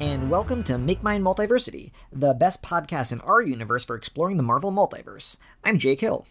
and 0.00 0.30
welcome 0.30 0.64
to 0.64 0.78
Make 0.78 1.02
Mine 1.02 1.22
Multiversity, 1.22 1.90
the 2.10 2.32
best 2.32 2.62
podcast 2.62 3.12
in 3.12 3.20
our 3.20 3.42
universe 3.42 3.84
for 3.84 3.96
exploring 3.96 4.38
the 4.38 4.42
Marvel 4.42 4.72
multiverse. 4.72 5.36
I'm 5.62 5.78
Jake 5.78 6.00
Hill. 6.00 6.26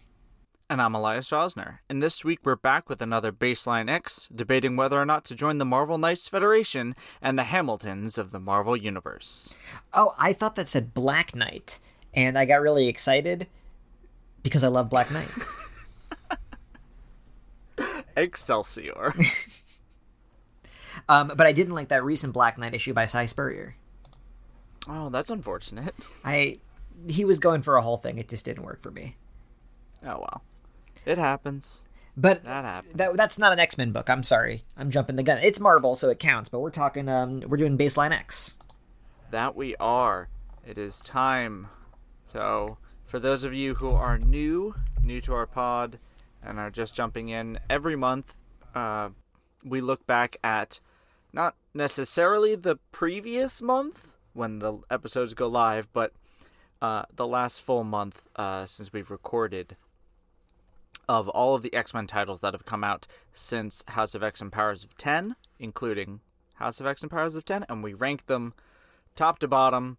And 0.68 0.82
I'm 0.82 0.96
Elias 0.96 1.30
Rosner. 1.30 1.78
And 1.88 2.02
this 2.02 2.24
week 2.24 2.40
we're 2.42 2.56
back 2.56 2.88
with 2.88 3.00
another 3.00 3.30
Baseline 3.30 3.88
X, 3.88 4.28
debating 4.34 4.74
whether 4.74 5.00
or 5.00 5.06
not 5.06 5.24
to 5.26 5.36
join 5.36 5.58
the 5.58 5.64
Marvel 5.64 5.98
Knights 5.98 6.26
Federation 6.26 6.96
and 7.22 7.38
the 7.38 7.44
Hamiltons 7.44 8.18
of 8.18 8.32
the 8.32 8.40
Marvel 8.40 8.76
Universe. 8.76 9.54
Oh, 9.94 10.14
I 10.18 10.32
thought 10.32 10.56
that 10.56 10.68
said 10.68 10.92
Black 10.92 11.36
Knight, 11.36 11.78
and 12.12 12.36
I 12.36 12.46
got 12.46 12.62
really 12.62 12.88
excited 12.88 13.46
because 14.42 14.64
I 14.64 14.68
love 14.68 14.90
Black 14.90 15.12
Knight. 15.12 15.30
Excelsior. 18.16 19.14
um, 21.08 21.32
but 21.36 21.46
I 21.46 21.52
didn't 21.52 21.74
like 21.74 21.88
that 21.88 22.04
recent 22.04 22.32
Black 22.32 22.58
Knight 22.58 22.74
issue 22.74 22.92
by 22.92 23.04
Si 23.04 23.26
Spurrier. 23.26 23.74
Oh, 24.88 25.08
that's 25.10 25.30
unfortunate. 25.30 25.94
I 26.24 26.56
he 27.08 27.24
was 27.24 27.38
going 27.38 27.62
for 27.62 27.76
a 27.76 27.82
whole 27.82 27.96
thing. 27.96 28.18
It 28.18 28.28
just 28.28 28.44
didn't 28.44 28.64
work 28.64 28.82
for 28.82 28.90
me. 28.90 29.16
Oh 30.02 30.18
well, 30.20 30.42
it 31.06 31.18
happens. 31.18 31.84
But 32.16 32.44
That 32.44 32.64
happens. 32.64 32.96
that, 32.96 33.16
that's 33.16 33.38
not 33.38 33.52
an 33.52 33.60
X 33.60 33.78
Men 33.78 33.92
book. 33.92 34.10
I'm 34.10 34.22
sorry. 34.24 34.64
I'm 34.76 34.90
jumping 34.90 35.16
the 35.16 35.22
gun. 35.22 35.38
It's 35.38 35.60
Marvel, 35.60 35.94
so 35.94 36.10
it 36.10 36.18
counts. 36.18 36.48
But 36.48 36.60
we're 36.60 36.70
talking. 36.70 37.08
Um, 37.08 37.40
we're 37.46 37.56
doing 37.56 37.78
Baseline 37.78 38.10
X. 38.12 38.56
That 39.30 39.54
we 39.54 39.76
are. 39.76 40.28
It 40.66 40.76
is 40.76 41.00
time. 41.00 41.68
So, 42.24 42.78
for 43.06 43.18
those 43.18 43.44
of 43.44 43.54
you 43.54 43.74
who 43.76 43.90
are 43.90 44.18
new, 44.18 44.74
new 45.02 45.20
to 45.22 45.34
our 45.34 45.46
pod, 45.46 45.98
and 46.42 46.58
are 46.58 46.70
just 46.70 46.94
jumping 46.94 47.28
in, 47.28 47.58
every 47.70 47.96
month 47.96 48.34
uh, 48.74 49.10
we 49.64 49.80
look 49.80 50.06
back 50.06 50.36
at 50.44 50.80
not 51.32 51.54
necessarily 51.74 52.54
the 52.54 52.76
previous 52.92 53.62
month 53.62 54.12
when 54.32 54.58
the 54.58 54.78
episodes 54.90 55.34
go 55.34 55.48
live, 55.48 55.92
but 55.92 56.12
uh, 56.80 57.02
the 57.14 57.26
last 57.26 57.60
full 57.60 57.84
month 57.84 58.22
uh, 58.36 58.66
since 58.66 58.92
we've 58.92 59.10
recorded 59.10 59.76
of 61.08 61.28
all 61.28 61.54
of 61.54 61.62
the 61.62 61.74
X 61.74 61.92
Men 61.92 62.06
titles 62.06 62.40
that 62.40 62.54
have 62.54 62.64
come 62.64 62.84
out 62.84 63.06
since 63.32 63.82
House 63.88 64.14
of 64.14 64.22
X 64.22 64.40
and 64.40 64.52
Powers 64.52 64.84
of 64.84 64.96
10, 64.96 65.34
including 65.58 66.20
House 66.54 66.80
of 66.80 66.86
X 66.86 67.02
and 67.02 67.10
Powers 67.10 67.34
of 67.34 67.44
10, 67.44 67.66
and 67.68 67.82
we 67.82 67.94
rank 67.94 68.26
them 68.26 68.54
top 69.16 69.38
to 69.40 69.48
bottom, 69.48 69.98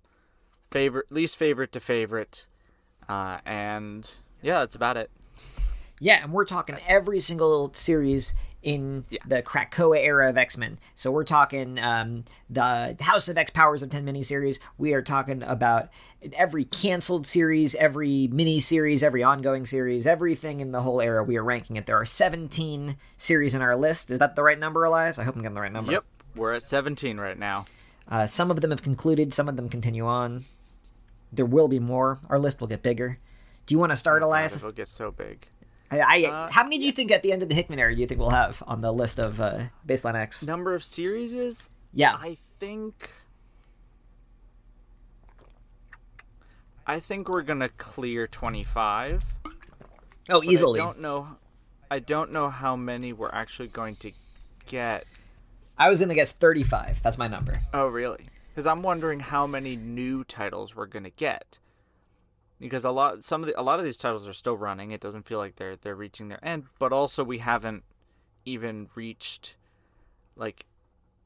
favorite, 0.72 1.12
least 1.12 1.36
favorite 1.36 1.72
to 1.74 1.80
favorite, 1.80 2.48
uh, 3.10 3.40
and 3.46 4.16
yeah, 4.42 4.60
that's 4.60 4.76
about 4.76 4.96
it. 4.96 5.12
Yeah, 6.00 6.24
and 6.24 6.32
we're 6.32 6.46
talking 6.46 6.78
every 6.88 7.20
single 7.20 7.72
series 7.76 8.34
in 8.64 9.06
Yeah. 9.10 9.20
the 9.28 9.42
Krakoa 9.42 9.98
era 10.00 10.30
of 10.30 10.38
X 10.38 10.56
Men. 10.58 10.78
So 10.96 11.12
we're 11.12 11.24
talking 11.24 11.80
um, 11.80 12.26
the 12.50 12.96
House 13.02 13.28
of 13.28 13.38
X 13.38 13.50
Powers 13.52 13.82
of 13.82 13.90
10 13.90 14.06
miniseries. 14.06 14.60
We 14.78 14.94
are 14.94 15.02
talking 15.02 15.42
about 15.44 15.90
every 16.34 16.66
canceled 16.66 17.26
series, 17.26 17.74
every 17.76 18.28
mini 18.28 18.60
series, 18.60 19.02
every 19.02 19.24
ongoing 19.24 19.66
series, 19.66 20.06
everything 20.06 20.60
in 20.60 20.72
the 20.72 20.82
whole 20.82 21.02
era. 21.02 21.24
We 21.24 21.38
are 21.38 21.44
ranking 21.44 21.76
it. 21.76 21.86
There 21.88 21.98
are 21.98 22.06
17 22.06 22.98
series 23.18 23.56
in 23.56 23.62
our 23.62 23.76
list. 23.76 24.12
Is 24.12 24.20
that 24.20 24.36
the 24.36 24.44
right 24.44 24.60
number, 24.60 24.84
Elias? 24.84 25.18
I 25.18 25.24
hope 25.24 25.36
I'm 25.36 25.42
getting 25.42 25.56
the 25.56 25.62
right 25.62 25.72
number. 25.72 25.92
Yep, 25.94 26.04
we're 26.36 26.54
at 26.54 26.64
17 26.64 27.18
right 27.20 27.40
now. 27.40 27.66
Uh, 28.08 28.28
some 28.28 28.52
of 28.52 28.62
them 28.62 28.72
have 28.72 28.84
concluded, 28.84 29.34
some 29.34 29.48
of 29.50 29.56
them 29.56 29.70
continue 29.70 30.06
on. 30.06 30.46
There 31.34 31.46
will 31.46 31.68
be 31.70 31.80
more. 31.80 32.20
Our 32.30 32.38
list 32.38 32.60
will 32.60 32.68
get 32.68 32.84
bigger. 32.84 33.18
Do 33.66 33.74
you 33.74 33.80
want 33.80 33.92
to 33.92 33.96
start, 33.96 34.20
God, 34.22 34.28
Elias? 34.28 34.56
it'll 34.56 34.72
get 34.72 34.90
so 34.90 35.12
big. 35.12 35.48
I, 35.92 36.24
Uh, 36.26 36.50
how 36.52 36.64
many 36.64 36.78
do 36.80 36.86
you 36.86 36.92
think 36.92 37.12
at 37.12 37.22
the 37.24 37.32
end 37.34 37.44
of 37.44 37.50
the 37.50 37.56
Hickman 37.56 37.80
era 37.80 37.94
do 37.94 38.00
you 38.00 38.08
think 38.08 38.20
we'll 38.20 38.30
have 38.30 38.64
on 38.66 38.82
the 38.82 38.94
list 38.94 39.20
of 39.20 39.42
uh, 39.42 39.66
baseline 39.88 40.16
X? 40.16 40.46
Number 40.48 40.74
of 40.74 40.84
series 40.84 41.34
is 41.34 41.70
Yeah, 41.94 42.16
I 42.20 42.36
think 42.36 43.12
I 46.88 47.00
think 47.00 47.30
we're 47.30 47.42
gonna 47.44 47.70
clear 47.70 48.28
25. 48.28 49.24
oh, 50.30 50.42
but 50.42 50.46
easily. 50.46 50.80
I 50.80 50.84
don't 50.84 51.00
know. 51.00 51.38
I 51.90 52.00
don't 52.00 52.32
know 52.32 52.50
how 52.50 52.76
many 52.76 53.14
we're 53.14 53.30
actually 53.32 53.68
going 53.68 53.98
to 53.98 54.12
get. 54.66 55.06
I 55.78 55.90
was 55.90 56.00
gonna 56.00 56.16
guess 56.16 56.32
thirty-five. 56.32 57.02
That's 57.04 57.18
my 57.18 57.28
number. 57.28 57.62
Oh, 57.74 57.88
really? 57.88 58.28
Because 58.50 58.66
I'm 58.66 58.82
wondering 58.84 59.20
how 59.20 59.48
many 59.48 59.76
new 59.76 60.24
titles 60.24 60.76
we're 60.76 60.86
gonna 60.86 61.10
get. 61.10 61.60
Because 62.62 62.86
a 62.86 62.92
lot, 62.92 63.24
some 63.24 63.42
of 63.42 63.48
the, 63.48 63.60
a 63.60 63.64
lot 63.64 63.80
of 63.80 63.86
these 63.86 63.98
titles 63.98 64.28
are 64.28 64.34
still 64.34 64.56
running. 64.56 64.92
It 64.92 65.02
doesn't 65.02 65.28
feel 65.28 65.40
like 65.40 65.56
they're 65.56 65.76
they're 65.76 65.96
reaching 65.96 66.28
their 66.28 66.44
end. 66.46 66.66
But 66.78 66.94
also, 66.94 67.24
we 67.24 67.40
haven't 67.40 67.84
even 68.46 68.88
reached, 68.96 69.56
like, 70.36 70.66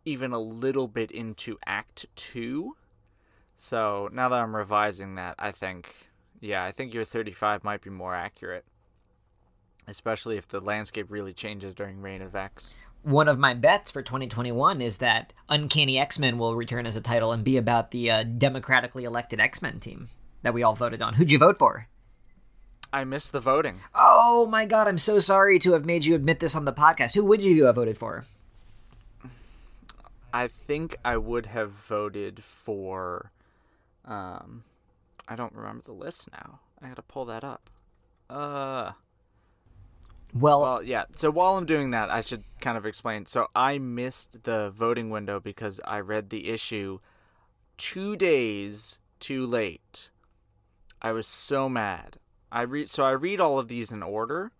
even 0.05 0.31
a 0.31 0.39
little 0.39 0.87
bit 0.87 1.11
into 1.11 1.57
Act 1.65 2.05
Two. 2.15 2.77
So 3.57 4.09
now 4.13 4.29
that 4.29 4.39
I'm 4.39 4.55
revising 4.55 5.15
that, 5.15 5.35
I 5.37 5.51
think, 5.51 5.93
yeah, 6.39 6.63
I 6.63 6.71
think 6.71 6.93
your 6.93 7.05
35 7.05 7.63
might 7.63 7.81
be 7.81 7.89
more 7.89 8.15
accurate. 8.15 8.65
Especially 9.87 10.37
if 10.37 10.47
the 10.47 10.61
landscape 10.61 11.11
really 11.11 11.33
changes 11.33 11.75
during 11.75 12.01
Reign 12.01 12.21
of 12.21 12.35
X. 12.35 12.79
One 13.03 13.27
of 13.27 13.37
my 13.37 13.53
bets 13.53 13.91
for 13.91 14.01
2021 14.01 14.81
is 14.81 14.97
that 14.97 15.31
Uncanny 15.47 15.99
X-Men 15.99 16.39
will 16.39 16.55
return 16.55 16.87
as 16.87 16.95
a 16.95 17.01
title 17.01 17.31
and 17.33 17.43
be 17.43 17.57
about 17.57 17.91
the 17.91 18.09
uh, 18.09 18.23
democratically 18.23 19.03
elected 19.03 19.39
X-Men 19.39 19.79
team 19.79 20.09
that 20.45 20.53
we 20.53 20.63
all 20.63 20.75
voted 20.75 21.01
on. 21.01 21.15
Who'd 21.15 21.29
you 21.31 21.37
vote 21.37 21.59
for? 21.59 21.87
I 22.93 23.03
missed 23.03 23.33
the 23.33 23.41
voting. 23.41 23.81
Oh 23.93 24.45
my 24.45 24.65
god, 24.65 24.87
I'm 24.87 24.97
so 24.97 25.19
sorry 25.19 25.59
to 25.59 25.73
have 25.73 25.83
made 25.85 26.05
you 26.05 26.15
admit 26.15 26.39
this 26.39 26.55
on 26.55 26.63
the 26.63 26.71
podcast. 26.71 27.13
Who 27.15 27.25
would 27.25 27.41
you 27.41 27.65
have 27.65 27.75
voted 27.75 27.97
for? 27.97 28.25
I 30.33 30.47
think 30.47 30.97
I 31.03 31.17
would 31.17 31.47
have 31.47 31.71
voted 31.71 32.43
for. 32.43 33.31
Um, 34.05 34.63
I 35.27 35.35
don't 35.35 35.53
remember 35.53 35.83
the 35.83 35.93
list 35.93 36.29
now. 36.31 36.59
I 36.81 36.87
gotta 36.87 37.01
pull 37.01 37.25
that 37.25 37.43
up. 37.43 37.69
Uh, 38.29 38.91
Well, 40.33 40.61
well, 40.61 40.83
yeah. 40.83 41.05
So 41.15 41.31
while 41.31 41.57
I'm 41.57 41.65
doing 41.65 41.91
that, 41.91 42.09
I 42.09 42.21
should 42.21 42.43
kind 42.59 42.77
of 42.77 42.85
explain. 42.85 43.25
So 43.25 43.47
I 43.55 43.77
missed 43.77 44.43
the 44.43 44.69
voting 44.71 45.09
window 45.09 45.39
because 45.39 45.79
I 45.85 45.99
read 45.99 46.29
the 46.29 46.49
issue 46.49 46.99
two 47.77 48.15
days 48.15 48.99
too 49.19 49.45
late. 49.45 50.09
I 51.01 51.11
was 51.11 51.27
so 51.27 51.69
mad. 51.69 52.17
I 52.51 52.61
read 52.61 52.89
so 52.89 53.03
I 53.03 53.11
read 53.11 53.39
all 53.39 53.59
of 53.59 53.67
these 53.67 53.91
in 53.91 54.01
order, 54.03 54.51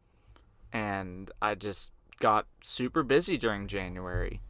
and 0.73 1.31
I 1.41 1.55
just 1.55 1.91
got 2.19 2.47
super 2.61 3.03
busy 3.03 3.37
during 3.37 3.67
January. 3.67 4.41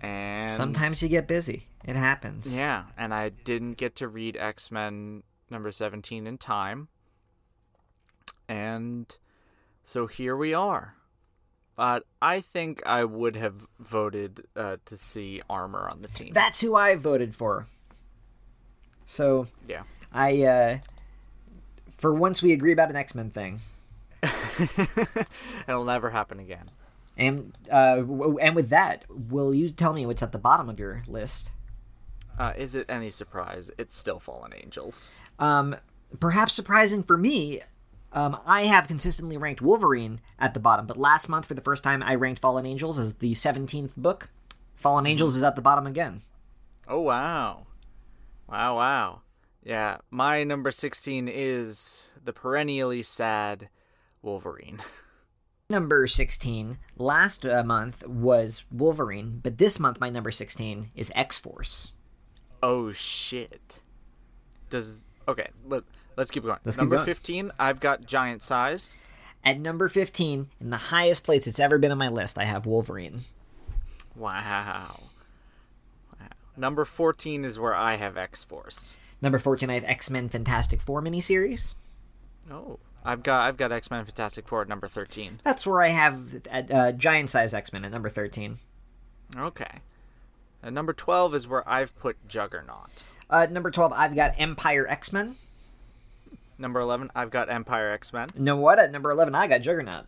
And 0.00 0.50
sometimes 0.50 1.02
you 1.02 1.08
get 1.08 1.28
busy. 1.28 1.66
It 1.84 1.96
happens. 1.96 2.54
yeah, 2.54 2.84
and 2.96 3.12
I 3.12 3.30
didn't 3.30 3.76
get 3.76 3.96
to 3.96 4.08
read 4.08 4.36
X 4.36 4.70
Men 4.70 5.22
number 5.50 5.72
17 5.72 6.26
in 6.26 6.38
time. 6.38 6.88
And 8.48 9.14
so 9.84 10.06
here 10.06 10.36
we 10.36 10.54
are. 10.54 10.94
But 11.76 12.04
I 12.20 12.40
think 12.40 12.82
I 12.84 13.04
would 13.04 13.36
have 13.36 13.66
voted 13.78 14.44
uh, 14.54 14.76
to 14.84 14.96
see 14.96 15.40
Armor 15.48 15.88
on 15.88 16.02
the 16.02 16.08
team. 16.08 16.32
That's 16.34 16.60
who 16.60 16.74
I 16.76 16.94
voted 16.96 17.34
for. 17.34 17.68
So 19.06 19.46
yeah. 19.68 19.84
I, 20.12 20.42
uh, 20.42 20.78
for 22.00 22.14
once, 22.14 22.42
we 22.42 22.52
agree 22.52 22.72
about 22.72 22.90
an 22.90 22.96
X 22.96 23.14
Men 23.14 23.30
thing, 23.30 23.60
It'll 25.68 25.84
never 25.84 26.10
happen 26.10 26.40
again. 26.40 26.64
and 27.16 27.52
uh, 27.70 27.96
w- 27.96 28.38
and 28.38 28.54
with 28.56 28.70
that, 28.70 29.04
will 29.08 29.54
you 29.54 29.70
tell 29.70 29.92
me 29.92 30.06
what's 30.06 30.22
at 30.22 30.32
the 30.32 30.38
bottom 30.38 30.68
of 30.68 30.78
your 30.78 31.02
list? 31.06 31.50
Uh, 32.38 32.52
is 32.56 32.74
it 32.74 32.86
any 32.88 33.10
surprise? 33.10 33.70
It's 33.78 33.96
still 33.96 34.18
Fallen 34.18 34.52
Angels. 34.62 35.12
Um, 35.38 35.76
perhaps 36.18 36.54
surprising 36.54 37.02
for 37.02 37.16
me, 37.18 37.60
um, 38.12 38.38
I 38.46 38.62
have 38.62 38.88
consistently 38.88 39.36
ranked 39.36 39.60
Wolverine 39.60 40.20
at 40.38 40.54
the 40.54 40.60
bottom, 40.60 40.86
but 40.86 40.96
last 40.96 41.28
month, 41.28 41.46
for 41.46 41.54
the 41.54 41.60
first 41.60 41.84
time, 41.84 42.02
I 42.02 42.14
ranked 42.14 42.40
Fallen 42.40 42.66
Angels 42.66 42.98
as 42.98 43.14
the 43.14 43.34
seventeenth 43.34 43.96
book. 43.96 44.28
Fallen 44.74 45.06
Angels 45.06 45.36
is 45.36 45.42
at 45.42 45.56
the 45.56 45.62
bottom 45.62 45.86
again. 45.86 46.22
Oh 46.88 47.00
wow. 47.00 47.66
Wow 48.48 48.76
wow. 48.76 49.20
Yeah, 49.62 49.98
my 50.10 50.44
number 50.44 50.70
16 50.70 51.28
is 51.28 52.08
the 52.24 52.32
perennially 52.32 53.02
sad 53.02 53.68
Wolverine. 54.22 54.82
Number 55.70 56.08
sixteen 56.08 56.78
last 56.96 57.46
uh, 57.46 57.62
month 57.62 58.04
was 58.04 58.64
Wolverine, 58.72 59.38
but 59.40 59.58
this 59.58 59.78
month 59.78 60.00
my 60.00 60.10
number 60.10 60.32
sixteen 60.32 60.90
is 60.96 61.12
X 61.14 61.38
Force. 61.38 61.92
Oh 62.60 62.90
shit. 62.90 63.80
Does 64.68 65.06
okay, 65.28 65.46
let, 65.64 65.84
let's 66.16 66.32
keep 66.32 66.42
going. 66.42 66.58
Let's 66.64 66.74
keep 66.74 66.82
number 66.82 66.96
going. 66.96 67.06
15, 67.06 67.52
I've 67.56 67.78
got 67.78 68.04
giant 68.04 68.42
size. 68.42 69.00
At 69.44 69.60
number 69.60 69.88
fifteen, 69.88 70.48
in 70.60 70.70
the 70.70 70.76
highest 70.76 71.22
place 71.22 71.46
it's 71.46 71.60
ever 71.60 71.78
been 71.78 71.92
on 71.92 71.98
my 71.98 72.08
list, 72.08 72.36
I 72.36 72.46
have 72.46 72.66
Wolverine. 72.66 73.20
Wow. 74.16 74.98
Wow. 76.18 76.26
Number 76.56 76.84
14 76.84 77.44
is 77.44 77.60
where 77.60 77.74
I 77.74 77.94
have 77.94 78.16
X-Force. 78.18 78.98
Number 79.22 79.38
fourteen, 79.38 79.70
I 79.70 79.74
have 79.74 79.84
X 79.84 80.10
Men 80.10 80.28
Fantastic 80.28 80.80
Four 80.80 81.02
miniseries. 81.02 81.74
Oh. 82.50 82.78
I've 83.04 83.22
got 83.22 83.42
I've 83.42 83.56
got 83.56 83.72
X-Men 83.72 84.04
Fantastic 84.04 84.46
Four 84.46 84.62
at 84.62 84.68
number 84.68 84.86
13. 84.86 85.40
That's 85.42 85.66
where 85.66 85.80
I 85.80 85.88
have 85.88 86.46
at, 86.50 86.70
uh, 86.70 86.92
giant 86.92 87.30
size 87.30 87.54
X 87.54 87.72
Men 87.72 87.84
at 87.84 87.90
number 87.92 88.10
thirteen. 88.10 88.58
Okay. 89.36 89.80
And 90.62 90.74
number 90.74 90.92
12 90.92 91.34
is 91.34 91.48
where 91.48 91.66
I've 91.66 91.98
put 91.98 92.16
Juggernaut. 92.28 93.04
Uh, 93.30 93.46
number 93.50 93.70
12, 93.70 93.94
I've 93.94 94.14
got 94.14 94.34
Empire 94.36 94.86
X 94.86 95.10
Men. 95.12 95.36
Number 96.58 96.80
11, 96.80 97.10
I've 97.14 97.30
got 97.30 97.48
Empire 97.48 97.88
X 97.88 98.12
Men. 98.12 98.28
You 98.36 98.42
know 98.42 98.56
what? 98.56 98.78
At 98.78 98.92
number 98.92 99.10
11, 99.10 99.34
I 99.34 99.46
got 99.46 99.62
Juggernaut. 99.62 100.04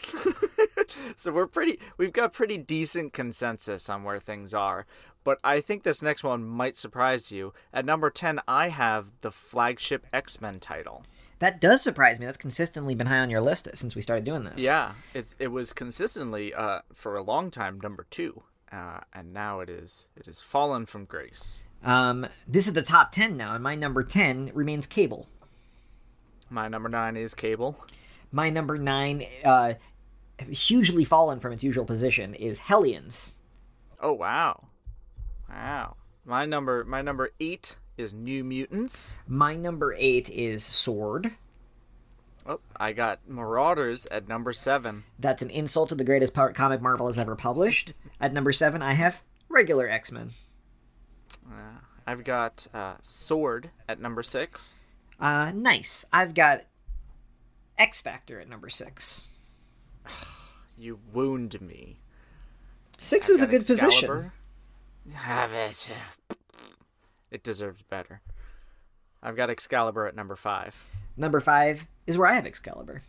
so 1.16 1.32
we're 1.32 1.46
pretty, 1.46 1.78
we've 1.96 2.12
got 2.12 2.32
pretty 2.32 2.58
decent 2.58 3.12
consensus 3.12 3.88
on 3.88 4.04
where 4.04 4.20
things 4.20 4.54
are. 4.54 4.86
But 5.24 5.38
I 5.44 5.60
think 5.60 5.82
this 5.82 6.02
next 6.02 6.24
one 6.24 6.44
might 6.44 6.76
surprise 6.76 7.30
you. 7.30 7.52
At 7.72 7.84
number 7.84 8.10
10, 8.10 8.40
I 8.48 8.68
have 8.68 9.12
the 9.20 9.30
flagship 9.30 10.06
X 10.12 10.40
Men 10.40 10.58
title. 10.58 11.04
That 11.38 11.60
does 11.60 11.82
surprise 11.82 12.20
me. 12.20 12.26
That's 12.26 12.38
consistently 12.38 12.94
been 12.94 13.08
high 13.08 13.18
on 13.18 13.30
your 13.30 13.40
list 13.40 13.68
since 13.74 13.96
we 13.96 14.02
started 14.02 14.24
doing 14.24 14.44
this. 14.44 14.62
Yeah, 14.62 14.92
it's 15.12 15.34
it 15.40 15.48
was 15.48 15.72
consistently 15.72 16.54
uh, 16.54 16.82
for 16.94 17.16
a 17.16 17.22
long 17.22 17.50
time 17.50 17.80
number 17.80 18.06
two, 18.10 18.44
uh, 18.70 19.00
and 19.12 19.32
now 19.32 19.58
it 19.58 19.68
is 19.68 20.06
it 20.16 20.28
is 20.28 20.40
fallen 20.40 20.86
from 20.86 21.04
grace. 21.04 21.64
Um, 21.82 22.28
this 22.46 22.68
is 22.68 22.74
the 22.74 22.82
top 22.82 23.10
ten 23.10 23.36
now, 23.36 23.54
and 23.54 23.62
my 23.62 23.74
number 23.74 24.04
ten 24.04 24.52
remains 24.54 24.86
Cable. 24.86 25.26
My 26.48 26.68
number 26.68 26.88
nine 26.88 27.16
is 27.16 27.34
Cable. 27.34 27.76
My 28.32 28.48
number 28.48 28.78
nine, 28.78 29.26
uh, 29.44 29.74
hugely 30.50 31.04
fallen 31.04 31.38
from 31.38 31.52
its 31.52 31.62
usual 31.62 31.84
position, 31.84 32.34
is 32.34 32.58
Hellions. 32.58 33.36
Oh 34.00 34.14
wow, 34.14 34.68
wow. 35.48 35.96
My 36.24 36.46
number 36.46 36.84
my 36.84 37.02
number 37.02 37.30
eight 37.40 37.76
is 37.98 38.14
New 38.14 38.42
Mutants. 38.42 39.14
My 39.28 39.54
number 39.54 39.94
eight 39.98 40.30
is 40.30 40.64
Sword. 40.64 41.32
Oh, 42.44 42.60
I 42.76 42.92
got 42.92 43.20
Marauders 43.28 44.06
at 44.06 44.26
number 44.26 44.52
seven. 44.52 45.04
That's 45.18 45.42
an 45.42 45.50
insult 45.50 45.90
to 45.90 45.94
the 45.94 46.02
greatest 46.02 46.34
comic 46.34 46.82
Marvel 46.82 47.06
has 47.06 47.18
ever 47.18 47.36
published. 47.36 47.92
At 48.20 48.32
number 48.32 48.52
seven, 48.52 48.82
I 48.82 48.94
have 48.94 49.22
regular 49.48 49.88
X 49.88 50.10
Men. 50.10 50.30
Uh, 51.46 51.78
I've 52.06 52.24
got 52.24 52.66
uh, 52.74 52.94
Sword 53.00 53.70
at 53.88 54.00
number 54.00 54.22
six. 54.22 54.74
Uh, 55.20 55.52
nice. 55.54 56.04
I've 56.12 56.34
got 56.34 56.62
X 57.78 58.00
Factor 58.00 58.40
at 58.40 58.48
number 58.48 58.68
six. 58.68 59.28
you 60.78 60.98
wound 61.12 61.60
me. 61.60 61.98
6 62.98 63.28
I've 63.28 63.34
is 63.34 63.42
a 63.42 63.46
good 63.46 63.68
Excalibur. 63.68 64.32
position. 65.04 65.16
Have 65.16 65.52
it. 65.52 65.90
It 67.32 67.42
deserves 67.42 67.82
better. 67.82 68.20
I've 69.22 69.36
got 69.36 69.50
Excalibur 69.50 70.06
at 70.06 70.14
number 70.14 70.36
five. 70.36 70.76
Number 71.16 71.40
five 71.40 71.86
is 72.06 72.16
where 72.16 72.28
I 72.28 72.34
have 72.34 72.46
Excalibur. 72.46 73.02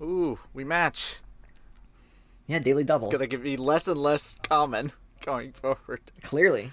Ooh, 0.00 0.38
we 0.54 0.64
match. 0.64 1.18
Yeah, 2.46 2.58
daily 2.60 2.84
double. 2.84 3.06
It's 3.08 3.12
gonna 3.12 3.42
be 3.42 3.56
less 3.56 3.86
and 3.88 4.00
less 4.00 4.38
common 4.48 4.92
going 5.24 5.52
forward. 5.52 6.00
Clearly. 6.22 6.72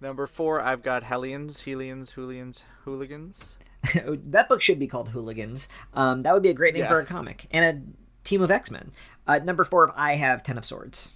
Number 0.00 0.26
four, 0.26 0.60
I've 0.60 0.82
got 0.82 1.04
Hellions, 1.04 1.62
Hellions, 1.62 2.10
Hooligans, 2.10 2.64
Hooligans. 2.84 3.58
that 4.04 4.48
book 4.48 4.60
should 4.60 4.78
be 4.78 4.86
called 4.86 5.10
Hooligans. 5.10 5.68
Um, 5.92 6.22
that 6.22 6.32
would 6.34 6.42
be 6.42 6.50
a 6.50 6.54
great 6.54 6.74
name 6.74 6.84
yeah. 6.84 6.88
for 6.88 7.00
a 7.00 7.04
comic 7.04 7.46
and 7.50 7.64
a 7.64 8.26
team 8.26 8.42
of 8.42 8.50
X 8.50 8.70
Men. 8.70 8.92
Uh, 9.26 9.38
number 9.38 9.64
four, 9.64 9.92
I 9.96 10.16
have 10.16 10.42
Ten 10.42 10.58
of 10.58 10.64
Swords. 10.64 11.14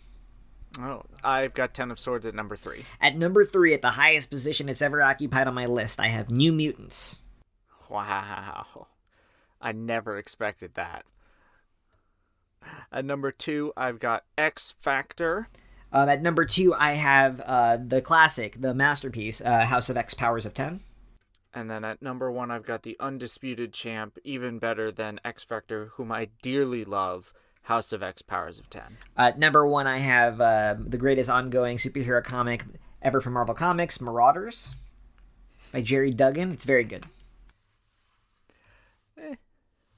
Oh, 0.80 1.02
I've 1.24 1.54
got 1.54 1.74
Ten 1.74 1.90
of 1.90 1.98
Swords 1.98 2.26
at 2.26 2.34
number 2.34 2.56
three. 2.56 2.84
At 3.00 3.16
number 3.16 3.44
three, 3.44 3.74
at 3.74 3.82
the 3.82 3.90
highest 3.90 4.30
position 4.30 4.68
it's 4.68 4.82
ever 4.82 5.02
occupied 5.02 5.48
on 5.48 5.54
my 5.54 5.66
list, 5.66 5.98
I 5.98 6.08
have 6.08 6.30
New 6.30 6.52
Mutants. 6.52 7.22
Wow. 7.88 8.86
I 9.60 9.72
never 9.72 10.16
expected 10.16 10.74
that. 10.74 11.04
At 12.92 13.04
number 13.04 13.32
two, 13.32 13.72
I've 13.76 13.98
got 13.98 14.24
X 14.36 14.74
Factor. 14.78 15.48
Um, 15.92 16.08
at 16.08 16.22
number 16.22 16.44
two, 16.44 16.74
I 16.74 16.92
have 16.92 17.40
uh, 17.40 17.78
the 17.84 18.02
classic, 18.02 18.60
the 18.60 18.74
masterpiece, 18.74 19.40
uh, 19.40 19.64
House 19.64 19.88
of 19.88 19.96
X 19.96 20.14
Powers 20.14 20.44
of 20.44 20.54
Ten. 20.54 20.80
And 21.54 21.70
then 21.70 21.84
at 21.84 22.02
number 22.02 22.30
one, 22.30 22.50
I've 22.50 22.66
got 22.66 22.82
the 22.82 22.96
undisputed 23.00 23.72
champ, 23.72 24.18
even 24.22 24.58
better 24.58 24.92
than 24.92 25.20
X 25.24 25.42
Factor, 25.42 25.92
whom 25.94 26.12
I 26.12 26.28
dearly 26.42 26.84
love, 26.84 27.32
House 27.62 27.92
of 27.92 28.02
X 28.02 28.22
Powers 28.22 28.58
of 28.58 28.68
10. 28.70 28.98
Uh, 29.16 29.32
number 29.36 29.66
one, 29.66 29.86
I 29.86 29.98
have 29.98 30.40
uh, 30.40 30.74
the 30.78 30.98
greatest 30.98 31.30
ongoing 31.30 31.78
superhero 31.78 32.22
comic 32.22 32.64
ever 33.02 33.20
from 33.20 33.34
Marvel 33.34 33.54
Comics, 33.54 34.00
Marauders 34.00 34.74
by 35.72 35.80
Gerry 35.80 36.10
Duggan. 36.10 36.52
It's 36.52 36.64
very 36.64 36.84
good. 36.84 37.06
Eh, 39.20 39.34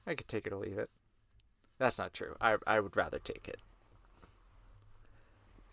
I 0.07 0.15
could 0.15 0.27
take 0.27 0.47
it 0.47 0.53
or 0.53 0.57
leave 0.57 0.77
it. 0.77 0.89
That's 1.77 1.97
not 1.97 2.13
true. 2.13 2.35
I, 2.39 2.57
I 2.67 2.79
would 2.79 2.95
rather 2.95 3.19
take 3.19 3.47
it. 3.47 3.57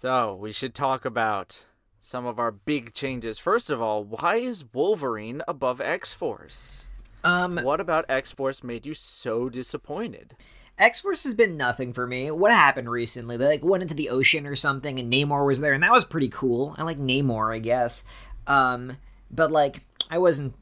So, 0.00 0.34
we 0.34 0.52
should 0.52 0.74
talk 0.74 1.04
about 1.04 1.64
some 2.00 2.26
of 2.26 2.38
our 2.38 2.50
big 2.50 2.92
changes. 2.92 3.38
First 3.38 3.70
of 3.70 3.80
all, 3.80 4.04
why 4.04 4.36
is 4.36 4.64
Wolverine 4.72 5.42
above 5.48 5.80
X 5.80 6.12
Force? 6.12 6.84
Um, 7.24 7.58
what 7.58 7.80
about 7.80 8.06
X 8.08 8.32
Force 8.32 8.62
made 8.62 8.86
you 8.86 8.94
so 8.94 9.48
disappointed? 9.48 10.34
X 10.78 11.00
Force 11.00 11.24
has 11.24 11.34
been 11.34 11.56
nothing 11.56 11.92
for 11.92 12.06
me. 12.06 12.30
What 12.30 12.52
happened 12.52 12.90
recently? 12.90 13.36
They 13.36 13.46
like 13.46 13.64
went 13.64 13.82
into 13.82 13.94
the 13.94 14.10
ocean 14.10 14.46
or 14.46 14.54
something, 14.54 14.98
and 14.98 15.12
Namor 15.12 15.46
was 15.46 15.60
there, 15.60 15.72
and 15.72 15.82
that 15.82 15.92
was 15.92 16.04
pretty 16.04 16.28
cool. 16.28 16.74
I 16.78 16.84
like 16.84 16.98
Namor, 16.98 17.52
I 17.54 17.58
guess. 17.58 18.04
Um, 18.46 18.96
but 19.30 19.50
like, 19.50 19.82
I 20.10 20.18
wasn't. 20.18 20.54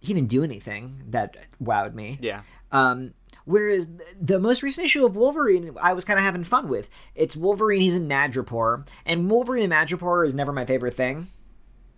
He 0.00 0.14
didn't 0.14 0.30
do 0.30 0.42
anything 0.42 1.02
that 1.08 1.36
wowed 1.62 1.94
me. 1.94 2.18
Yeah. 2.22 2.42
Um, 2.72 3.12
whereas 3.50 3.88
the 4.20 4.38
most 4.38 4.62
recent 4.62 4.86
issue 4.86 5.04
of 5.04 5.16
Wolverine, 5.16 5.76
I 5.80 5.92
was 5.92 6.04
kind 6.04 6.18
of 6.18 6.24
having 6.24 6.44
fun 6.44 6.68
with. 6.68 6.88
It's 7.14 7.36
Wolverine. 7.36 7.80
He's 7.80 7.94
in 7.94 8.08
Madripoor, 8.08 8.86
and 9.04 9.30
Wolverine 9.30 9.64
in 9.64 9.70
Madripoor 9.70 10.26
is 10.26 10.34
never 10.34 10.52
my 10.52 10.64
favorite 10.64 10.94
thing. 10.94 11.28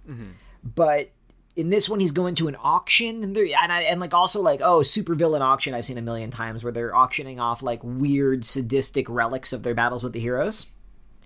Mm-hmm. 0.08 0.30
But 0.64 1.12
in 1.54 1.68
this 1.68 1.88
one 1.88 2.00
he's 2.00 2.12
going 2.12 2.34
to 2.34 2.48
an 2.48 2.56
auction 2.62 3.22
and, 3.22 3.36
and, 3.36 3.72
I, 3.72 3.82
and 3.82 4.00
like 4.00 4.14
also 4.14 4.40
like 4.40 4.60
oh 4.62 4.82
super 4.82 5.14
villain 5.14 5.42
auction 5.42 5.74
i've 5.74 5.84
seen 5.84 5.98
a 5.98 6.02
million 6.02 6.30
times 6.30 6.64
where 6.64 6.72
they're 6.72 6.94
auctioning 6.94 7.38
off 7.38 7.62
like 7.62 7.80
weird 7.82 8.46
sadistic 8.46 9.06
relics 9.08 9.52
of 9.52 9.62
their 9.62 9.74
battles 9.74 10.02
with 10.02 10.14
the 10.14 10.20
heroes 10.20 10.68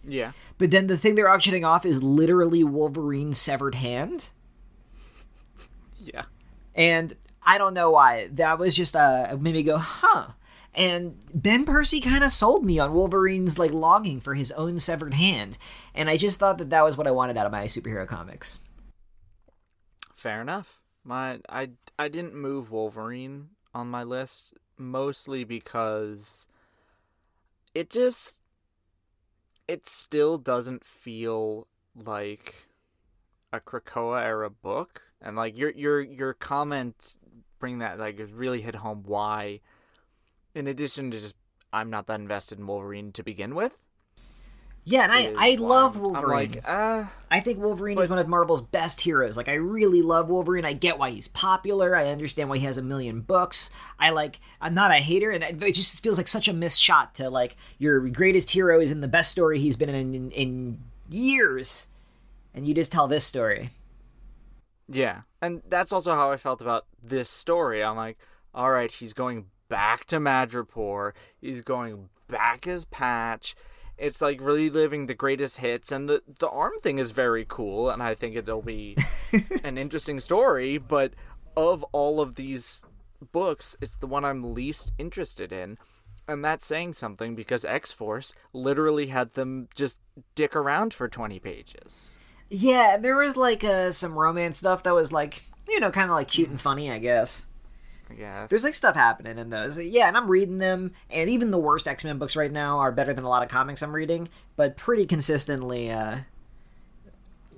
yeah 0.05 0.33
but 0.59 0.73
then 0.73 0.89
the 0.89 0.99
thing 0.99 1.15
they're 1.15 1.29
auctioning 1.29 1.65
off 1.65 1.87
is 1.87 2.03
literally 2.03 2.65
wolverine's 2.65 3.39
severed 3.39 3.77
hand 3.77 4.31
yeah 6.01 6.25
and 6.75 7.15
i 7.47 7.59
don't 7.59 7.75
know 7.75 7.91
why 7.91 8.29
that 8.33 8.59
was 8.59 8.75
just 8.75 8.97
uh 8.97 9.37
made 9.41 9.55
me 9.55 9.63
go 9.63 9.79
huh 9.79 10.29
and 10.77 11.17
Ben 11.33 11.65
Percy 11.65 12.01
kind 12.01 12.23
of 12.23 12.33
sold 12.33 12.63
me 12.63 12.79
on 12.79 12.93
Wolverine's 12.93 13.59
like 13.59 13.73
longing 13.73 14.21
for 14.21 14.35
his 14.35 14.53
own 14.53 14.79
severed 14.79 15.15
hand, 15.15 15.57
and 15.95 16.11
I 16.11 16.19
just 16.19 16.39
thought 16.39 16.59
that 16.59 16.69
that 16.69 16.85
was 16.85 16.99
what 16.99 17.07
I 17.07 17.13
wanted 17.13 17.39
out 17.39 17.47
of 17.47 17.53
my 17.53 17.65
superhero 17.65 18.07
comics. 18.07 18.59
Fair 20.15 20.43
enough. 20.43 20.83
My 21.03 21.41
I 21.49 21.71
I 21.99 22.09
didn't 22.09 22.35
move 22.35 22.71
Wolverine 22.71 23.49
on 23.75 23.89
my 23.89 24.03
list 24.03 24.53
mostly 24.77 25.45
because 25.45 26.47
it 27.75 27.89
just 27.89 28.41
it 29.67 29.89
still 29.89 30.37
doesn't 30.37 30.85
feel 30.85 31.69
like 31.95 32.55
a 33.53 33.61
Krakoa 33.61 34.23
era 34.23 34.51
book 34.51 35.03
and 35.23 35.37
like 35.37 35.57
your 35.57 35.71
your 35.71 36.01
your 36.01 36.35
comment 36.35 37.17
bring 37.59 37.79
that 37.79 37.99
like 37.99 38.21
really 38.35 38.61
hit 38.61 38.75
home 38.75 39.03
why 39.07 39.61
in 40.55 40.67
addition 40.67 41.11
to 41.11 41.19
just 41.19 41.35
I'm 41.73 41.91
not 41.91 42.07
that 42.07 42.21
invested 42.21 42.59
in 42.59 42.67
Wolverine 42.67 43.13
to 43.13 43.23
begin 43.23 43.55
with 43.55 43.77
yeah, 44.89 45.03
and 45.03 45.11
I, 45.11 45.35
I 45.37 45.55
love 45.57 45.97
Wolverine. 45.97 46.53
Like, 46.53 46.63
uh, 46.65 47.07
I 47.29 47.41
think 47.41 47.59
Wolverine 47.59 47.97
but, 47.97 48.03
is 48.03 48.09
one 48.09 48.21
of 48.21 48.29
Marvel's 48.29 48.63
best 48.63 49.01
heroes. 49.01 49.37
Like, 49.37 49.49
I 49.49 49.55
really 49.55 50.01
love 50.01 50.29
Wolverine. 50.29 50.65
I 50.65 50.75
get 50.75 50.97
why 50.97 51.11
he's 51.11 51.27
popular. 51.27 51.97
I 51.97 52.07
understand 52.07 52.49
why 52.49 52.59
he 52.59 52.67
has 52.67 52.79
a 52.79 52.83
million 52.83 53.21
books. 53.21 53.71
I 53.99 54.11
like. 54.11 54.39
I'm 54.61 54.75
not 54.75 54.93
a 54.93 54.99
hater, 54.99 55.33
and 55.33 55.43
it 55.43 55.73
just 55.73 56.05
feels 56.05 56.19
like 56.19 56.29
such 56.29 56.47
a 56.47 56.53
missed 56.53 56.81
shot 56.81 57.17
to 57.17 57.29
like 57.31 57.57
your 57.79 57.99
greatest 58.09 58.53
hero 58.53 58.81
is 58.81 58.93
in 58.93 59.01
the 59.01 59.09
best 59.09 59.33
story 59.33 59.59
he's 59.59 59.75
been 59.75 59.89
in 59.89 60.15
in, 60.15 60.31
in 60.31 60.79
years, 61.11 61.89
and 62.55 62.65
you 62.65 62.73
just 62.73 62.93
tell 62.93 63.09
this 63.09 63.25
story. 63.25 63.71
Yeah, 64.89 65.23
and 65.47 65.63
that's 65.69 65.93
also 65.93 66.15
how 66.15 66.31
I 66.31 66.37
felt 66.37 66.61
about 66.61 66.87
this 67.03 67.31
story. 67.31 67.83
I'm 67.83 67.97
like, 67.97 68.19
all 68.55 68.71
right, 68.71 68.91
he's 68.91 69.13
going 69.13 69.47
back 69.69 70.05
to 70.07 70.19
Madripoor. 70.19 71.13
He's 71.41 71.63
going 71.63 72.09
back 72.29 72.67
as 72.67 72.85
Patch 72.85 73.55
it's 73.99 74.21
like 74.21 74.41
reliving 74.41 75.07
the 75.07 75.15
greatest 75.15 75.59
hits, 75.59 75.91
and 75.91 76.09
the 76.09 76.23
the 76.39 76.49
arm 76.49 76.79
thing 76.83 76.99
is 76.99 77.13
very 77.13 77.47
cool, 77.49 77.91
and 77.91 78.03
I 78.03 78.15
think 78.15 78.37
it'll 78.37 78.63
be 78.63 78.97
an 79.65 79.79
interesting 79.79 80.21
story. 80.21 80.79
But 80.79 81.15
of 81.57 81.83
all 81.93 82.21
of 82.21 82.35
these 82.35 82.83
books, 83.33 83.77
it's 83.81 83.95
the 83.95 84.07
one 84.07 84.25
I'm 84.25 84.55
least 84.55 84.93
interested 84.99 85.53
in. 85.53 85.79
And 86.29 86.45
that's 86.45 86.67
saying 86.67 86.95
something 86.95 87.37
because 87.37 87.65
X 87.65 87.93
Force 87.93 88.35
literally 88.53 89.07
had 89.07 89.35
them 89.35 89.69
just 89.77 90.01
dick 90.35 90.57
around 90.57 90.93
for 90.93 91.09
20 91.09 91.39
pages. 91.39 92.17
Yeah, 92.51 92.97
there 92.97 93.17
was 93.17 93.37
like 93.37 93.65
uh, 93.65 93.91
some 93.93 94.15
romance 94.15 94.59
stuff 94.59 94.83
that 94.85 94.95
was 94.95 95.13
like, 95.13 95.43
you 95.69 95.81
know, 95.81 95.91
kind 95.91 96.11
of 96.11 96.15
like 96.15 96.29
cute 96.29 96.49
and 96.49 96.61
funny, 96.61 96.91
I 96.91 96.99
guess. 96.99 97.47
Yeah. 98.17 98.47
There's 98.47 98.63
like 98.63 98.75
stuff 98.75 98.95
happening 98.95 99.39
in 99.39 99.51
those. 99.51 99.79
Yeah, 99.79 100.07
and 100.07 100.17
I'm 100.17 100.29
reading 100.29 100.59
them, 100.59 100.93
and 101.11 101.29
even 101.29 101.51
the 101.51 101.59
worst 101.59 101.89
X 101.89 102.05
Men 102.05 102.19
books 102.19 102.37
right 102.37 102.53
now 102.53 102.79
are 102.79 102.93
better 102.93 103.13
than 103.13 103.25
a 103.25 103.29
lot 103.29 103.43
of 103.43 103.49
comics 103.49 103.83
I'm 103.83 103.95
reading, 103.95 104.29
but 104.55 104.77
pretty 104.77 105.07
consistently, 105.07 105.91
uh, 105.91 106.19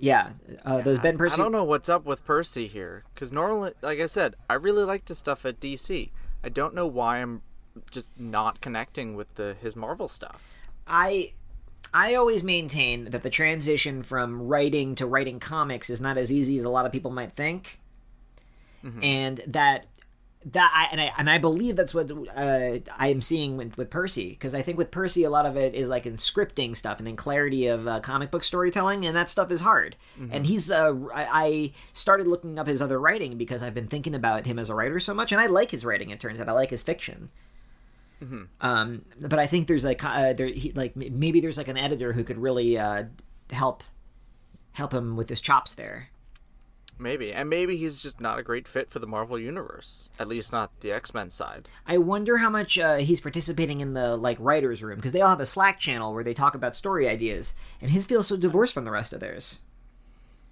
Yeah, 0.00 0.30
uh, 0.64 0.80
those 0.80 0.98
Ben 0.98 1.18
Percy. 1.18 1.40
I 1.40 1.44
don't 1.44 1.52
know 1.52 1.64
what's 1.64 1.88
up 1.88 2.06
with 2.06 2.24
Percy 2.24 2.66
here, 2.68 3.04
because 3.14 3.32
normally, 3.32 3.72
like 3.82 3.98
I 3.98 4.06
said, 4.06 4.36
I 4.48 4.54
really 4.54 4.84
like 4.84 5.04
the 5.04 5.14
stuff 5.14 5.44
at 5.44 5.60
DC. 5.60 6.10
I 6.42 6.48
don't 6.48 6.74
know 6.74 6.86
why 6.86 7.18
I'm 7.18 7.42
just 7.90 8.08
not 8.16 8.60
connecting 8.60 9.16
with 9.16 9.34
the 9.34 9.56
his 9.60 9.74
Marvel 9.76 10.08
stuff. 10.08 10.52
I 10.86 11.32
I 11.92 12.14
always 12.14 12.42
maintain 12.42 13.10
that 13.10 13.22
the 13.22 13.30
transition 13.30 14.02
from 14.02 14.42
writing 14.42 14.94
to 14.96 15.06
writing 15.06 15.40
comics 15.40 15.90
is 15.90 16.00
not 16.00 16.18
as 16.18 16.32
easy 16.32 16.58
as 16.58 16.64
a 16.64 16.70
lot 16.70 16.86
of 16.86 16.92
people 16.92 17.10
might 17.10 17.32
think, 17.32 17.78
Mm-hmm. 18.84 19.02
and 19.02 19.40
that 19.48 19.86
that 20.44 20.72
I 20.72 20.92
and 20.92 21.00
I 21.00 21.12
and 21.18 21.28
I 21.28 21.38
believe 21.38 21.74
that's 21.74 21.92
what 21.92 22.10
uh, 22.12 22.78
I 22.96 23.08
am 23.08 23.20
seeing 23.20 23.56
with, 23.56 23.76
with 23.76 23.90
Percy 23.90 24.28
because 24.30 24.54
I 24.54 24.62
think 24.62 24.78
with 24.78 24.92
Percy 24.92 25.24
a 25.24 25.30
lot 25.30 25.46
of 25.46 25.56
it 25.56 25.74
is 25.74 25.88
like 25.88 26.06
in 26.06 26.14
scripting 26.14 26.76
stuff 26.76 27.00
and 27.00 27.08
in 27.08 27.16
clarity 27.16 27.66
of 27.66 27.88
uh, 27.88 27.98
comic 28.00 28.30
book 28.30 28.44
storytelling, 28.44 29.04
and 29.04 29.16
that 29.16 29.32
stuff 29.32 29.50
is 29.50 29.60
hard. 29.60 29.96
Mm-hmm. 30.18 30.32
And 30.32 30.46
he's 30.46 30.70
uh, 30.70 30.94
I, 31.12 31.26
I 31.32 31.72
started 31.92 32.28
looking 32.28 32.56
up 32.56 32.68
his 32.68 32.80
other 32.80 33.00
writing 33.00 33.36
because 33.36 33.64
I've 33.64 33.74
been 33.74 33.88
thinking 33.88 34.14
about 34.14 34.46
him 34.46 34.60
as 34.60 34.70
a 34.70 34.76
writer 34.76 35.00
so 35.00 35.12
much, 35.12 35.32
and 35.32 35.40
I 35.40 35.46
like 35.46 35.72
his 35.72 35.84
writing. 35.84 36.10
It 36.10 36.20
turns 36.20 36.40
out 36.40 36.48
I 36.48 36.52
like 36.52 36.70
his 36.70 36.84
fiction. 36.84 37.30
Mm-hmm. 38.22 38.44
Um, 38.60 39.04
but 39.20 39.38
I 39.38 39.46
think 39.46 39.68
there's 39.68 39.84
like 39.84 40.02
uh, 40.04 40.32
there 40.32 40.48
he, 40.48 40.72
like 40.72 40.96
maybe 40.96 41.40
there's 41.40 41.56
like 41.56 41.68
an 41.68 41.76
editor 41.76 42.12
who 42.12 42.24
could 42.24 42.38
really 42.38 42.78
uh, 42.78 43.04
help 43.50 43.84
help 44.72 44.92
him 44.92 45.16
with 45.16 45.28
his 45.28 45.40
chops 45.40 45.74
there. 45.74 46.08
Maybe, 47.00 47.32
and 47.32 47.48
maybe 47.48 47.76
he's 47.76 48.02
just 48.02 48.20
not 48.20 48.40
a 48.40 48.42
great 48.42 48.66
fit 48.66 48.90
for 48.90 48.98
the 48.98 49.06
Marvel 49.06 49.38
universe. 49.38 50.10
At 50.18 50.26
least 50.26 50.50
not 50.50 50.80
the 50.80 50.90
X 50.90 51.14
Men 51.14 51.30
side. 51.30 51.68
I 51.86 51.96
wonder 51.98 52.38
how 52.38 52.50
much 52.50 52.76
uh, 52.76 52.96
he's 52.96 53.20
participating 53.20 53.80
in 53.80 53.94
the 53.94 54.16
like 54.16 54.36
writers' 54.40 54.82
room 54.82 54.96
because 54.96 55.12
they 55.12 55.20
all 55.20 55.28
have 55.28 55.38
a 55.40 55.46
Slack 55.46 55.78
channel 55.78 56.12
where 56.12 56.24
they 56.24 56.34
talk 56.34 56.56
about 56.56 56.74
story 56.74 57.08
ideas, 57.08 57.54
and 57.80 57.92
his 57.92 58.04
feels 58.04 58.26
so 58.26 58.36
divorced 58.36 58.74
from 58.74 58.84
the 58.84 58.90
rest 58.90 59.12
of 59.12 59.20
theirs. 59.20 59.62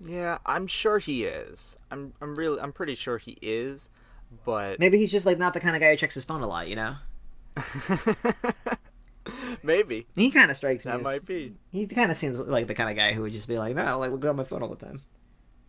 Yeah, 0.01 0.39
I'm 0.47 0.69
sure 0.69 0.99
he 0.99 1.25
is. 1.25 1.79
I'm 1.91 2.13
I'm 2.21 2.37
really 2.37 2.61
I'm 2.61 2.73
pretty 2.73 2.95
sure 2.95 3.19
he 3.19 3.39
is, 3.43 3.89
but 4.45 4.79
Maybe 4.79 4.99
he's 4.99 5.11
just 5.11 5.27
like 5.27 5.39
not 5.39 5.53
the 5.53 5.61
kind 5.61 5.75
of 5.75 5.83
guy 5.83 5.91
who 5.91 5.97
checks 5.97 6.15
his 6.15 6.25
phone 6.25 6.43
a 6.43 6.47
lot, 6.47 6.69
you 6.69 6.77
know. 6.77 6.97
maybe 9.63 10.07
He 10.15 10.31
kind 10.31 10.51
of 10.51 10.57
strikes 10.57 10.85
me. 10.85 10.91
that 10.93 11.01
as- 11.01 11.05
might 11.05 11.27
be. 11.27 11.55
He 11.73 11.87
kind 11.87 12.11
of 12.11 12.17
seems 12.19 12.39
like 12.39 12.67
the 12.67 12.75
kind 12.75 12.91
of 12.91 12.97
guy 12.97 13.13
who 13.13 13.23
would 13.23 13.33
just 13.33 13.49
be 13.49 13.59
like, 13.59 13.75
"No, 13.75 13.99
like 13.99 14.11
looking 14.13 14.29
at 14.31 14.37
my 14.37 14.45
phone 14.45 14.63
all 14.63 14.69
the 14.75 14.85
time. 14.87 15.03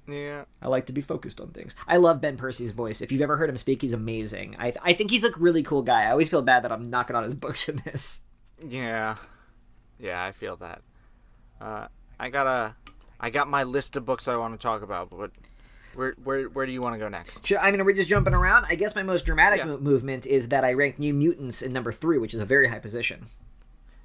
Yeah. 0.08 0.46
I 0.62 0.67
like 0.67 0.86
to 0.88 0.94
be 0.94 1.01
focused 1.01 1.39
on 1.41 1.50
things." 1.50 1.75
I 1.88 1.98
love 1.98 2.22
Ben 2.22 2.38
Percy's 2.38 2.72
voice. 2.72 3.01
If 3.01 3.12
you've 3.12 3.22
ever 3.22 3.38
heard 3.38 3.50
him 3.50 3.58
speak, 3.58 3.82
he's 3.82 3.94
amazing. 3.94 4.56
I 4.60 4.74
I 4.84 4.94
think 4.94 5.12
he's 5.12 5.24
a 5.24 5.32
really 5.38 5.63
cool 5.63 5.82
guy. 5.82 6.03
I 6.03 6.12
always 6.12 6.29
feel 6.29 6.41
bad 6.41 6.63
that 6.63 6.72
I'm 6.72 6.89
knocking 6.89 7.15
on 7.15 7.24
his 7.24 7.36
books 7.36 7.67
in 7.70 7.82
this. 7.86 8.22
Yeah, 8.67 9.15
yeah, 10.00 10.24
I 10.24 10.32
feel 10.32 10.56
that. 10.58 10.82
Uh, 11.60 11.88
I 12.20 12.29
got 12.29 12.46
a, 12.48 12.75
I 13.20 13.29
got 13.32 13.48
my 13.48 13.63
list 13.63 13.96
of 13.96 14.06
books 14.06 14.27
I 14.27 14.36
want 14.36 14.60
to 14.60 14.63
talk 14.63 14.82
about, 14.84 15.10
but 15.10 15.32
where 15.98 16.16
where 16.24 16.44
where 16.50 16.66
do 16.66 16.72
you 16.72 16.82
want 16.82 16.94
to 16.96 17.00
go 17.00 17.10
next? 17.10 17.51
I 17.60 17.72
mean, 17.72 17.84
we're 17.84 17.94
just 17.94 18.08
jumping 18.08 18.34
around. 18.34 18.66
I 18.70 18.75
guess 18.75 18.96
my 18.96 19.04
most 19.04 19.25
dramatic 19.25 19.60
Yeah. 19.60 19.66
mo- 19.66 19.77
movement 19.80 20.25
is 20.25 20.50
that 20.50 20.63
I 20.63 20.74
ranked 20.74 21.00
New 21.00 21.13
Mutants 21.13 21.62
in 21.62 21.74
number 21.74 21.92
three, 21.92 22.18
which 22.18 22.34
is 22.34 22.39
a 22.39 22.46
very 22.46 22.68
high 22.70 22.80
position. 22.80 23.27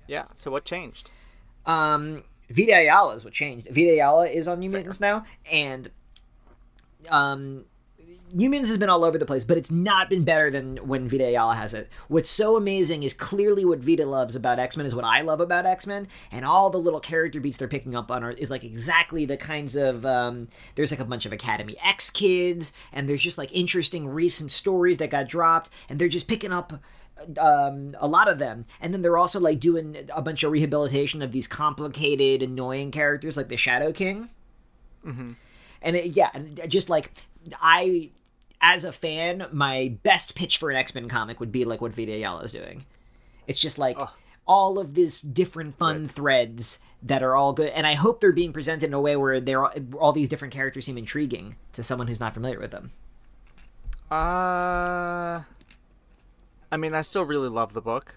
Yeah. 0.06 0.24
So 0.32 0.50
what 0.50 0.64
changed? 0.64 1.10
Um, 1.66 2.24
Vita 2.50 2.72
Ayala 2.76 3.14
is 3.14 3.24
what 3.24 3.32
changed. 3.34 3.68
Vita 3.68 3.92
Ayala 3.92 4.28
is 4.28 4.48
on 4.48 4.58
New 4.60 4.70
Mutants 4.70 5.00
now, 5.00 5.24
and 5.50 5.90
um, 7.10 7.64
New 8.32 8.50
Mutants 8.50 8.68
has 8.70 8.78
been 8.78 8.88
all 8.88 9.04
over 9.04 9.18
the 9.18 9.26
place, 9.26 9.44
but 9.44 9.58
it's 9.58 9.70
not 9.70 10.08
been 10.08 10.24
better 10.24 10.50
than 10.50 10.76
when 10.78 11.08
Vita 11.08 11.26
Ayala 11.26 11.54
has 11.54 11.74
it. 11.74 11.88
What's 12.08 12.30
so 12.30 12.56
amazing 12.56 13.02
is 13.02 13.12
clearly 13.12 13.64
what 13.64 13.80
Vita 13.80 14.06
loves 14.06 14.34
about 14.34 14.58
X 14.58 14.76
Men 14.76 14.86
is 14.86 14.94
what 14.94 15.04
I 15.04 15.20
love 15.20 15.40
about 15.40 15.66
X 15.66 15.86
Men, 15.86 16.08
and 16.30 16.44
all 16.44 16.70
the 16.70 16.78
little 16.78 17.00
character 17.00 17.40
beats 17.40 17.56
they're 17.56 17.68
picking 17.68 17.94
up 17.94 18.10
on 18.10 18.24
are, 18.24 18.32
is 18.32 18.50
like 18.50 18.64
exactly 18.64 19.24
the 19.24 19.36
kinds 19.36 19.76
of. 19.76 20.06
Um, 20.06 20.48
there's 20.74 20.90
like 20.90 21.00
a 21.00 21.04
bunch 21.04 21.26
of 21.26 21.32
Academy 21.32 21.76
X 21.84 22.10
kids, 22.10 22.72
and 22.92 23.08
there's 23.08 23.22
just 23.22 23.38
like 23.38 23.52
interesting 23.52 24.08
recent 24.08 24.52
stories 24.52 24.98
that 24.98 25.10
got 25.10 25.28
dropped, 25.28 25.70
and 25.88 25.98
they're 25.98 26.08
just 26.08 26.28
picking 26.28 26.52
up 26.52 26.72
um, 27.38 27.94
a 27.98 28.08
lot 28.08 28.28
of 28.28 28.38
them, 28.38 28.64
and 28.80 28.92
then 28.92 29.02
they're 29.02 29.18
also 29.18 29.40
like 29.40 29.60
doing 29.60 29.96
a 30.14 30.22
bunch 30.22 30.42
of 30.42 30.52
rehabilitation 30.52 31.22
of 31.22 31.32
these 31.32 31.46
complicated, 31.46 32.42
annoying 32.42 32.90
characters 32.90 33.36
like 33.36 33.48
the 33.48 33.56
Shadow 33.56 33.92
King. 33.92 34.30
Mm-hmm. 35.06 35.32
And 35.82 35.96
it, 35.96 36.16
yeah, 36.16 36.30
and 36.34 36.60
just 36.68 36.88
like 36.88 37.12
I, 37.60 38.10
as 38.62 38.84
a 38.84 38.92
fan, 38.92 39.46
my 39.52 39.96
best 40.04 40.34
pitch 40.34 40.58
for 40.58 40.70
an 40.70 40.76
X 40.76 40.94
Men 40.94 41.08
comic 41.08 41.40
would 41.40 41.52
be 41.52 41.64
like 41.64 41.80
what 41.80 41.92
Vita 41.92 42.12
Ayala 42.12 42.42
is 42.42 42.52
doing. 42.52 42.86
It's 43.46 43.60
just 43.60 43.76
like 43.76 43.98
all 44.46 44.78
of 44.78 44.94
these 44.94 45.20
different 45.20 45.76
fun 45.76 46.06
threads 46.06 46.80
that 47.02 47.22
are 47.22 47.34
all 47.34 47.52
good, 47.52 47.70
and 47.70 47.86
I 47.86 47.94
hope 47.94 48.20
they're 48.20 48.32
being 48.32 48.52
presented 48.52 48.86
in 48.86 48.94
a 48.94 49.00
way 49.00 49.16
where 49.16 49.40
they're 49.40 49.64
all, 49.64 49.72
all 49.98 50.12
these 50.12 50.28
different 50.28 50.54
characters 50.54 50.86
seem 50.86 50.96
intriguing 50.96 51.56
to 51.72 51.82
someone 51.82 52.06
who's 52.06 52.20
not 52.20 52.34
familiar 52.34 52.60
with 52.60 52.70
them. 52.70 52.92
Uh, 54.10 55.42
I 56.70 56.76
mean, 56.76 56.94
I 56.94 57.00
still 57.02 57.24
really 57.24 57.48
love 57.48 57.72
the 57.72 57.82
book, 57.82 58.14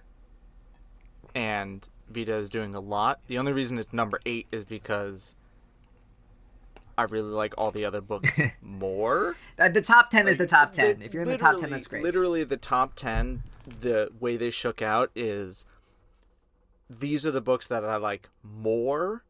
and 1.33 1.87
Vita 2.09 2.35
is 2.35 2.51
doing 2.51 2.75
a 2.75 2.79
lot. 2.79 3.19
The 3.27 3.39
only 3.39 3.53
reason 3.53 3.79
it's 3.79 3.93
number 3.93 4.19
eight 4.27 4.45
is 4.51 4.63
because 4.63 5.35
I 6.97 7.03
really 7.03 7.31
like 7.31 7.53
all 7.57 7.71
the 7.71 7.85
other 7.85 8.01
books 8.01 8.31
more. 8.61 9.35
Uh, 9.59 9.69
The 9.69 9.81
top 9.81 10.09
ten 10.11 10.27
is 10.27 10.37
the 10.37 10.47
top 10.47 10.71
ten. 10.71 10.99
Li- 10.99 11.05
If 11.05 11.13
you're 11.13 11.23
in 11.23 11.29
the 11.29 11.37
top 11.37 11.59
ten, 11.59 11.69
that's 11.69 11.87
great. 11.87 12.03
Literally, 12.03 12.43
the 12.43 12.57
top 12.57 12.95
ten. 12.95 13.43
The 13.67 14.09
way 14.19 14.37
they 14.37 14.49
shook 14.51 14.81
out 14.81 15.09
is 15.15 15.65
these 16.89 17.25
are 17.25 17.31
the 17.31 17.41
books 17.41 17.67
that 17.67 17.83
I 17.83 17.95
like 17.97 18.29
more, 18.43 19.23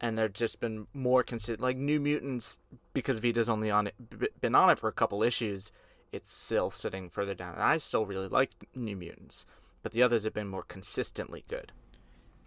and 0.00 0.18
they've 0.18 0.32
just 0.32 0.60
been 0.60 0.86
more 0.92 1.22
consistent. 1.22 1.60
Like 1.60 1.76
New 1.76 2.00
Mutants, 2.00 2.58
because 2.92 3.18
Vita's 3.18 3.48
only 3.48 3.70
on 3.70 3.86
it, 3.88 4.40
been 4.40 4.54
on 4.54 4.70
it 4.70 4.78
for 4.78 4.88
a 4.88 4.92
couple 4.92 5.22
issues. 5.22 5.72
It's 6.12 6.34
still 6.34 6.70
sitting 6.70 7.08
further 7.08 7.34
down, 7.34 7.54
and 7.54 7.62
I 7.62 7.78
still 7.78 8.04
really 8.04 8.28
like 8.28 8.50
New 8.74 8.96
Mutants, 8.96 9.46
but 9.82 9.92
the 9.92 10.02
others 10.02 10.24
have 10.24 10.34
been 10.34 10.48
more 10.48 10.64
consistently 10.64 11.44
good. 11.48 11.72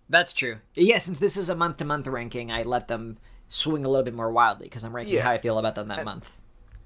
That's 0.09 0.33
true. 0.33 0.57
Yeah, 0.75 0.99
since 0.99 1.17
this 1.19 1.37
is 1.37 1.49
a 1.49 1.55
month 1.55 1.77
to 1.77 1.85
month 1.85 2.05
ranking, 2.07 2.51
I 2.51 2.61
let 2.63 2.87
them 2.87 3.17
swing 3.53 3.85
a 3.85 3.87
little 3.89 4.03
bit 4.03 4.15
more 4.15 4.31
wildly 4.31 4.65
because 4.65 4.83
I'm 4.83 4.95
ranking 4.95 5.13
Yeah. 5.13 5.21
how 5.23 5.31
I 5.31 5.37
feel 5.37 5.59
about 5.59 5.75
them 5.75 5.87
that 5.89 6.03
month. 6.03 6.39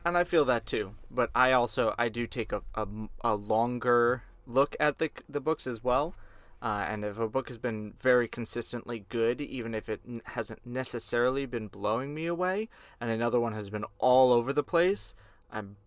and 0.04 0.18
I 0.18 0.24
feel 0.26 0.44
that 0.46 0.66
too. 0.66 0.96
But 1.10 1.30
I 1.34 1.54
also 1.54 1.96
I 1.98 2.10
do 2.10 2.28
take 2.28 2.52
a, 2.52 2.62
a, 2.76 2.86
a 3.24 3.36
longer 3.36 4.24
look 4.46 4.76
at 4.80 4.98
the 4.98 5.10
the 5.30 5.40
books 5.40 5.66
as 5.66 5.84
well. 5.84 6.14
Uh, 6.62 6.86
and 6.90 7.06
if 7.06 7.20
a 7.20 7.28
book 7.30 7.50
has 7.50 7.58
been 7.60 7.94
very 8.00 8.28
consistently 8.28 9.06
good, 9.10 9.40
even 9.40 9.76
if 9.76 9.88
it 9.90 10.02
n- 10.08 10.22
hasn't 10.26 10.66
necessarily 10.66 11.46
been 11.46 11.68
blowing 11.68 12.16
me 12.16 12.26
away, 12.26 12.68
and 13.00 13.12
another 13.12 13.40
one 13.40 13.54
has 13.54 13.70
been 13.70 13.86
all 14.00 14.34
over 14.34 14.52
the 14.52 14.64
place, 14.64 15.14
I'm 15.52 15.78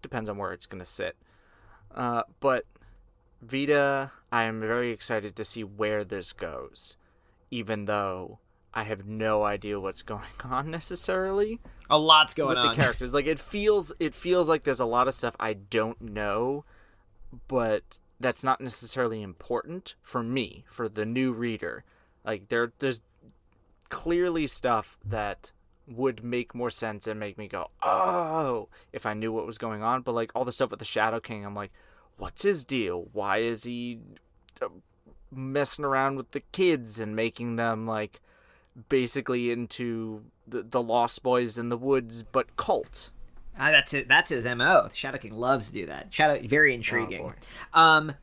depends 0.00 0.28
on 0.30 0.38
where 0.38 0.52
it's 0.52 0.66
gonna 0.66 0.84
sit. 0.86 1.16
Uh, 1.94 2.22
but 2.40 2.64
Vita, 3.42 4.12
I 4.30 4.44
am 4.44 4.60
very 4.60 4.90
excited 4.92 5.34
to 5.36 5.44
see 5.44 5.64
where 5.64 6.04
this 6.04 6.32
goes, 6.32 6.96
even 7.50 7.84
though 7.86 8.38
I 8.74 8.84
have 8.84 9.06
no 9.06 9.42
idea 9.44 9.78
what's 9.78 10.02
going 10.14 10.22
on 10.44 10.70
necessarily 10.70 11.60
A 11.90 11.98
lot's 11.98 12.34
going 12.34 12.56
on. 12.56 12.66
with 12.68 12.76
the 12.76 12.82
characters. 12.82 13.12
Like 13.12 13.26
it 13.26 13.38
feels 13.38 13.92
it 14.00 14.14
feels 14.14 14.48
like 14.48 14.64
there's 14.64 14.80
a 14.80 14.86
lot 14.86 15.08
of 15.08 15.14
stuff 15.14 15.36
I 15.38 15.54
don't 15.54 16.00
know, 16.00 16.64
but 17.48 17.98
that's 18.20 18.44
not 18.44 18.60
necessarily 18.60 19.20
important 19.22 19.94
for 20.00 20.22
me, 20.22 20.64
for 20.68 20.88
the 20.88 21.04
new 21.04 21.32
reader. 21.32 21.84
Like 22.24 22.48
there 22.48 22.72
there's 22.78 23.02
clearly 23.88 24.46
stuff 24.46 24.98
that 25.04 25.52
would 25.88 26.22
make 26.24 26.54
more 26.54 26.70
sense 26.70 27.06
and 27.06 27.18
make 27.18 27.36
me 27.36 27.48
go, 27.48 27.70
"Oh," 27.82 28.68
if 28.92 29.04
I 29.04 29.14
knew 29.14 29.32
what 29.32 29.46
was 29.46 29.58
going 29.58 29.82
on, 29.82 30.02
but 30.02 30.14
like 30.14 30.30
all 30.34 30.44
the 30.44 30.52
stuff 30.52 30.70
with 30.70 30.78
the 30.78 30.84
Shadow 30.84 31.20
King, 31.20 31.44
I'm 31.44 31.54
like, 31.54 31.72
"What's 32.18 32.42
his 32.42 32.64
deal? 32.64 33.08
Why 33.12 33.38
is 33.38 33.64
he 33.64 33.98
uh, 34.62 34.68
messing 35.30 35.84
around 35.84 36.16
with 36.16 36.30
the 36.30 36.40
kids 36.52 36.98
and 37.00 37.16
making 37.16 37.56
them 37.56 37.86
like 37.86 38.20
basically 38.88 39.50
into 39.50 40.24
the, 40.46 40.62
the 40.62 40.82
Lost 40.82 41.22
Boys 41.22 41.58
in 41.58 41.68
the 41.68 41.76
Woods, 41.76 42.22
but 42.22 42.56
cult. 42.56 43.10
Ah, 43.58 43.70
that's 43.70 43.92
it. 43.92 44.08
That's 44.08 44.30
his 44.30 44.44
mo. 44.44 44.88
Shadow 44.94 45.18
King 45.18 45.34
loves 45.34 45.68
to 45.68 45.72
do 45.74 45.86
that. 45.86 46.06
Shadow, 46.12 46.40
very 46.46 46.74
intriguing. 46.74 47.22
boy. 47.22 47.34
um, 47.74 48.14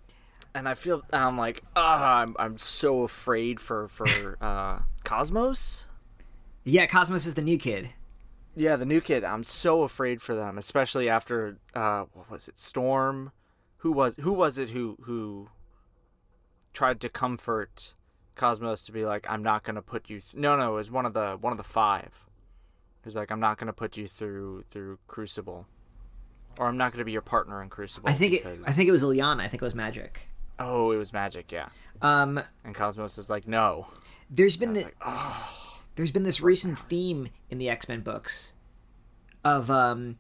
And 0.56 0.68
I 0.68 0.74
feel 0.74 1.04
I'm 1.14 1.38
like, 1.38 1.62
ah, 1.76 2.22
I'm, 2.22 2.36
I'm 2.40 2.58
so 2.58 3.04
afraid 3.04 3.60
for 3.60 3.88
for 3.88 4.38
uh, 4.42 4.80
Cosmos. 5.04 5.86
yeah, 6.64 6.88
Cosmos 6.88 7.26
is 7.28 7.36
the 7.36 7.44
new 7.44 7.58
kid. 7.60 7.90
Yeah, 8.56 8.76
the 8.76 8.86
new 8.86 9.00
kid. 9.02 9.24
I'm 9.24 9.44
so 9.44 9.84
afraid 9.84 10.22
for 10.22 10.34
them, 10.34 10.58
especially 10.58 11.08
after 11.08 11.58
uh, 11.76 12.06
what 12.14 12.30
was 12.32 12.48
it, 12.48 12.58
Storm? 12.60 13.32
Who 13.78 13.92
was 13.92 14.16
who 14.20 14.34
was 14.34 14.58
it 14.58 14.72
who 14.72 14.98
who 15.04 15.50
tried 16.74 17.00
to 17.02 17.10
comfort 17.10 17.94
Cosmos 18.40 18.82
to 18.84 18.92
be 18.92 19.06
like, 19.06 19.28
I'm 19.30 19.44
not 19.44 19.64
gonna 19.64 19.82
put 19.82 20.10
you. 20.10 20.20
Th-. 20.20 20.36
No, 20.36 20.56
no, 20.56 20.74
it 20.74 20.76
was 20.76 20.90
one 20.90 21.06
of 21.06 21.14
the 21.14 21.38
one 21.40 21.52
of 21.54 21.58
the 21.58 21.64
five. 21.64 22.26
Who's 23.04 23.16
like, 23.16 23.32
I'm 23.32 23.40
not 23.40 23.58
gonna 23.58 23.74
put 23.74 23.98
you 23.98 24.08
through 24.08 24.64
through 24.72 24.98
Crucible, 25.08 25.68
or 26.58 26.68
I'm 26.68 26.78
not 26.78 26.92
gonna 26.92 27.06
be 27.06 27.12
your 27.12 27.22
partner 27.22 27.62
in 27.62 27.70
Crucible. 27.70 28.10
I 28.10 28.14
think 28.14 28.34
it. 28.34 28.46
I 28.66 28.72
think 28.72 28.90
it 28.90 28.92
was 28.92 29.04
Illyana. 29.04 29.42
I 29.42 29.48
think 29.48 29.62
it 29.62 29.66
was 29.66 29.76
Magic. 29.76 30.28
Oh, 30.62 30.92
it 30.92 30.98
was 30.98 31.14
magic, 31.14 31.54
yeah. 31.54 31.70
Um, 32.02 32.42
And 32.66 32.76
Cosmos 32.76 33.18
is 33.18 33.30
like, 33.30 33.48
no. 33.48 33.88
there's 34.30 34.58
been 34.58 34.74
the, 34.74 34.84
Like, 34.84 34.98
oh, 35.06 35.78
there's 35.96 36.12
been 36.12 36.24
this 36.24 36.42
recent 36.42 36.78
theme 36.78 37.30
in 37.50 37.60
the 37.60 37.70
X-Men 37.70 38.02
books 38.02 38.56
of 39.46 39.72
um 39.72 40.18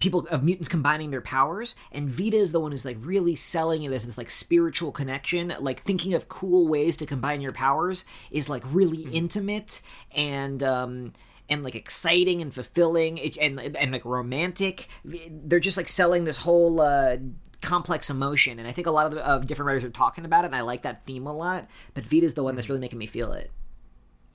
people 0.00 0.26
of 0.30 0.42
mutants 0.42 0.68
combining 0.68 1.10
their 1.10 1.20
powers 1.20 1.74
and 1.90 2.08
Vita 2.10 2.36
is 2.36 2.52
the 2.52 2.60
one 2.60 2.72
who's 2.72 2.84
like 2.84 2.96
really 3.00 3.36
selling 3.36 3.82
it 3.82 3.92
as 3.92 4.06
this 4.06 4.18
like 4.18 4.30
spiritual 4.30 4.92
connection 4.92 5.54
like 5.60 5.82
thinking 5.82 6.14
of 6.14 6.28
cool 6.28 6.66
ways 6.68 6.96
to 6.96 7.06
combine 7.06 7.40
your 7.40 7.52
powers 7.52 8.04
is 8.30 8.48
like 8.48 8.62
really 8.66 8.98
mm-hmm. 8.98 9.14
intimate 9.14 9.80
and 10.12 10.62
um 10.62 11.12
and 11.48 11.62
like 11.62 11.74
exciting 11.74 12.40
and 12.40 12.54
fulfilling 12.54 13.20
and 13.38 13.60
and 13.60 13.92
like 13.92 14.04
romantic 14.04 14.88
they're 15.04 15.60
just 15.60 15.76
like 15.76 15.88
selling 15.88 16.24
this 16.24 16.38
whole 16.38 16.80
uh 16.80 17.16
complex 17.60 18.10
emotion 18.10 18.58
and 18.58 18.66
i 18.66 18.72
think 18.72 18.86
a 18.86 18.90
lot 18.90 19.06
of, 19.06 19.12
the, 19.12 19.24
of 19.26 19.46
different 19.46 19.68
writers 19.68 19.84
are 19.84 19.90
talking 19.90 20.24
about 20.24 20.44
it 20.44 20.46
and 20.46 20.56
i 20.56 20.60
like 20.60 20.82
that 20.82 21.06
theme 21.06 21.26
a 21.26 21.32
lot 21.32 21.68
but 21.94 22.04
vita's 22.04 22.34
the 22.34 22.42
one 22.42 22.54
that's 22.54 22.64
mm-hmm. 22.64 22.72
really 22.72 22.80
making 22.80 22.98
me 22.98 23.06
feel 23.06 23.32
it 23.32 23.50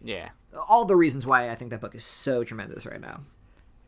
yeah 0.02 0.30
all 0.70 0.86
the 0.86 0.96
reasons 0.96 1.26
why 1.26 1.50
i 1.50 1.56
think 1.56 1.72
that 1.72 1.82
book 1.82 1.96
is 1.96 2.06
so 2.06 2.44
tremendous 2.44 2.86
right 2.86 3.02
now 3.02 3.20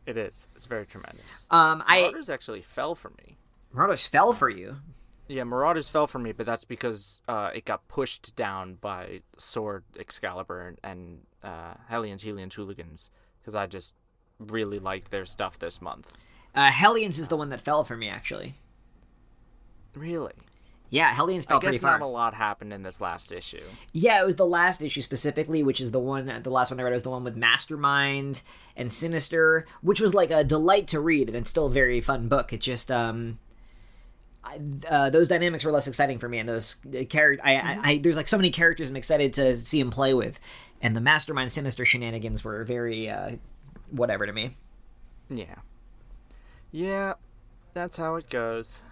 it 0.06 0.16
is. 0.16 0.48
It's 0.54 0.66
very 0.66 0.86
tremendous. 0.86 1.46
Um, 1.50 1.82
I 1.86 2.02
Marauders 2.02 2.28
actually 2.30 2.62
fell 2.62 2.94
for 2.94 3.10
me. 3.10 3.36
Marauders 3.72 4.06
fell 4.06 4.32
for 4.32 4.48
you. 4.48 4.76
Yeah, 5.28 5.44
Marauders 5.44 5.88
fell 5.88 6.08
for 6.08 6.18
me, 6.18 6.32
but 6.32 6.44
that's 6.44 6.64
because 6.64 7.20
uh, 7.28 7.50
it 7.54 7.64
got 7.64 7.86
pushed 7.86 8.34
down 8.34 8.74
by 8.80 9.20
Sword 9.36 9.84
Excalibur 9.96 10.74
and, 10.82 11.20
uh, 11.44 11.74
Hellions, 11.88 12.24
Hellions, 12.24 12.54
Hooligans, 12.54 13.10
because 13.40 13.54
I 13.54 13.66
just 13.66 13.94
really 14.40 14.80
liked 14.80 15.12
their 15.12 15.26
stuff 15.26 15.58
this 15.58 15.80
month. 15.80 16.10
Uh, 16.52 16.72
Hellions 16.72 17.20
is 17.20 17.28
the 17.28 17.36
one 17.36 17.50
that 17.50 17.60
fell 17.60 17.84
for 17.84 17.96
me, 17.96 18.08
actually. 18.08 18.56
Really? 19.94 20.34
Yeah, 20.90 21.14
Hellions 21.14 21.46
fell 21.46 21.58
I 21.58 21.60
guess 21.60 21.68
pretty 21.68 21.78
far. 21.78 22.00
not 22.00 22.04
a 22.04 22.08
lot 22.08 22.34
happened 22.34 22.72
in 22.72 22.82
this 22.82 23.00
last 23.00 23.30
issue. 23.30 23.62
Yeah, 23.92 24.20
it 24.20 24.26
was 24.26 24.34
the 24.34 24.46
last 24.46 24.82
issue 24.82 25.02
specifically, 25.02 25.62
which 25.62 25.80
is 25.80 25.92
the 25.92 26.00
one, 26.00 26.40
the 26.42 26.50
last 26.50 26.70
one 26.70 26.80
I 26.80 26.82
read 26.82 26.92
was 26.92 27.04
the 27.04 27.10
one 27.10 27.22
with 27.22 27.36
Mastermind 27.36 28.42
and 28.76 28.92
Sinister, 28.92 29.66
which 29.82 30.00
was 30.00 30.14
like 30.14 30.32
a 30.32 30.42
delight 30.42 30.88
to 30.88 30.98
read, 30.98 31.28
and 31.28 31.36
it's 31.36 31.48
still 31.48 31.66
a 31.66 31.70
very 31.70 32.00
fun 32.00 32.26
book. 32.26 32.52
It 32.52 32.60
just, 32.60 32.90
um, 32.90 33.38
I, 34.42 34.58
uh, 34.88 35.10
those 35.10 35.28
dynamics 35.28 35.64
were 35.64 35.70
less 35.70 35.86
exciting 35.86 36.18
for 36.18 36.28
me, 36.28 36.38
and 36.38 36.48
those 36.48 36.78
uh, 36.86 37.04
characters, 37.04 37.44
I, 37.44 37.54
mm-hmm. 37.54 37.80
I, 37.86 37.90
I, 37.90 37.98
there's 37.98 38.16
like 38.16 38.26
so 38.26 38.36
many 38.36 38.50
characters 38.50 38.90
I'm 38.90 38.96
excited 38.96 39.32
to 39.34 39.56
see 39.58 39.78
him 39.78 39.90
play 39.92 40.12
with, 40.12 40.40
and 40.82 40.96
the 40.96 41.00
Mastermind 41.00 41.52
Sinister 41.52 41.84
shenanigans 41.84 42.42
were 42.42 42.64
very, 42.64 43.08
uh, 43.08 43.36
whatever 43.92 44.26
to 44.26 44.32
me. 44.32 44.56
Yeah, 45.28 45.54
yeah, 46.72 47.14
that's 47.74 47.96
how 47.96 48.16
it 48.16 48.28
goes. 48.28 48.82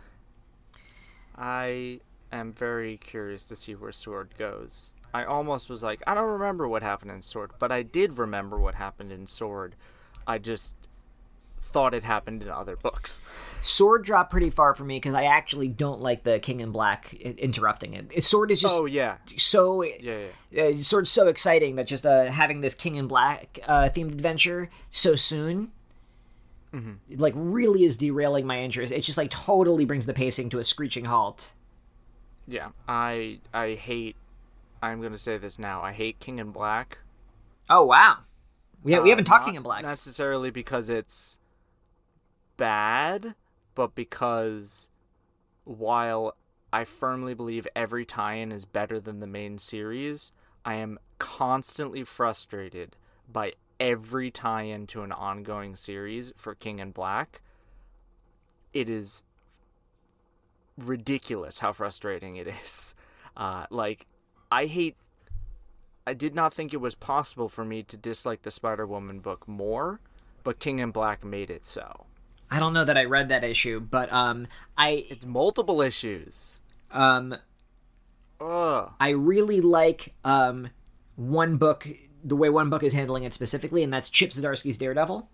I 1.39 2.01
am 2.33 2.53
very 2.53 2.97
curious 2.97 3.49
to 3.49 3.57
see 3.57 3.75
where 3.75 3.93
Sword 3.93 4.35
goes. 4.37 4.93
I 5.15 5.25
almost 5.25 5.71
was 5.71 5.83
like, 5.83 6.03
I 6.07 6.15
don't 6.15 6.29
remember 6.29 6.69
what 6.69 6.83
happened 6.83 7.11
in 7.13 7.23
Sword, 7.23 7.53
but 7.59 7.73
I 7.73 7.83
did 7.83 8.19
remember 8.19 8.59
what 8.59 8.75
happened 8.75 9.13
in 9.13 9.27
Sword. 9.27 9.75
I 10.27 10.39
just 10.39 10.75
thought 11.61 11.95
it 11.95 12.05
happened 12.05 12.43
in 12.43 12.49
other 12.49 12.77
books. 12.77 13.21
Sword 13.63 14.05
dropped 14.05 14.31
pretty 14.31 14.51
far 14.51 14.75
for 14.75 14.85
me 14.85 14.97
because 14.97 15.15
I 15.15 15.25
actually 15.25 15.69
don't 15.69 16.01
like 16.01 16.23
the 16.23 16.39
King 16.39 16.61
in 16.61 16.71
Black 16.71 17.15
interrupting 17.15 17.95
it. 17.95 18.23
Sword 18.23 18.51
is 18.51 18.61
just 18.61 18.75
oh 18.75 18.87
yeah 18.87 19.17
so 19.37 19.83
yeah, 19.83 20.27
yeah. 20.51 20.63
Uh, 20.63 20.83
Sword's 20.83 21.11
so 21.11 21.29
exciting 21.29 21.77
that 21.77 21.87
just 21.87 22.07
uh, 22.07 22.31
having 22.31 22.61
this 22.61 22.75
King 22.75 22.97
in 22.97 23.09
Black 23.09 23.59
uh, 23.67 23.89
themed 23.89 24.13
adventure 24.13 24.71
so 24.91 25.15
soon. 25.17 25.73
Mm-hmm. 26.75 27.21
Like 27.21 27.33
really 27.37 27.85
is 27.85 27.97
derailing 27.97 28.47
my 28.47 28.61
interest. 28.61 28.93
It 28.93 29.01
just 29.01 29.19
like 29.19 29.31
totally 29.31 29.85
brings 29.85 30.07
the 30.07 30.15
pacing 30.15 30.51
to 30.51 30.59
a 30.59 30.65
screeching 30.65 31.07
halt. 31.07 31.53
Yeah, 32.47 32.69
I 32.87 33.41
I 33.53 33.75
hate. 33.75 34.17
I'm 34.83 35.01
gonna 35.01 35.19
say 35.19 35.39
this 35.39 35.59
now. 35.59 35.83
I 35.83 35.93
hate 35.93 36.21
King 36.21 36.39
in 36.39 36.51
Black. 36.51 36.99
Oh 37.71 37.85
wow, 37.85 38.19
we 38.83 38.93
ha- 38.93 39.03
we 39.03 39.11
haven't 39.11 39.29
uh, 39.29 39.33
talked 39.33 39.47
King 39.47 39.57
in 39.57 39.63
Black 39.63 39.83
necessarily 39.83 40.51
because 40.51 40.89
it's 40.89 41.39
bad, 42.57 43.35
but 43.75 43.95
because 43.95 44.89
while 45.65 46.37
I 46.73 46.85
firmly 46.85 47.35
believe 47.35 47.67
every 47.75 48.05
tie-in 48.05 48.53
is 48.53 48.65
better 48.65 49.01
than 49.01 49.21
the 49.21 49.27
main 49.27 49.59
series, 49.59 50.33
I 50.65 50.75
am 50.75 50.99
constantly 51.19 52.05
frustrated 52.05 52.97
by 53.31 53.53
every 53.81 54.31
tie-in 54.31 54.87
to 54.89 55.03
an 55.03 55.13
ongoing 55.13 55.77
series 55.77 56.33
for 56.37 56.55
King 56.55 56.81
and 56.81 56.93
Black. 56.93 57.41
It 58.73 58.89
is 58.89 59.23
ridiculous 60.77 61.61
how 61.61 61.73
frustrating 61.73 62.37
it 62.37 62.49
is. 62.49 62.95
Uh, 63.37 63.67
like, 63.71 64.05
I 64.51 64.67
hate. 64.67 64.97
I 66.05 66.13
did 66.13 66.35
not 66.35 66.53
think 66.53 66.75
it 66.75 66.81
was 66.81 66.97
possible 66.97 67.49
for 67.49 67.65
me 67.65 67.85
to 67.85 67.97
dislike 67.97 68.43
the 68.43 68.51
Spider 68.51 68.85
Woman 68.85 69.21
book 69.21 69.47
more, 69.47 70.01
but 70.43 70.59
King 70.59 70.81
and 70.81 70.93
Black 70.93 71.25
made 71.25 71.49
it 71.49 71.65
so. 71.65 72.07
I 72.51 72.59
don't 72.59 72.73
know 72.73 72.85
that 72.85 72.99
I 72.99 73.05
read 73.05 73.29
that 73.29 73.45
issue, 73.45 73.79
but 73.79 74.13
um, 74.13 74.49
I 74.77 75.07
it's 75.09 75.25
multiple 75.25 75.81
issues. 75.81 76.61
Um, 76.91 77.37
Ugh. 78.41 78.93
I 78.99 79.11
really 79.11 79.61
like 79.61 80.15
um 80.25 80.71
one 81.15 81.59
book 81.59 81.87
the 82.29 82.37
way 82.37 82.49
one 82.49 82.71
book 82.71 82.83
is 82.83 82.93
handling 82.93 83.25
it 83.25 83.35
specifically, 83.35 83.83
and 83.83 83.93
that's 83.93 84.11
Chip 84.11 84.31
Zdarsky's 84.31 84.77
Daredevil. 84.77 85.29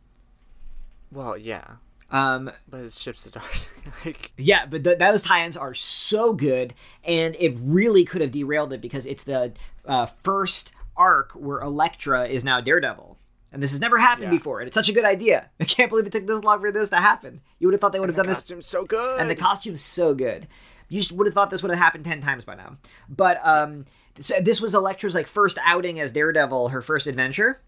Well, 1.10 1.36
yeah. 1.36 1.76
Um, 2.10 2.50
but 2.68 2.82
it's 2.82 3.02
Chip 3.02 3.16
Zdarsky. 3.16 3.70
like, 4.04 4.32
yeah, 4.36 4.66
but 4.66 4.84
th- 4.84 4.98
those 4.98 5.22
tie-ins 5.22 5.56
are 5.56 5.74
so 5.74 6.32
good, 6.32 6.74
and 7.02 7.36
it 7.38 7.56
really 7.60 8.04
could 8.04 8.20
have 8.20 8.30
derailed 8.30 8.72
it 8.72 8.80
because 8.80 9.06
it's 9.06 9.24
the 9.24 9.52
uh, 9.84 10.06
first 10.22 10.72
arc 10.96 11.32
where 11.32 11.60
Elektra 11.60 12.26
is 12.26 12.44
now 12.44 12.60
Daredevil. 12.60 13.18
And 13.52 13.62
this 13.62 13.70
has 13.70 13.80
never 13.80 13.98
happened 13.98 14.32
yeah. 14.32 14.38
before, 14.38 14.60
and 14.60 14.66
it's 14.66 14.74
such 14.74 14.88
a 14.88 14.92
good 14.92 15.04
idea. 15.04 15.48
I 15.60 15.64
can't 15.64 15.88
believe 15.88 16.06
it 16.06 16.12
took 16.12 16.26
this 16.26 16.42
long 16.42 16.60
for 16.60 16.72
this 16.72 16.90
to 16.90 16.96
happen. 16.96 17.40
You 17.58 17.68
would 17.68 17.74
have 17.74 17.80
thought 17.80 17.92
they 17.92 18.00
would 18.00 18.08
have 18.08 18.16
done 18.16 18.26
this. 18.26 18.38
Costume's 18.38 18.66
so 18.66 18.84
good, 18.84 19.20
and 19.20 19.30
the 19.30 19.36
costume's 19.36 19.82
so 19.82 20.12
good. 20.14 20.48
You 20.88 21.02
would 21.12 21.26
have 21.26 21.34
thought 21.34 21.50
this 21.50 21.62
would 21.62 21.70
have 21.70 21.78
happened 21.78 22.04
ten 22.04 22.20
times 22.20 22.44
by 22.44 22.56
now. 22.56 22.78
But 23.08 23.44
um, 23.46 23.86
so 24.20 24.40
this 24.40 24.60
was 24.60 24.74
Elektra's 24.74 25.14
like 25.14 25.26
first 25.26 25.58
outing 25.64 26.00
as 26.00 26.12
Daredevil, 26.12 26.68
her 26.68 26.82
first 26.82 27.06
adventure. 27.06 27.60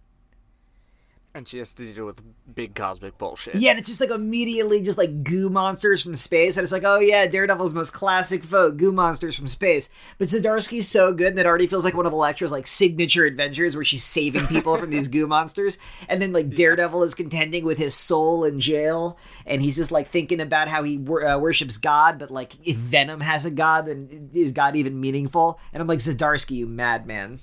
And 1.36 1.46
she 1.46 1.58
has 1.58 1.74
to 1.74 1.92
deal 1.92 2.06
with 2.06 2.22
big 2.54 2.74
cosmic 2.74 3.18
bullshit. 3.18 3.56
Yeah, 3.56 3.68
and 3.68 3.78
it's 3.78 3.88
just 3.88 4.00
like 4.00 4.08
immediately 4.08 4.80
just 4.80 4.96
like 4.96 5.22
goo 5.22 5.50
monsters 5.50 6.02
from 6.02 6.16
space. 6.16 6.56
And 6.56 6.62
it's 6.62 6.72
like, 6.72 6.84
oh 6.84 6.98
yeah, 6.98 7.26
Daredevil's 7.26 7.74
most 7.74 7.92
classic 7.92 8.42
foe, 8.42 8.70
goo 8.70 8.90
monsters 8.90 9.36
from 9.36 9.46
space. 9.46 9.90
But 10.16 10.28
Zdarsky's 10.28 10.88
so 10.88 11.12
good 11.12 11.36
that 11.36 11.44
it 11.44 11.46
already 11.46 11.66
feels 11.66 11.84
like 11.84 11.92
one 11.92 12.06
of 12.06 12.14
Elektra's 12.14 12.50
like 12.50 12.66
signature 12.66 13.26
adventures 13.26 13.76
where 13.76 13.84
she's 13.84 14.02
saving 14.02 14.46
people 14.46 14.78
from 14.78 14.88
these 14.88 15.08
goo 15.08 15.26
monsters. 15.26 15.76
And 16.08 16.22
then 16.22 16.32
like 16.32 16.48
Daredevil 16.54 17.02
is 17.02 17.14
contending 17.14 17.66
with 17.66 17.76
his 17.76 17.94
soul 17.94 18.44
in 18.44 18.58
jail. 18.58 19.18
And 19.44 19.60
he's 19.60 19.76
just 19.76 19.92
like 19.92 20.08
thinking 20.08 20.40
about 20.40 20.68
how 20.68 20.84
he 20.84 20.96
wor- 20.96 21.26
uh, 21.26 21.36
worships 21.36 21.76
God. 21.76 22.18
But 22.18 22.30
like 22.30 22.54
if 22.66 22.76
Venom 22.76 23.20
has 23.20 23.44
a 23.44 23.50
God, 23.50 23.84
then 23.84 24.30
is 24.32 24.52
God 24.52 24.74
even 24.74 24.98
meaningful? 24.98 25.60
And 25.74 25.82
I'm 25.82 25.86
like, 25.86 25.98
Zdarsky, 25.98 26.52
you 26.52 26.66
madman 26.66 27.40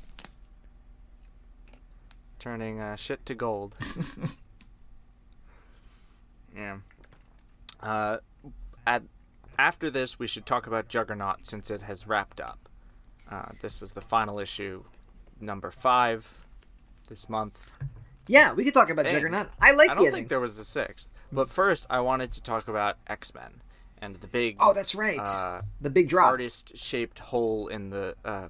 turning 2.44 2.82
uh, 2.82 2.98
shit 2.98 3.26
to 3.26 3.34
gold. 3.34 3.74
yeah. 6.56 6.78
Uh, 7.80 8.18
at 8.86 9.02
after 9.58 9.90
this, 9.90 10.20
we 10.20 10.28
should 10.28 10.46
talk 10.46 10.68
about 10.68 10.90
Juggernaut 10.90 11.48
since 11.48 11.72
it 11.72 11.84
has 11.84 12.06
wrapped 12.06 12.42
up. 12.42 12.68
Uh, 13.32 13.46
this 13.62 13.80
was 13.80 13.94
the 13.94 14.02
final 14.02 14.40
issue, 14.40 14.84
number 15.40 15.72
five, 15.72 16.46
this 17.08 17.30
month. 17.30 17.72
Yeah, 18.28 18.52
we 18.52 18.66
could 18.66 18.74
talk 18.74 18.90
about 18.90 19.06
and 19.06 19.16
Juggernaut. 19.16 19.48
I 19.62 19.72
like. 19.72 19.90
I 19.90 19.96
don't 19.96 20.12
think 20.12 20.28
there 20.28 20.42
was 20.42 20.60
a 20.60 20.66
sixth, 20.66 21.08
but 21.32 21.50
first 21.50 21.88
I 21.90 22.02
wanted 22.02 22.34
to 22.34 22.42
talk 22.42 22.68
about 22.68 22.98
X 23.08 23.34
Men 23.34 23.62
and 24.02 24.18
the 24.18 24.28
big. 24.28 24.58
Oh, 24.60 24.74
that's 24.74 24.96
right. 24.96 25.20
Uh, 25.20 25.62
the 25.80 25.90
big 25.90 26.10
drop. 26.10 26.32
Artist-shaped 26.32 27.20
hole 27.20 27.70
in 27.70 27.90
the 27.90 28.18
uh, 28.26 28.50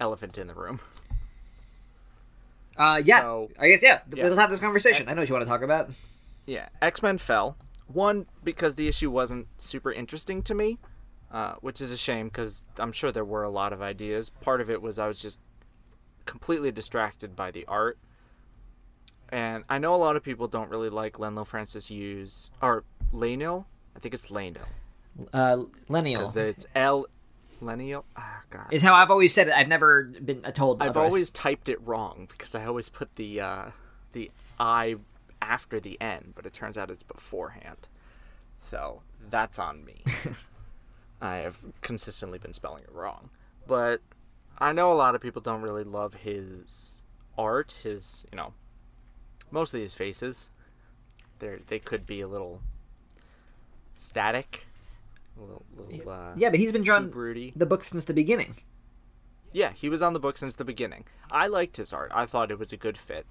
elephant 0.00 0.36
in 0.36 0.48
the 0.48 0.54
room. 0.54 0.80
Uh, 2.80 2.96
yeah, 3.04 3.20
so, 3.20 3.50
I 3.58 3.68
guess 3.68 3.82
yeah. 3.82 3.98
yeah. 4.16 4.24
We'll 4.24 4.38
have 4.38 4.48
this 4.48 4.58
conversation. 4.58 5.06
I 5.06 5.12
know 5.12 5.20
what 5.20 5.28
you 5.28 5.34
want 5.34 5.44
to 5.44 5.50
talk 5.50 5.60
about. 5.60 5.90
Yeah, 6.46 6.70
X 6.80 7.02
Men 7.02 7.18
fell. 7.18 7.58
One 7.88 8.24
because 8.42 8.76
the 8.76 8.88
issue 8.88 9.10
wasn't 9.10 9.48
super 9.58 9.92
interesting 9.92 10.42
to 10.44 10.54
me, 10.54 10.78
uh, 11.30 11.56
which 11.60 11.82
is 11.82 11.92
a 11.92 11.96
shame 11.98 12.28
because 12.28 12.64
I'm 12.78 12.92
sure 12.92 13.12
there 13.12 13.24
were 13.24 13.42
a 13.42 13.50
lot 13.50 13.74
of 13.74 13.82
ideas. 13.82 14.30
Part 14.30 14.62
of 14.62 14.70
it 14.70 14.80
was 14.80 14.98
I 14.98 15.06
was 15.06 15.20
just 15.20 15.40
completely 16.24 16.72
distracted 16.72 17.36
by 17.36 17.50
the 17.50 17.66
art, 17.66 17.98
and 19.28 19.62
I 19.68 19.76
know 19.76 19.94
a 19.94 19.96
lot 19.96 20.16
of 20.16 20.22
people 20.22 20.48
don't 20.48 20.70
really 20.70 20.88
like 20.88 21.18
Lenlo 21.18 21.46
Francis 21.46 21.90
Yu's 21.90 22.50
or 22.62 22.84
Lano. 23.12 23.66
I 23.94 23.98
think 23.98 24.14
it's 24.14 24.28
Lano. 24.28 24.62
Uh, 25.34 25.64
Lennial. 25.90 26.20
Because 26.20 26.36
it's 26.36 26.66
L 26.74 27.04
Lennial. 27.60 28.04
Ah, 28.16 28.42
God. 28.50 28.66
Is 28.70 28.82
how 28.82 28.94
I've 28.94 29.10
always 29.10 29.32
said 29.32 29.48
it. 29.48 29.54
I've 29.54 29.68
never 29.68 30.04
been 30.04 30.42
told. 30.42 30.82
I've 30.82 30.96
always 30.96 31.30
typed 31.30 31.68
it 31.68 31.80
wrong 31.86 32.26
because 32.30 32.54
I 32.54 32.64
always 32.64 32.88
put 32.88 33.16
the 33.16 33.40
uh, 33.40 33.70
the 34.12 34.30
I 34.58 34.96
after 35.42 35.80
the 35.80 36.00
N, 36.00 36.32
but 36.34 36.46
it 36.46 36.52
turns 36.52 36.76
out 36.76 36.90
it's 36.90 37.02
beforehand. 37.02 37.88
So 38.58 39.02
that's 39.28 39.58
on 39.58 39.84
me. 39.84 40.02
I 41.22 41.36
have 41.36 41.58
consistently 41.82 42.38
been 42.38 42.52
spelling 42.52 42.82
it 42.82 42.92
wrong, 42.92 43.30
but 43.66 44.00
I 44.58 44.72
know 44.72 44.92
a 44.92 44.94
lot 44.94 45.14
of 45.14 45.20
people 45.20 45.42
don't 45.42 45.62
really 45.62 45.84
love 45.84 46.14
his 46.14 47.00
art, 47.36 47.74
his 47.82 48.24
you 48.30 48.36
know, 48.36 48.52
mostly 49.50 49.82
his 49.82 49.94
faces. 49.94 50.50
They 51.38 51.58
they 51.66 51.78
could 51.78 52.06
be 52.06 52.20
a 52.20 52.28
little 52.28 52.60
static, 53.96 54.66
little, 55.36 55.64
little 55.76 56.10
uh, 56.10 56.32
Yeah, 56.36 56.50
but 56.50 56.58
he's 56.60 56.72
been 56.72 56.82
drawing 56.82 57.08
broody. 57.10 57.52
the 57.56 57.66
book 57.66 57.84
since 57.84 58.04
the 58.04 58.14
beginning. 58.14 58.56
Yeah, 59.52 59.72
he 59.72 59.88
was 59.88 60.00
on 60.02 60.12
the 60.12 60.20
book 60.20 60.36
since 60.36 60.54
the 60.54 60.64
beginning. 60.64 61.06
I 61.30 61.46
liked 61.48 61.76
his 61.76 61.92
art. 61.92 62.12
I 62.14 62.26
thought 62.26 62.50
it 62.50 62.58
was 62.58 62.72
a 62.72 62.76
good 62.76 62.96
fit. 62.96 63.26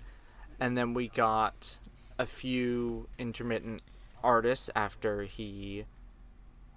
And 0.59 0.77
then 0.77 0.93
we 0.93 1.07
got 1.07 1.77
a 2.17 2.25
few 2.25 3.07
intermittent 3.17 3.81
artists 4.21 4.69
after 4.75 5.23
he 5.23 5.85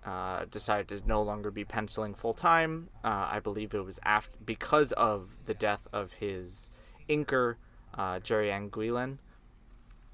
uh, 0.07 0.45
decided 0.51 0.89
to 0.89 1.09
no 1.09 1.23
longer 1.23 1.51
be 1.51 1.65
penciling 1.65 2.15
full 2.15 2.35
time. 2.35 2.89
Uh, 3.03 3.27
I 3.31 3.41
believe 3.41 3.75
it 3.75 3.85
was 3.85 3.99
after 4.05 4.39
because 4.45 4.93
of 4.93 5.37
the 5.47 5.55
death 5.55 5.89
of 5.93 6.13
his 6.13 6.71
inker, 7.09 7.57
uh, 7.95 8.21
Gerry 8.21 8.49
Alanguilan, 8.49 9.19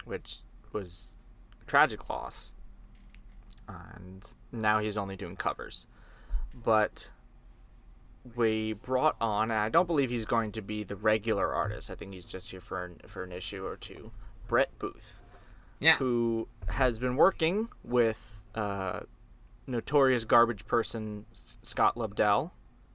which 0.06 0.38
was 0.72 1.16
a 1.60 1.64
tragic 1.66 2.08
loss. 2.08 2.54
And 3.68 4.24
now 4.50 4.78
he's 4.78 4.96
only 4.96 5.16
doing 5.16 5.36
covers. 5.36 5.86
But 6.54 7.10
we 8.34 8.72
brought 8.72 9.16
on, 9.20 9.50
and 9.50 9.60
I 9.60 9.68
don't 9.68 9.86
believe 9.86 10.10
he's 10.10 10.24
going 10.26 10.52
to 10.52 10.62
be 10.62 10.82
the 10.84 10.96
regular 10.96 11.52
artist. 11.52 11.90
I 11.90 11.94
think 11.94 12.12
he's 12.14 12.26
just 12.26 12.50
here 12.50 12.60
for 12.60 12.84
an, 12.84 12.96
for 13.06 13.22
an 13.24 13.32
issue 13.32 13.64
or 13.64 13.76
two. 13.76 14.10
Brett 14.46 14.76
Booth, 14.78 15.20
Yeah. 15.80 15.96
who 15.96 16.48
has 16.68 16.98
been 16.98 17.16
working 17.16 17.68
with 17.84 18.42
uh, 18.54 19.00
notorious 19.66 20.24
garbage 20.24 20.66
person 20.66 21.26
Scott 21.30 21.96
Lobdell 21.96 22.50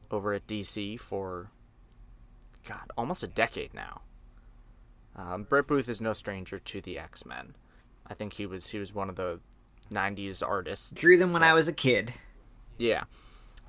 over 0.09 0.33
at 0.33 0.47
DC 0.47 0.99
for 0.99 1.51
God, 2.67 2.91
almost 2.97 3.21
a 3.23 3.27
decade 3.27 3.73
now. 3.73 4.01
Um, 5.15 5.43
Brett 5.43 5.67
Booth 5.67 5.87
is 5.89 6.01
no 6.01 6.13
stranger 6.13 6.57
to 6.57 6.81
the 6.81 6.97
X 6.97 7.25
Men. 7.25 7.55
I 8.07 8.15
think 8.15 8.33
he 8.33 8.45
was 8.47 8.67
he 8.67 8.79
was 8.79 8.93
one 8.93 9.09
of 9.09 9.15
the 9.15 9.39
'90s 9.91 10.41
artists. 10.47 10.91
Drew 10.91 11.17
them 11.17 11.33
when 11.33 11.43
I 11.43 11.53
was 11.53 11.67
a 11.67 11.73
kid. 11.73 12.13
yeah. 12.77 13.03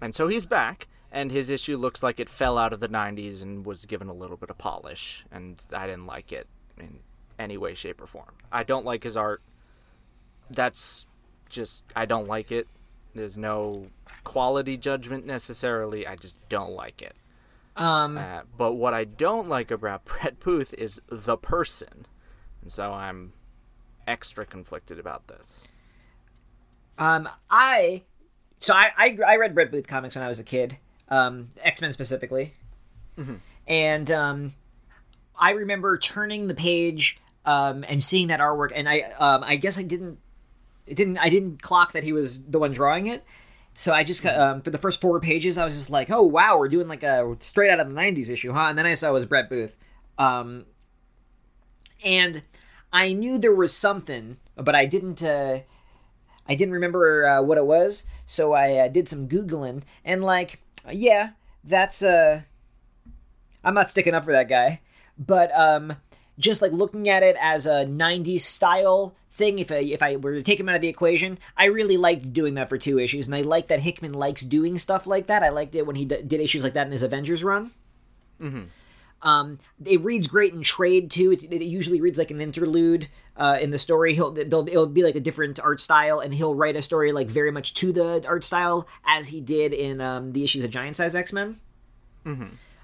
And 0.00 0.14
so 0.14 0.29
he's 0.29 0.44
back, 0.44 0.88
and 1.12 1.31
his 1.31 1.48
issue 1.50 1.77
looks 1.77 2.03
like 2.03 2.18
it 2.20 2.29
fell 2.29 2.59
out 2.59 2.72
of 2.72 2.81
the 2.81 2.88
90s 2.88 3.42
and 3.42 3.64
was 3.64 3.87
given 3.87 4.09
a 4.09 4.12
little 4.12 4.37
bit 4.37 4.50
of 4.50 4.59
polish, 4.59 5.24
and 5.31 5.62
I 5.72 5.87
didn't 5.87 6.07
like 6.07 6.33
it 6.33 6.46
in 6.79 6.98
any 7.38 7.57
way, 7.57 7.74
shape, 7.74 8.03
or 8.03 8.07
form. 8.07 8.35
I 8.53 8.64
don't 8.64 8.85
like 8.85 9.05
his 9.05 9.16
art. 9.16 9.40
That's 10.50 11.07
just, 11.48 11.85
I 11.96 12.05
don't 12.07 12.29
like 12.29 12.53
it. 12.53 12.66
There's 13.14 13.38
no 13.38 13.87
quality 14.24 14.77
judgment 14.77 15.24
necessarily. 15.24 16.07
I 16.07 16.16
just 16.16 16.37
don't 16.48 16.72
like 16.72 17.00
it. 17.00 17.14
Um, 17.77 18.18
Uh, 18.18 18.40
but 18.59 18.72
what 18.72 18.92
I 18.94 19.05
don't 19.05 19.48
like 19.48 19.70
about 19.70 20.05
Brett 20.07 20.40
Booth 20.40 20.74
is 20.74 21.00
the 21.09 21.37
person. 21.37 22.07
And 22.62 22.70
so 22.72 22.92
I'm 22.92 23.33
extra 24.07 24.44
conflicted 24.44 24.98
about 24.98 25.29
this. 25.29 25.66
Um, 26.98 27.28
I, 27.50 28.02
so 28.59 28.74
I, 28.74 28.87
I, 28.96 29.18
I 29.26 29.37
read 29.37 29.54
Brett 29.54 29.70
Booth 29.70 29.87
comics 29.87 30.14
when 30.14 30.24
I 30.24 30.28
was 30.28 30.38
a 30.38 30.44
kid, 30.44 30.78
um, 31.09 31.48
X 31.62 31.80
Men 31.80 31.92
specifically, 31.92 32.54
and 33.66 34.11
um, 34.11 34.54
I 35.38 35.50
remember 35.50 35.98
turning 35.98 36.48
the 36.48 36.54
page 36.54 37.18
um, 37.44 37.85
and 37.88 38.02
seeing 38.02 38.28
that 38.28 38.40
artwork, 38.40 38.70
and 38.74 38.88
I, 38.88 39.00
um, 39.18 39.44
I 39.44 39.57
guess 39.57 39.78
I 39.78 39.83
didn't, 39.83 40.18
it 40.87 40.94
didn't, 40.96 41.18
I 41.18 41.28
didn't 41.28 41.62
clock 41.62 41.92
that 41.92 42.04
he 42.04 42.12
was 42.12 42.40
the 42.40 42.59
one 42.59 42.72
drawing 42.72 43.07
it. 43.07 43.24
So 43.76 43.92
I 43.92 44.04
just 44.04 44.22
got, 44.22 44.38
um, 44.38 44.62
for 44.62 44.70
the 44.70 44.78
first 44.78 45.00
four 45.00 45.18
pages, 45.20 45.59
I 45.59 45.64
was 45.64 45.74
just 45.74 45.90
like, 45.90 46.09
"Oh 46.11 46.22
wow, 46.22 46.57
we're 46.59 46.68
doing 46.68 46.87
like 46.87 47.02
a 47.02 47.37
straight 47.40 47.70
out 47.70 47.80
of 47.80 47.88
the 47.88 47.94
'90s 47.94 48.30
issue, 48.30 48.52
huh?" 48.52 48.66
And 48.68 48.78
then 48.78 48.87
I 48.87 48.94
saw 48.94 49.11
it 49.11 49.12
was 49.14 49.26
Brett 49.26 49.50
Booth, 49.50 49.76
um, 50.16 50.64
and 52.04 52.42
I 52.92 53.12
knew 53.12 53.37
there 53.37 53.52
was 53.52 53.76
something, 53.76 54.37
but 54.54 54.76
I 54.76 54.87
didn't. 54.87 55.24
Uh, 55.24 55.61
I 56.48 56.54
didn't 56.54 56.74
remember 56.74 57.26
uh, 57.26 57.42
what 57.42 57.59
it 57.59 57.66
was, 57.66 58.04
so 58.26 58.52
I 58.52 58.76
uh, 58.76 58.88
did 58.88 59.09
some 59.09 59.28
googling, 59.28 59.83
and 60.04 60.22
like, 60.22 60.61
yeah, 60.90 61.30
that's 61.62 62.02
uh, 62.02 62.42
I'm 63.62 63.74
not 63.74 63.90
sticking 63.90 64.14
up 64.14 64.24
for 64.24 64.33
that 64.33 64.48
guy, 64.48 64.80
but 65.18 65.50
um, 65.59 65.96
just 66.38 66.61
like 66.61 66.72
looking 66.72 67.09
at 67.09 67.22
it 67.22 67.37
as 67.40 67.66
a 67.66 67.87
'90s 67.87 68.40
style 68.40 69.14
thing, 69.33 69.59
if 69.59 69.72
I 69.72 69.76
if 69.76 70.02
I 70.02 70.16
were 70.16 70.35
to 70.35 70.42
take 70.42 70.61
him 70.61 70.68
out 70.68 70.74
of 70.76 70.83
the 70.83 70.88
equation, 70.88 71.38
I 71.57 71.66
really 71.66 71.96
liked 71.96 72.33
doing 72.33 72.54
that 72.54 72.68
for 72.68 72.78
two 72.78 72.98
issues, 72.98 73.26
and 73.26 73.35
I 73.35 73.40
like 73.40 73.68
that 73.68 73.80
Hickman 73.80 74.12
likes 74.12 74.42
doing 74.42 74.76
stuff 74.78 75.07
like 75.07 75.26
that. 75.26 75.42
I 75.42 75.48
liked 75.48 75.74
it 75.74 75.87
when 75.87 75.96
he 75.96 76.04
d- 76.04 76.22
did 76.26 76.40
issues 76.40 76.62
like 76.62 76.74
that 76.74 76.87
in 76.87 76.92
his 76.92 77.02
Avengers 77.02 77.42
run. 77.42 77.70
Um, 79.24 79.58
it 79.84 80.00
reads 80.04 80.28
great 80.28 80.52
in 80.52 80.62
trade 80.62 81.10
too. 81.10 81.32
It, 81.32 81.42
it 81.52 81.62
usually 81.64 82.00
reads 82.00 82.18
like 82.18 82.30
an 82.30 82.40
interlude 82.40 83.08
uh, 83.37 83.58
in 83.60 83.70
the 83.70 83.78
story. 83.78 84.14
He'll 84.14 84.30
they'll, 84.30 84.68
it'll 84.68 84.87
be 84.87 85.02
like 85.02 85.16
a 85.16 85.20
different 85.20 85.58
art 85.58 85.80
style, 85.80 86.20
and 86.20 86.32
he'll 86.34 86.54
write 86.54 86.76
a 86.76 86.82
story 86.82 87.10
like 87.10 87.28
very 87.28 87.50
much 87.50 87.74
to 87.74 87.92
the 87.92 88.22
art 88.28 88.44
style 88.44 88.87
as 89.06 89.28
he 89.28 89.40
did 89.40 89.72
in 89.72 90.00
um, 90.00 90.32
the 90.32 90.44
issues 90.44 90.62
of 90.62 90.70
Giant 90.70 90.96
Size 90.96 91.14
X 91.14 91.32
Men. 91.32 91.58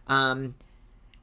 Um, 0.07 0.55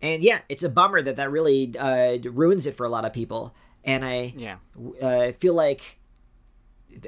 and 0.02 0.24
yeah, 0.24 0.40
it's 0.50 0.64
a 0.64 0.70
bummer 0.70 1.02
that 1.02 1.16
that 1.16 1.32
really 1.32 1.76
uh, 1.78 2.18
ruins 2.32 2.66
it 2.68 2.76
for 2.76 2.86
a 2.86 2.90
lot 2.90 3.04
of 3.06 3.12
people. 3.14 3.54
And 3.84 4.06
I 4.06 4.34
Yeah. 4.38 4.58
uh, 5.02 5.32
feel 5.34 5.54
like 5.54 5.98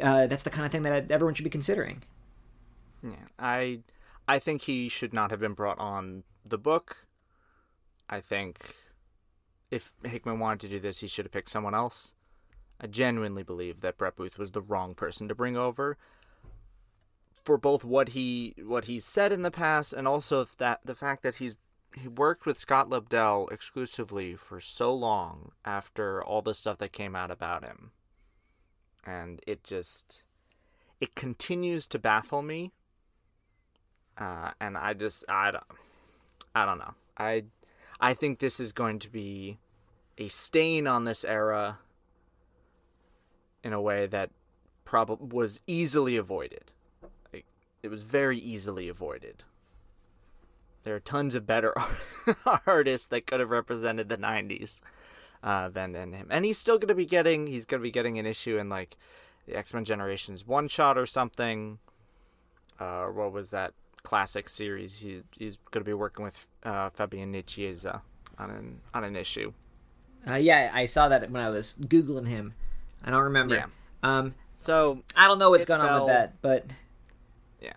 uh, 0.02 0.28
that's 0.28 0.44
the 0.44 0.50
kind 0.50 0.66
of 0.66 0.72
thing 0.72 0.84
that 0.84 1.12
everyone 1.12 1.36
should 1.36 1.44
be 1.44 1.50
considering. 1.50 2.04
Yeah, 3.04 3.12
I 3.38 3.80
I 4.28 4.40
think 4.40 4.64
he 4.64 4.90
should 4.90 5.14
not 5.14 5.32
have 5.32 5.40
been 5.40 5.54
brought 5.54 5.80
on 5.80 6.24
the 6.46 6.58
book. 6.58 7.06
I 8.10 8.20
think 8.22 8.76
if 9.72 9.94
Hickman 10.04 10.40
wanted 10.40 10.62
to 10.62 10.70
do 10.70 10.80
this, 10.80 11.00
he 11.00 11.08
should 11.08 11.26
have 11.26 11.32
picked 11.32 11.50
someone 11.50 11.76
else. 11.76 12.14
I 12.82 12.88
genuinely 12.88 13.44
believe 13.44 13.82
that 13.82 13.98
Brett 13.98 14.16
Booth 14.16 14.38
was 14.38 14.52
the 14.52 14.62
wrong 14.62 14.96
person 14.96 15.28
to 15.28 15.36
bring 15.36 15.58
over 15.58 15.98
for 17.44 17.58
both 17.58 17.84
what 17.84 18.10
he 18.10 18.54
what 18.64 18.86
he's 18.86 19.06
said 19.06 19.32
in 19.32 19.42
the 19.42 19.52
past 19.52 19.92
and 19.94 20.08
also 20.08 20.46
that 20.58 20.80
the 20.86 20.96
fact 20.96 21.24
that 21.24 21.36
he's 21.36 21.56
he 21.96 22.08
worked 22.08 22.46
with 22.46 22.60
Scott 22.60 22.90
Lobdell 22.90 23.52
exclusively 23.52 24.36
for 24.36 24.60
so 24.60 24.94
long 24.94 25.52
after 25.66 26.24
all 26.24 26.42
the 26.42 26.54
stuff 26.54 26.78
that 26.78 26.92
came 26.92 27.16
out 27.16 27.32
about 27.32 27.64
him. 27.64 27.92
And 29.06 29.42
it 29.48 29.64
just 29.64 30.24
it 31.02 31.16
continues 31.16 31.88
to 31.88 32.00
baffle 32.00 32.42
me 32.42 32.72
uh, 34.20 34.52
and 34.60 34.78
I 34.78 34.94
just 34.94 35.24
I 35.28 35.52
don't 35.52 35.64
I 36.54 36.66
don't 36.66 36.78
know. 36.78 36.94
I 37.18 37.46
I 38.00 38.14
think 38.14 38.40
this 38.40 38.60
is 38.60 38.72
going 38.72 39.00
to 39.00 39.10
be 39.10 39.60
a 40.18 40.28
stain 40.30 40.88
on 40.88 41.04
this 41.06 41.26
era 41.26 41.80
in 43.64 43.74
a 43.74 43.82
way 43.82 44.08
that 44.08 44.30
probably 44.86 45.28
was 45.28 45.62
easily 45.68 46.16
avoided. 46.16 46.72
It 47.82 47.90
was 47.90 48.04
very 48.04 48.38
easily 48.38 48.90
avoided. 48.90 49.44
There 50.84 50.96
are 50.96 51.00
tons 51.00 51.36
of 51.36 51.46
better 51.46 51.74
artists 52.68 53.08
that 53.08 53.26
could 53.26 53.40
have 53.40 53.50
represented 53.50 54.10
the 54.10 54.18
'90s 54.18 54.80
uh, 55.44 55.70
than 55.70 55.94
than 55.94 56.14
him, 56.14 56.28
and 56.30 56.44
he's 56.44 56.58
still 56.58 56.78
going 56.78 56.90
to 56.90 56.96
be 56.96 57.06
getting 57.06 57.48
he's 57.48 57.66
going 57.66 57.80
to 57.80 57.84
be 57.84 57.92
getting 57.92 58.18
an 58.18 58.26
issue 58.26 58.58
in 58.58 58.70
like 58.70 58.98
the 59.46 59.56
X 59.56 59.74
Men 59.74 59.86
Generations 59.86 60.46
one 60.46 60.68
shot 60.68 60.98
or 60.98 61.06
something. 61.06 61.80
Uh, 62.80 63.06
what 63.06 63.32
was 63.32 63.50
that 63.52 63.74
classic 64.04 64.50
series? 64.50 65.00
He, 65.00 65.22
he's 65.38 65.58
going 65.72 65.84
to 65.84 65.90
be 65.90 65.94
working 65.94 66.24
with 66.26 66.48
uh, 66.64 66.90
Fabian 66.92 67.34
Nicieza 67.34 68.02
on 68.38 68.50
an 68.50 68.80
on 68.94 69.04
an 69.04 69.16
issue. 69.16 69.54
Uh, 70.28 70.36
yeah, 70.36 70.72
I 70.74 70.86
saw 70.86 71.08
that 71.10 71.30
when 71.32 71.42
I 71.42 71.50
was 71.50 71.76
googling 71.80 72.28
him. 72.28 72.54
I 73.04 73.12
don't 73.12 73.24
remember. 73.24 73.56
Yeah. 73.56 73.66
Um, 74.04 74.36
So 74.58 75.04
I 75.16 75.28
don't 75.28 75.40
know 75.40 75.50
what's 75.52 75.66
going 75.66 75.82
on 75.82 76.02
with 76.02 76.10
that, 76.10 76.42
but 76.42 76.66
yeah, 77.62 77.74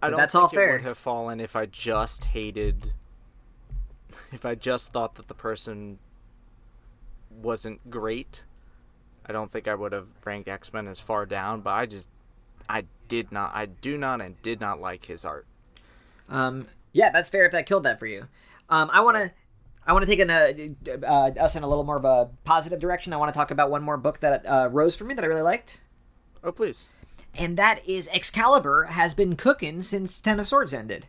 I 0.00 0.10
don't 0.10 0.16
that's 0.18 0.32
think 0.32 0.42
all 0.42 0.48
it 0.48 0.54
fair. 0.54 0.72
would 0.72 0.82
have 0.82 0.98
fallen 0.98 1.40
if 1.40 1.56
I 1.56 1.66
just 1.66 2.26
hated. 2.26 2.92
If 4.32 4.44
I 4.46 4.54
just 4.54 4.92
thought 4.92 5.16
that 5.16 5.26
the 5.28 5.34
person 5.34 5.98
wasn't 7.30 7.90
great, 7.90 8.44
I 9.26 9.32
don't 9.32 9.50
think 9.50 9.66
I 9.68 9.74
would 9.74 9.92
have 9.92 10.08
ranked 10.24 10.48
X 10.48 10.72
Men 10.72 10.86
as 10.86 11.00
far 11.00 11.26
down. 11.26 11.60
But 11.60 11.70
I 11.70 11.86
just, 11.86 12.08
I 12.68 12.84
did 13.08 13.32
not, 13.32 13.52
I 13.54 13.66
do 13.66 13.98
not, 13.98 14.20
and 14.20 14.40
did 14.42 14.60
not 14.60 14.80
like 14.80 15.04
his 15.06 15.24
art. 15.24 15.46
Um, 16.30 16.66
yeah, 16.92 17.10
that's 17.10 17.28
fair 17.28 17.44
if 17.44 17.52
that 17.52 17.66
killed 17.66 17.82
that 17.84 17.98
for 17.98 18.06
you. 18.06 18.26
Um, 18.68 18.88
I 18.92 19.00
want 19.00 19.16
to, 19.16 19.32
I 19.86 19.92
want 19.92 20.04
to 20.04 20.10
take 20.10 20.20
an, 20.20 20.30
uh, 20.30 21.06
uh, 21.06 21.30
us 21.40 21.56
in 21.56 21.62
a 21.62 21.68
little 21.68 21.84
more 21.84 21.96
of 21.96 22.04
a 22.04 22.30
positive 22.44 22.78
direction. 22.80 23.12
I 23.12 23.16
want 23.16 23.32
to 23.32 23.36
talk 23.38 23.50
about 23.50 23.70
one 23.70 23.82
more 23.82 23.96
book 23.96 24.20
that 24.20 24.46
uh, 24.46 24.68
rose 24.70 24.96
for 24.96 25.04
me 25.04 25.14
that 25.14 25.24
I 25.24 25.26
really 25.26 25.42
liked, 25.42 25.80
Oh 26.42 26.52
please. 26.52 26.88
and 27.34 27.56
that 27.56 27.86
is 27.88 28.08
Excalibur 28.12 28.84
has 28.84 29.12
been 29.14 29.36
cooking 29.36 29.82
since 29.82 30.20
Ten 30.20 30.38
of 30.40 30.46
Swords 30.46 30.72
ended. 30.72 31.06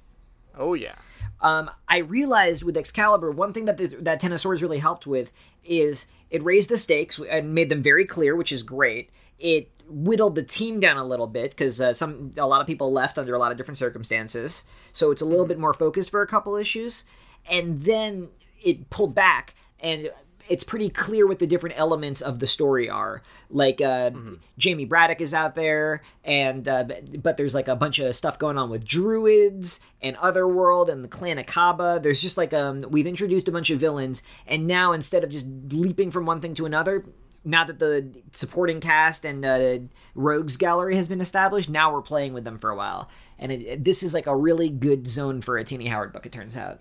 Oh 0.57 0.73
yeah. 0.73 0.95
Um, 1.39 1.71
I 1.88 1.97
realized 1.99 2.63
with 2.63 2.77
Excalibur, 2.77 3.31
one 3.31 3.53
thing 3.53 3.65
that 3.65 3.77
the, 3.77 3.88
that 4.01 4.19
Ten 4.19 4.31
of 4.31 4.39
Swords 4.41 4.62
really 4.62 4.77
helped 4.79 5.07
with 5.07 5.31
is 5.63 6.05
it 6.29 6.43
raised 6.43 6.69
the 6.69 6.77
stakes 6.77 7.19
and 7.29 7.53
made 7.55 7.69
them 7.69 7.81
very 7.81 8.05
clear, 8.05 8.36
which 8.36 8.51
is 8.51 8.62
great. 8.63 9.10
It 9.39 9.71
whittled 9.91 10.36
the 10.36 10.43
team 10.43 10.80
down 10.80 10.97
a 10.97 11.06
little 11.06 11.27
bit 11.27 11.51
because 11.51 11.80
uh, 11.80 11.93
some 11.93 12.32
a 12.38 12.47
lot 12.47 12.62
of 12.62 12.67
people 12.67 12.91
left 12.91 13.17
under 13.17 13.34
a 13.34 13.39
lot 13.39 13.51
of 13.51 13.58
different 13.58 13.77
circumstances, 13.77 14.63
so 14.91 15.12
it's 15.12 15.21
a 15.21 15.25
little 15.25 15.45
bit 15.45 15.60
more 15.60 15.73
focused 15.73 16.10
for 16.10 16.21
a 16.21 16.27
couple 16.27 16.56
issues, 16.56 17.06
and 17.49 17.84
then 17.84 18.30
it 18.63 18.89
pulled 18.89 19.15
back 19.15 19.56
and 19.80 20.12
it's 20.51 20.65
pretty 20.65 20.89
clear 20.89 21.25
what 21.25 21.39
the 21.39 21.47
different 21.47 21.80
elements 21.80 22.19
of 22.19 22.39
the 22.39 22.47
story 22.47 22.89
are. 22.89 23.21
Like 23.49 23.80
uh, 23.80 24.12
Jamie 24.58 24.84
Braddock 24.84 25.21
is 25.21 25.34
out 25.34 25.56
there, 25.56 26.01
and 26.25 26.67
uh, 26.67 26.84
but, 26.84 27.23
but 27.23 27.38
there's 27.38 27.54
like 27.54 27.69
a 27.69 27.75
bunch 27.75 27.99
of 27.99 28.15
stuff 28.17 28.38
going 28.38 28.58
on 28.58 28.69
with 28.69 28.84
druids 28.84 29.80
and 30.01 30.17
Otherworld 30.17 30.89
and 30.89 31.06
the 31.06 31.08
Clan 31.08 31.38
Akkaba. 31.38 32.04
There's 32.04 32.21
just 32.21 32.38
like 32.38 32.54
um 32.54 32.86
we've 32.89 33.08
introduced 33.08 33.47
a 33.47 33.51
bunch 33.51 33.69
of 33.69 33.80
villains, 33.80 34.23
and 34.45 34.67
now 34.67 34.91
instead 34.91 35.23
of 35.23 35.30
just 35.30 35.45
leaping 35.69 36.12
from 36.12 36.25
one 36.25 36.41
thing 36.41 36.54
to 36.56 36.65
another. 36.65 37.06
Now 37.43 37.63
that 37.63 37.80
the 37.80 38.12
supporting 38.32 38.80
cast 38.80 39.25
and 39.25 39.43
uh, 39.43 39.80
rogues 40.13 40.58
gallery 40.58 40.95
has 40.95 41.08
been 41.08 41.21
established, 41.21 41.69
now 41.69 41.91
we're 41.91 42.01
playing 42.04 42.34
with 42.34 42.43
them 42.43 42.60
for 42.60 42.69
a 42.69 42.75
while, 42.75 43.10
and 43.39 43.51
it, 43.51 43.62
it- 43.62 43.84
this 43.84 44.04
is 44.04 44.13
like 44.13 44.27
a 44.27 44.36
really 44.36 44.69
good 44.69 45.08
zone 45.10 45.41
for 45.41 45.58
a 45.58 45.63
Tini 45.63 45.88
Howard 45.88 46.13
book. 46.13 46.25
It 46.25 46.32
turns 46.32 46.56
out. 46.56 46.80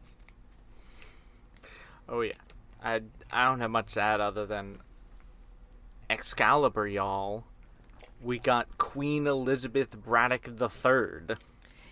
Oh 2.09 2.21
yeah, 2.21 2.33
I 2.83 3.01
I 3.33 3.45
don't 3.47 3.61
have 3.61 3.71
much 3.71 3.95
to 3.95 4.01
add 4.01 4.21
other 4.21 4.45
than 4.47 4.79
Excalibur, 6.09 6.87
y'all. 6.89 7.45
We 8.23 8.39
got 8.39 8.77
Queen 8.79 9.27
Elizabeth 9.27 9.97
Braddock 10.03 10.49
III. 10.49 11.37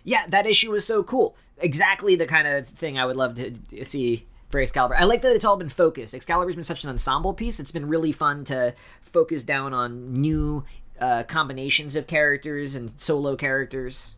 Yeah, 0.03 0.27
that 0.27 0.45
issue 0.45 0.71
was 0.71 0.85
so 0.85 1.03
cool. 1.03 1.35
Exactly 1.57 2.15
the 2.15 2.27
kind 2.27 2.47
of 2.47 2.67
thing 2.67 2.97
I 2.99 3.05
would 3.05 3.15
love 3.15 3.35
to 3.35 3.51
to 3.51 3.85
see 3.85 4.25
for 4.49 4.59
Excalibur. 4.59 4.95
I 4.95 5.05
like 5.05 5.21
that 5.21 5.35
it's 5.35 5.45
all 5.45 5.57
been 5.57 5.69
focused. 5.69 6.13
Excalibur's 6.13 6.55
been 6.55 6.63
such 6.63 6.83
an 6.83 6.89
ensemble 6.89 7.33
piece. 7.33 7.59
It's 7.59 7.71
been 7.71 7.87
really 7.87 8.11
fun 8.11 8.43
to 8.45 8.73
focus 9.01 9.43
down 9.43 9.73
on 9.73 10.13
new 10.13 10.63
uh, 10.99 11.23
combinations 11.23 11.95
of 11.95 12.07
characters 12.07 12.75
and 12.75 12.93
solo 12.97 13.35
characters. 13.35 14.15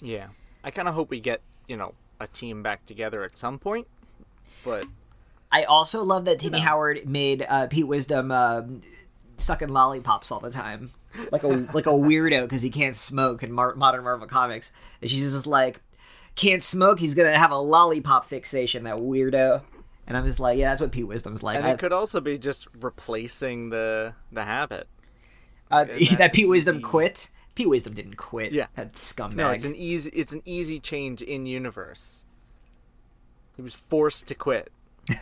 Yeah, 0.00 0.28
I 0.62 0.70
kind 0.70 0.88
of 0.88 0.94
hope 0.94 1.10
we 1.10 1.20
get 1.20 1.40
you 1.68 1.76
know 1.76 1.94
a 2.20 2.26
team 2.26 2.62
back 2.62 2.86
together 2.86 3.24
at 3.24 3.36
some 3.36 3.58
point, 3.58 3.86
but 4.64 4.84
I 5.50 5.64
also 5.64 6.02
love 6.02 6.24
that 6.24 6.40
Tini 6.40 6.60
Howard 6.60 7.08
made 7.08 7.46
uh, 7.48 7.66
Pete 7.68 7.86
Wisdom 7.86 8.30
uh, 8.30 8.62
sucking 9.36 9.68
lollipops 9.68 10.30
all 10.30 10.40
the 10.40 10.50
time, 10.50 10.90
like 11.30 11.42
a 11.42 11.48
like 11.48 11.86
a 11.86 11.90
weirdo 11.90 12.42
because 12.42 12.62
he 12.62 12.70
can't 12.70 12.96
smoke 12.96 13.42
in 13.42 13.52
Mar- 13.52 13.74
modern 13.74 14.04
Marvel 14.04 14.26
comics, 14.26 14.72
and 15.00 15.10
she's 15.10 15.32
just 15.32 15.46
like, 15.46 15.80
can't 16.36 16.62
smoke. 16.62 16.98
He's 16.98 17.14
gonna 17.14 17.36
have 17.38 17.50
a 17.52 17.56
lollipop 17.58 18.26
fixation. 18.26 18.84
That 18.84 18.96
weirdo. 18.96 19.62
And 20.06 20.16
I'm 20.16 20.26
just 20.26 20.38
like, 20.40 20.58
yeah, 20.58 20.70
that's 20.70 20.80
what 20.82 20.92
Pete 20.92 21.06
Wisdom's 21.06 21.42
like. 21.42 21.56
and 21.56 21.66
I- 21.66 21.70
it 21.72 21.78
could 21.78 21.92
also 21.92 22.20
be 22.20 22.36
just 22.38 22.66
replacing 22.80 23.70
the 23.70 24.14
the 24.32 24.44
habit. 24.44 24.86
uh, 25.70 25.84
that 26.18 26.32
Pete 26.32 26.48
Wisdom 26.48 26.76
easy. 26.76 26.84
quit. 26.84 27.30
Pete 27.54 27.68
Wisdom 27.68 27.94
didn't 27.94 28.16
quit. 28.16 28.52
Yeah. 28.52 28.66
that 28.74 28.94
scumbag. 28.94 29.34
No, 29.36 29.50
it's 29.50 29.64
an 29.64 29.76
easy 29.76 30.10
it's 30.10 30.32
an 30.32 30.42
easy 30.44 30.80
change 30.80 31.22
in 31.22 31.46
universe. 31.46 32.24
He 33.56 33.62
was 33.62 33.74
forced 33.74 34.26
to 34.28 34.34
quit. 34.34 34.72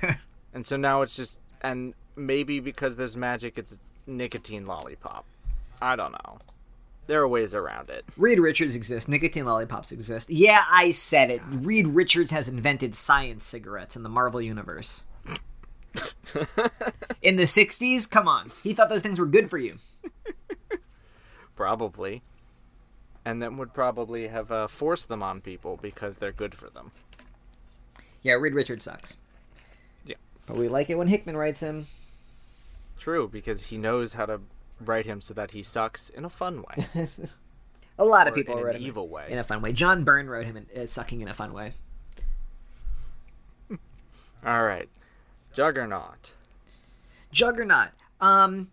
and 0.54 0.64
so 0.64 0.76
now 0.76 1.02
it's 1.02 1.14
just 1.14 1.38
and 1.60 1.94
maybe 2.16 2.58
because 2.60 2.96
there's 2.96 3.16
magic 3.16 3.58
it's 3.58 3.78
nicotine 4.06 4.66
lollipop. 4.66 5.24
I 5.80 5.94
don't 5.96 6.12
know. 6.12 6.38
There 7.06 7.20
are 7.20 7.28
ways 7.28 7.54
around 7.54 7.90
it. 7.90 8.04
Reed 8.16 8.38
Richards 8.38 8.76
exists. 8.76 9.08
Nicotine 9.08 9.44
lollipops 9.44 9.90
exist. 9.90 10.30
Yeah, 10.30 10.62
I 10.70 10.92
said 10.92 11.30
it. 11.30 11.42
Reed 11.50 11.88
Richards 11.88 12.30
has 12.30 12.48
invented 12.48 12.94
science 12.94 13.44
cigarettes 13.44 13.96
in 13.96 14.02
the 14.02 14.08
Marvel 14.08 14.40
universe. 14.40 15.04
in 17.22 17.36
the 17.36 17.42
'60s, 17.42 18.08
come 18.10 18.28
on, 18.28 18.50
he 18.62 18.72
thought 18.72 18.88
those 18.88 19.02
things 19.02 19.18
were 19.18 19.26
good 19.26 19.50
for 19.50 19.58
you. 19.58 19.78
Probably. 21.56 22.22
And 23.24 23.42
then 23.42 23.56
would 23.56 23.74
probably 23.74 24.28
have 24.28 24.50
uh, 24.50 24.66
forced 24.66 25.08
them 25.08 25.22
on 25.22 25.40
people 25.40 25.78
because 25.80 26.18
they're 26.18 26.32
good 26.32 26.54
for 26.54 26.70
them. 26.70 26.90
Yeah, 28.22 28.34
Reed 28.34 28.54
Richards 28.54 28.84
sucks. 28.84 29.16
Yeah. 30.04 30.16
But 30.46 30.56
we 30.56 30.68
like 30.68 30.90
it 30.90 30.96
when 30.96 31.08
Hickman 31.08 31.36
writes 31.36 31.60
him. 31.60 31.86
True, 32.98 33.28
because 33.28 33.66
he 33.66 33.78
knows 33.78 34.14
how 34.14 34.26
to 34.26 34.40
write 34.88 35.06
him 35.06 35.20
so 35.20 35.34
that 35.34 35.52
he 35.52 35.62
sucks 35.62 36.08
in 36.08 36.24
a 36.24 36.28
fun 36.28 36.62
way. 36.62 37.08
A 37.98 38.04
lot 38.04 38.26
of 38.26 38.34
people 38.34 38.58
in 38.58 38.68
an 38.68 38.76
him 38.76 38.82
evil 38.82 39.08
way. 39.08 39.26
in 39.30 39.38
a 39.38 39.44
fun 39.44 39.60
way. 39.62 39.72
John 39.72 40.02
Byrne 40.02 40.26
wrote 40.26 40.46
him 40.46 40.56
in, 40.56 40.66
uh, 40.82 40.86
sucking 40.86 41.20
in 41.20 41.28
a 41.28 41.34
fun 41.34 41.52
way. 41.52 41.74
All 44.44 44.62
right. 44.64 44.88
Juggernaut. 45.52 46.32
Juggernaut. 47.30 47.90
Um, 48.20 48.70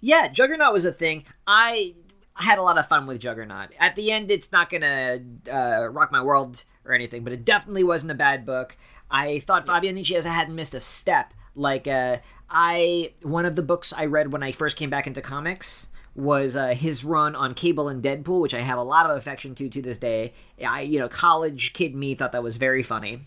yeah, 0.00 0.28
Juggernaut 0.28 0.72
was 0.72 0.84
a 0.84 0.92
thing. 0.92 1.24
I 1.46 1.94
had 2.34 2.58
a 2.58 2.62
lot 2.62 2.78
of 2.78 2.86
fun 2.88 3.06
with 3.06 3.20
Juggernaut. 3.20 3.70
At 3.78 3.96
the 3.96 4.10
end, 4.12 4.30
it's 4.30 4.52
not 4.52 4.70
gonna 4.70 5.20
uh, 5.52 5.88
rock 5.88 6.12
my 6.12 6.22
world 6.22 6.64
or 6.84 6.92
anything, 6.92 7.24
but 7.24 7.32
it 7.32 7.44
definitely 7.44 7.84
wasn't 7.84 8.12
a 8.12 8.16
bad 8.16 8.46
book. 8.46 8.76
I 9.10 9.40
thought 9.40 9.66
Fabian 9.66 9.96
Nicieza 9.96 10.24
hadn't 10.24 10.54
missed 10.54 10.74
a 10.74 10.80
step. 10.80 11.34
Like, 11.54 11.86
uh, 11.86 12.18
I 12.52 13.12
one 13.22 13.46
of 13.46 13.56
the 13.56 13.62
books 13.62 13.92
I 13.92 14.06
read 14.06 14.32
when 14.32 14.42
I 14.42 14.52
first 14.52 14.76
came 14.76 14.90
back 14.90 15.06
into 15.06 15.22
comics 15.22 15.88
was 16.14 16.54
uh, 16.54 16.68
his 16.68 17.02
run 17.04 17.34
on 17.34 17.54
Cable 17.54 17.88
and 17.88 18.02
Deadpool, 18.02 18.40
which 18.40 18.52
I 18.52 18.60
have 18.60 18.78
a 18.78 18.82
lot 18.82 19.08
of 19.08 19.16
affection 19.16 19.54
to 19.56 19.68
to 19.68 19.82
this 19.82 19.98
day. 19.98 20.34
I, 20.64 20.82
you 20.82 20.98
know, 20.98 21.08
college 21.08 21.72
kid 21.72 21.94
me 21.94 22.14
thought 22.14 22.32
that 22.32 22.42
was 22.42 22.56
very 22.56 22.82
funny. 22.82 23.26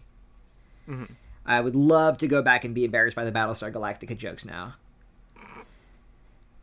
I 1.45 1.59
would 1.61 1.75
love 1.75 2.17
to 2.19 2.27
go 2.27 2.41
back 2.41 2.63
and 2.63 2.73
be 2.73 2.85
embarrassed 2.85 3.15
by 3.15 3.25
the 3.25 3.31
Battlestar 3.31 3.71
Galactica 3.71 4.17
jokes 4.17 4.45
now. 4.45 4.75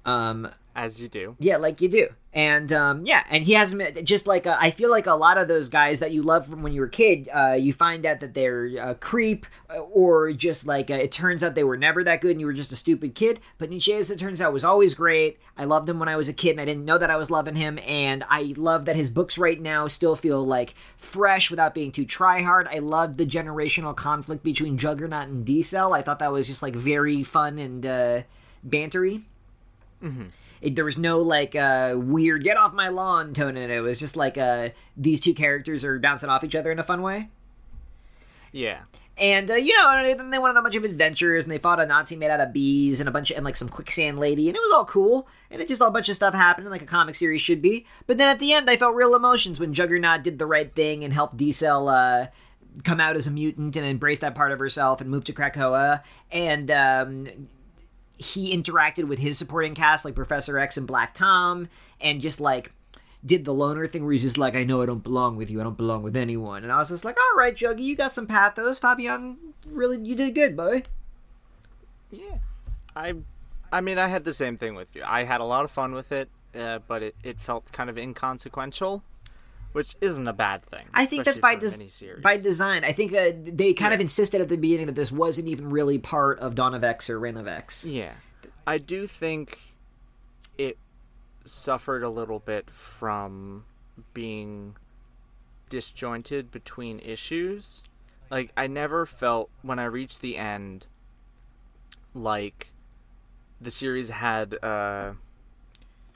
Um, 0.05 0.49
As 0.75 1.03
you 1.03 1.09
do. 1.09 1.37
yeah, 1.39 1.59
like 1.59 1.83
you 1.83 1.89
do, 1.89 2.09
and 2.33 2.73
um, 2.73 3.05
yeah, 3.05 3.25
and 3.29 3.45
he 3.45 3.53
hasn't 3.53 4.05
just 4.05 4.27
like 4.27 4.47
uh, 4.47 4.57
I 4.59 4.71
feel 4.71 4.91
like 4.91 5.07
a 5.07 5.15
lot 5.15 5.37
of 5.37 5.49
those 5.49 5.69
guys 5.69 6.01
that 6.01 6.13
you 6.13 6.23
love 6.23 6.47
from 6.47 6.63
when 6.63 6.73
you 6.73 6.81
were 6.81 6.87
a 6.87 6.91
kid, 6.91 7.29
uh, 7.31 7.57
you 7.59 7.75
find 7.75 8.07
out 8.07 8.21
that 8.21 8.33
they're 8.33 8.65
a 8.79 8.95
creep, 8.95 9.45
uh, 9.69 9.81
or 9.81 10.33
just 10.33 10.67
like 10.67 10.91
uh, 10.91 10.95
it 10.95 11.13
turns 11.13 11.45
out 11.45 11.55
they 11.55 11.63
were 11.63 11.77
never 11.77 12.03
that 12.05 12.23
good, 12.23 12.31
and 12.31 12.41
you 12.41 12.47
were 12.47 12.55
just 12.55 12.73
a 12.73 12.77
stupid 12.77 13.15
kid. 13.15 13.39
But 13.59 13.71
Nicieza, 13.71 13.99
as 13.99 14.11
it 14.11 14.19
turns 14.19 14.41
out, 14.41 14.55
was 14.55 14.65
always 14.65 14.95
great. 14.95 15.39
I 15.59 15.65
loved 15.65 15.89
him 15.89 15.99
when 15.99 16.09
I 16.09 16.17
was 16.17 16.29
a 16.31 16.33
kid, 16.33 16.53
and 16.53 16.61
I 16.63 16.65
didn't 16.65 16.87
know 16.87 16.97
that 16.97 17.11
I 17.11 17.17
was 17.17 17.31
loving 17.31 17.57
him. 17.57 17.79
And 17.87 18.25
I 18.31 18.55
love 18.57 18.87
that 18.87 18.97
his 18.97 19.11
books 19.11 19.37
right 19.37 19.61
now 19.61 19.89
still 19.89 20.17
feel 20.17 20.43
like 20.43 20.75
fresh 20.97 21.51
without 21.51 21.75
being 21.75 21.93
too 21.93 22.07
try 22.07 22.41
hard. 22.41 22.67
I 22.67 22.79
loved 22.79 23.19
the 23.19 23.27
generational 23.27 23.95
conflict 23.95 24.43
between 24.43 24.79
Juggernaut 24.79 25.29
and 25.29 25.45
D-Cel. 25.45 25.93
I 25.93 26.01
thought 26.01 26.21
that 26.21 26.33
was 26.33 26.47
just 26.47 26.63
like 26.63 26.75
very 26.75 27.23
fun 27.23 27.59
and 27.59 27.85
uh, 27.85 28.23
bantery. 28.67 29.23
It, 30.63 30.77
there 30.77 30.85
was 30.85 30.97
no 30.97 31.19
like 31.19 31.55
uh, 31.55 31.95
weird 31.97 32.45
"get 32.45 32.57
off 32.57 32.73
my 32.73 32.89
lawn" 32.89 33.35
tone 33.35 33.57
in 33.57 33.71
it. 33.71 33.77
It 33.77 33.81
was 33.81 33.99
just 33.99 34.17
like 34.17 34.39
uh, 34.39 34.71
these 34.97 35.21
two 35.21 35.35
characters 35.35 35.85
are 35.85 35.99
bouncing 35.99 36.31
off 36.31 36.45
each 36.45 36.55
other 36.55 36.73
in 36.73 36.79
a 36.79 36.85
fun 36.85 37.03
way. 37.03 37.29
Yeah. 38.53 38.83
And 39.19 39.51
uh, 39.51 39.55
you 39.57 39.77
know, 39.77 40.15
then 40.17 40.31
they 40.31 40.39
went 40.39 40.57
on 40.57 40.57
a 40.57 40.63
bunch 40.63 40.77
of 40.77 40.85
adventures, 40.85 41.45
and 41.45 41.53
they 41.53 41.59
fought 41.59 41.81
a 41.81 41.87
Nazi 41.87 42.17
made 42.17 42.31
out 42.31 42.41
of 42.41 42.53
bees, 42.53 43.01
and 43.01 43.09
a 43.09 43.13
bunch 43.13 43.31
of 43.31 43.37
and 43.37 43.45
like 43.45 43.57
some 43.57 43.69
quicksand 43.69 44.19
lady, 44.19 44.49
and 44.49 44.57
it 44.57 44.61
was 44.61 44.73
all 44.73 44.87
cool. 44.87 45.29
And 45.51 45.61
it 45.61 45.69
just 45.69 45.83
all 45.83 45.89
a 45.89 45.93
bunch 45.93 46.09
of 46.09 46.17
stuff 46.17 46.33
happened, 46.33 46.71
like 46.71 46.81
a 46.81 46.87
comic 46.87 47.15
series 47.15 47.43
should 47.43 47.61
be. 47.61 47.85
But 48.07 48.17
then 48.17 48.29
at 48.29 48.39
the 48.39 48.53
end, 48.53 48.71
I 48.71 48.77
felt 48.77 48.95
real 48.95 49.15
emotions 49.15 49.61
when 49.61 49.75
Juggernaut 49.75 50.23
did 50.23 50.39
the 50.39 50.47
right 50.47 50.75
thing 50.75 51.05
and 51.05 51.13
helped 51.13 51.37
D-Cel 51.37 51.89
uh, 51.89 52.29
come 52.85 53.01
out 53.01 53.17
as 53.17 53.27
a 53.27 53.31
mutant 53.31 53.77
and 53.77 53.85
embrace 53.85 54.21
that 54.21 54.35
part 54.35 54.53
of 54.53 54.59
herself 54.59 55.01
and 55.01 55.11
move 55.11 55.25
to 55.25 55.33
Krakoa. 55.33 56.03
And 56.31 56.71
um, 56.71 57.49
he 58.23 58.57
interacted 58.57 59.05
with 59.05 59.19
his 59.19 59.39
supporting 59.39 59.75
cast 59.75 60.05
like 60.05 60.15
Professor 60.15 60.59
X 60.59 60.77
and 60.77 60.87
Black 60.87 61.15
Tom, 61.15 61.69
and 62.01 62.21
just 62.21 62.41
like 62.41 62.73
did 63.25 63.45
the 63.45 63.55
loner 63.55 63.87
thing 63.87 64.05
where 64.05 64.13
he's 64.13 64.23
just 64.23 64.39
like, 64.39 64.57
I 64.57 64.65
know 64.65 64.83
I 64.83 64.87
don't 64.87 65.03
belong 65.03 65.37
with 65.37 65.51
you, 65.51 65.61
I 65.61 65.65
don't 65.65 65.77
belong 65.77 66.03
with 66.03 66.17
anyone. 66.17 66.65
And 66.65 66.73
I 66.73 66.79
was 66.79 66.89
just 66.89 67.05
like, 67.05 67.17
all 67.17 67.39
right, 67.39 67.55
Juggy, 67.55 67.83
you 67.83 67.95
got 67.95 68.13
some 68.13 68.27
pathos. 68.27 68.79
Fabian, 68.79 69.37
really, 69.67 69.99
you 70.01 70.17
did 70.17 70.35
good, 70.35 70.57
boy. 70.57 70.83
Yeah. 72.11 72.39
I 72.97 73.15
I 73.73 73.81
mean, 73.81 73.99
I 73.99 74.09
had 74.09 74.25
the 74.25 74.35
same 74.35 74.59
thing 74.59 74.75
with 74.75 74.95
you. 74.95 75.03
I 75.07 75.25
had 75.25 75.41
a 75.41 75.45
lot 75.45 75.65
of 75.65 75.71
fun 75.71 75.95
with 75.95 76.13
it, 76.13 76.29
uh, 76.55 76.81
but 76.87 77.03
it, 77.03 77.15
it 77.23 77.41
felt 77.41 77.73
kind 77.73 77.89
of 77.89 77.97
inconsequential, 77.97 79.03
which 79.73 79.97
isn't 80.01 80.27
a 80.29 80.33
bad 80.33 80.65
thing. 80.65 80.87
I 80.95 81.07
think 81.07 81.25
that's 81.25 81.39
by 81.39 81.55
des- 81.55 82.21
by 82.23 82.37
design. 82.37 82.85
I 82.85 82.93
think 82.93 83.15
uh, 83.15 83.33
they 83.35 83.75
kind 83.75 83.95
of 83.95 84.01
insisted 84.01 84.41
at 84.41 84.49
the 84.49 84.57
beginning 84.57 84.87
that 84.87 84.95
this 84.95 85.11
wasn't 85.11 85.49
even 85.49 85.71
really 85.71 85.99
part 85.99 86.39
of 86.39 86.55
Dawn 86.55 86.75
of 86.75 86.85
X 86.85 87.09
or 87.11 87.19
Reign 87.19 87.37
of 87.37 87.49
X. 87.49 87.87
Yeah. 87.87 88.13
I 88.67 88.79
do 88.79 89.07
think 89.07 89.59
it 90.59 90.79
suffered 91.45 92.03
a 92.03 92.09
little 92.11 92.39
bit 92.39 92.71
from 92.71 93.65
being 94.15 94.77
disjointed 95.69 96.51
between 96.51 97.01
issues. 97.01 97.83
Like 98.31 98.53
I 98.57 98.67
never 98.67 99.07
felt 99.07 99.51
when 99.63 99.79
I 99.79 99.85
reached 99.85 100.21
the 100.21 100.37
end 100.37 100.87
like 102.15 102.73
the 103.61 103.71
series 103.71 104.11
had 104.11 104.63
uh, 104.63 105.13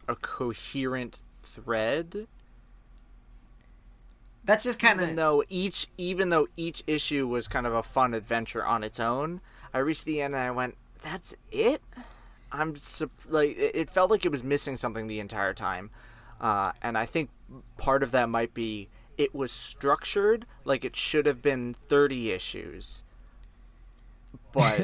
a 0.09 0.17
coherent 0.17 1.23
thread 1.37 2.27
That's 4.47 4.65
just 4.65 4.79
kind 4.79 4.99
even 5.01 5.11
of 5.11 5.17
though 5.17 5.45
each 5.49 5.89
even 5.99 6.31
though 6.31 6.47
each 6.57 6.83
issue 6.87 7.27
was 7.27 7.49
kind 7.49 7.67
of 7.67 7.75
a 7.75 7.83
fun 7.83 8.15
adventure 8.15 8.65
on 8.65 8.83
its 8.85 8.99
own 9.01 9.41
i 9.75 9.79
reached 9.79 10.05
the 10.05 10.23
end 10.23 10.35
and 10.35 10.43
i 10.43 10.51
went 10.51 10.77
that's 11.03 11.35
it 11.51 11.83
i'm 12.53 12.75
like 13.29 13.59
it 13.59 13.75
it 13.75 13.91
felt 13.91 14.11
like 14.11 14.25
it 14.25 14.31
was 14.31 14.45
missing 14.45 14.77
something 14.77 15.09
the 15.09 15.19
entire 15.21 15.53
time 15.53 15.91
uh, 16.41 16.71
and 16.81 16.97
i 16.97 17.05
think 17.05 17.29
part 17.77 18.03
of 18.05 18.13
that 18.13 18.29
might 18.29 18.55
be 18.55 18.89
it 19.19 19.35
was 19.35 19.51
structured 19.51 20.47
like 20.65 20.85
it 20.85 20.95
should 20.95 21.27
have 21.27 21.43
been 21.43 21.75
30 21.89 22.31
issues 22.31 23.03
but 24.53 24.81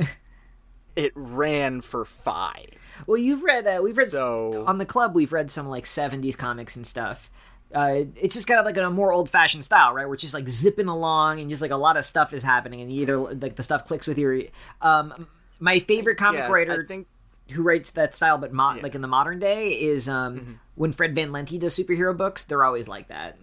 it 0.97 1.13
ran 1.15 1.81
for 1.81 2.05
five. 2.05 2.69
Well, 3.07 3.17
you've 3.17 3.43
read 3.43 3.67
uh, 3.67 3.81
we've 3.83 3.97
read 3.97 4.09
So- 4.09 4.65
on 4.67 4.79
the 4.79 4.87
club 4.87 5.15
we've 5.15 5.33
read 5.33 5.51
some 5.51 5.69
like 5.69 5.85
'70s 5.85 6.37
comics 6.37 6.77
and 6.77 6.87
stuff. 6.87 7.31
Uh, 7.75 8.05
it's 8.17 8.35
just 8.35 8.47
kind 8.47 8.61
of 8.61 8.67
like 8.67 8.77
a 8.77 8.91
more 8.91 9.13
old-fashioned 9.13 9.65
style, 9.65 9.95
right? 9.95 10.05
Where 10.07 10.15
it's 10.15 10.21
just 10.21 10.35
like 10.35 10.49
zipping 10.49 10.89
along 10.89 11.41
and 11.41 11.49
just 11.49 11.63
like 11.63 11.71
a 11.71 11.77
lot 11.77 11.97
of 11.97 12.05
stuff 12.05 12.33
is 12.33 12.43
happening, 12.43 12.81
and 12.81 12.91
either 12.93 13.17
like 13.17 13.57
the 13.57 13.63
stuff 13.63 13.87
clicks 13.87 14.07
with 14.07 14.19
your. 14.19 14.43
Um, 14.81 15.27
my 15.59 15.79
favorite 15.79 16.17
comic 16.17 16.41
Yes, 16.41 16.51
writer 16.51 16.83
I 16.85 16.87
think 16.87 17.07
who 17.51 17.63
writes 17.63 17.91
that 17.93 18.15
style, 18.17 18.37
but 18.39 18.53
mo- 18.53 18.71
Yeah. 18.71 18.75
Mm-hmm. 18.77 18.83
like 18.83 18.95
in 18.95 19.01
the 19.01 19.09
modern 19.09 19.39
day, 19.39 19.71
is 19.73 20.09
um, 20.09 20.61
when 20.75 20.93
Fred 20.93 21.15
Van 21.15 21.31
Lente 21.33 21.59
does 21.59 21.77
superhero 21.79 22.17
books. 22.17 22.43
They're 22.45 22.65
always 22.65 22.89
like 22.89 23.09
that. 23.09 23.39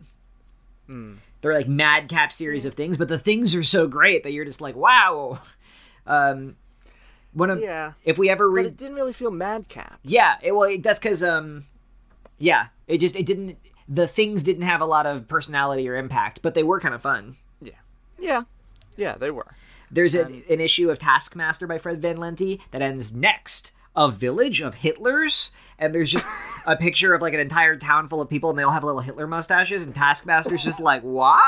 Hmm. 0.87 1.13
They're 1.41 1.53
like 1.53 1.67
madcap 1.67 2.31
series 2.31 2.65
of 2.65 2.73
things, 2.73 2.97
but 2.97 3.07
the 3.07 3.17
things 3.19 3.55
are 3.55 3.63
so 3.63 3.87
great 3.87 4.23
that 4.23 4.33
you're 4.33 4.45
just 4.45 4.59
like, 4.61 4.75
wow. 4.75 5.39
Um, 6.05 6.55
one 7.33 7.49
of 7.49 7.61
yeah, 7.61 7.93
if 8.03 8.17
we 8.17 8.29
ever 8.29 8.49
but 8.49 8.53
read 8.53 8.65
it 8.65 8.77
didn't 8.77 8.95
really 8.95 9.13
feel 9.13 9.31
madcap. 9.31 9.99
yeah, 10.03 10.35
it, 10.41 10.53
well, 10.55 10.75
that's 10.79 10.99
because 10.99 11.23
um, 11.23 11.65
yeah, 12.39 12.67
it 12.87 12.97
just 12.97 13.15
it 13.15 13.25
didn't. 13.25 13.57
The 13.91 14.07
things 14.07 14.43
didn't 14.43 14.61
have 14.61 14.81
a 14.81 14.85
lot 14.85 15.05
of 15.05 15.27
personality 15.27 15.89
or 15.89 15.95
impact, 15.95 16.41
but 16.41 16.53
they 16.53 16.63
were 16.63 16.79
kind 16.79 16.93
of 16.93 17.01
fun. 17.01 17.37
Yeah, 17.61 17.73
yeah, 18.19 18.43
yeah. 18.95 19.15
They 19.17 19.31
were. 19.31 19.47
There's 19.91 20.13
a, 20.13 20.25
an 20.25 20.61
issue 20.61 20.91
of 20.91 20.99
Taskmaster 20.99 21.65
by 21.65 21.79
Fred 21.79 22.01
Van 22.01 22.17
Lente 22.17 22.59
that 22.71 22.81
ends 22.81 23.13
next. 23.13 23.71
A 23.95 24.09
village 24.09 24.61
of 24.61 24.75
Hitlers, 24.75 25.49
and 25.79 25.93
there's 25.93 26.11
just 26.11 26.27
a 26.65 26.77
picture 26.77 27.15
of 27.15 27.21
like 27.21 27.33
an 27.33 27.39
entire 27.39 27.75
town 27.75 28.07
full 28.07 28.21
of 28.21 28.29
people, 28.29 28.51
and 28.51 28.57
they 28.57 28.63
all 28.63 28.71
have 28.71 28.83
little 28.83 29.01
Hitler 29.01 29.27
mustaches, 29.27 29.83
and 29.83 29.95
Taskmaster's 29.95 30.63
just 30.63 30.79
like, 30.79 31.01
"What?" 31.01 31.41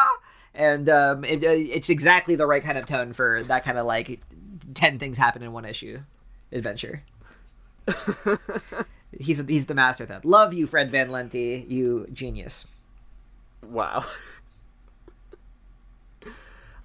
And 0.53 0.89
um, 0.89 1.23
it, 1.23 1.43
uh, 1.45 1.49
it's 1.51 1.89
exactly 1.89 2.35
the 2.35 2.47
right 2.47 2.63
kind 2.63 2.77
of 2.77 2.87
tone 2.87 3.13
for 3.13 3.43
that 3.43 3.63
kind 3.63 3.77
of 3.77 3.85
like 3.85 4.19
ten 4.73 4.97
things 4.97 5.17
happen 5.17 5.43
in 5.43 5.53
one 5.53 5.65
issue 5.65 5.99
adventure. 6.51 7.03
he's 9.17 9.45
he's 9.47 9.65
the 9.65 9.75
master 9.75 10.03
of 10.03 10.09
that. 10.09 10.25
Love 10.25 10.53
you, 10.53 10.67
Fred 10.67 10.91
Van 10.91 11.09
Lente, 11.09 11.69
you 11.69 12.07
genius. 12.13 12.65
Wow. 13.65 14.05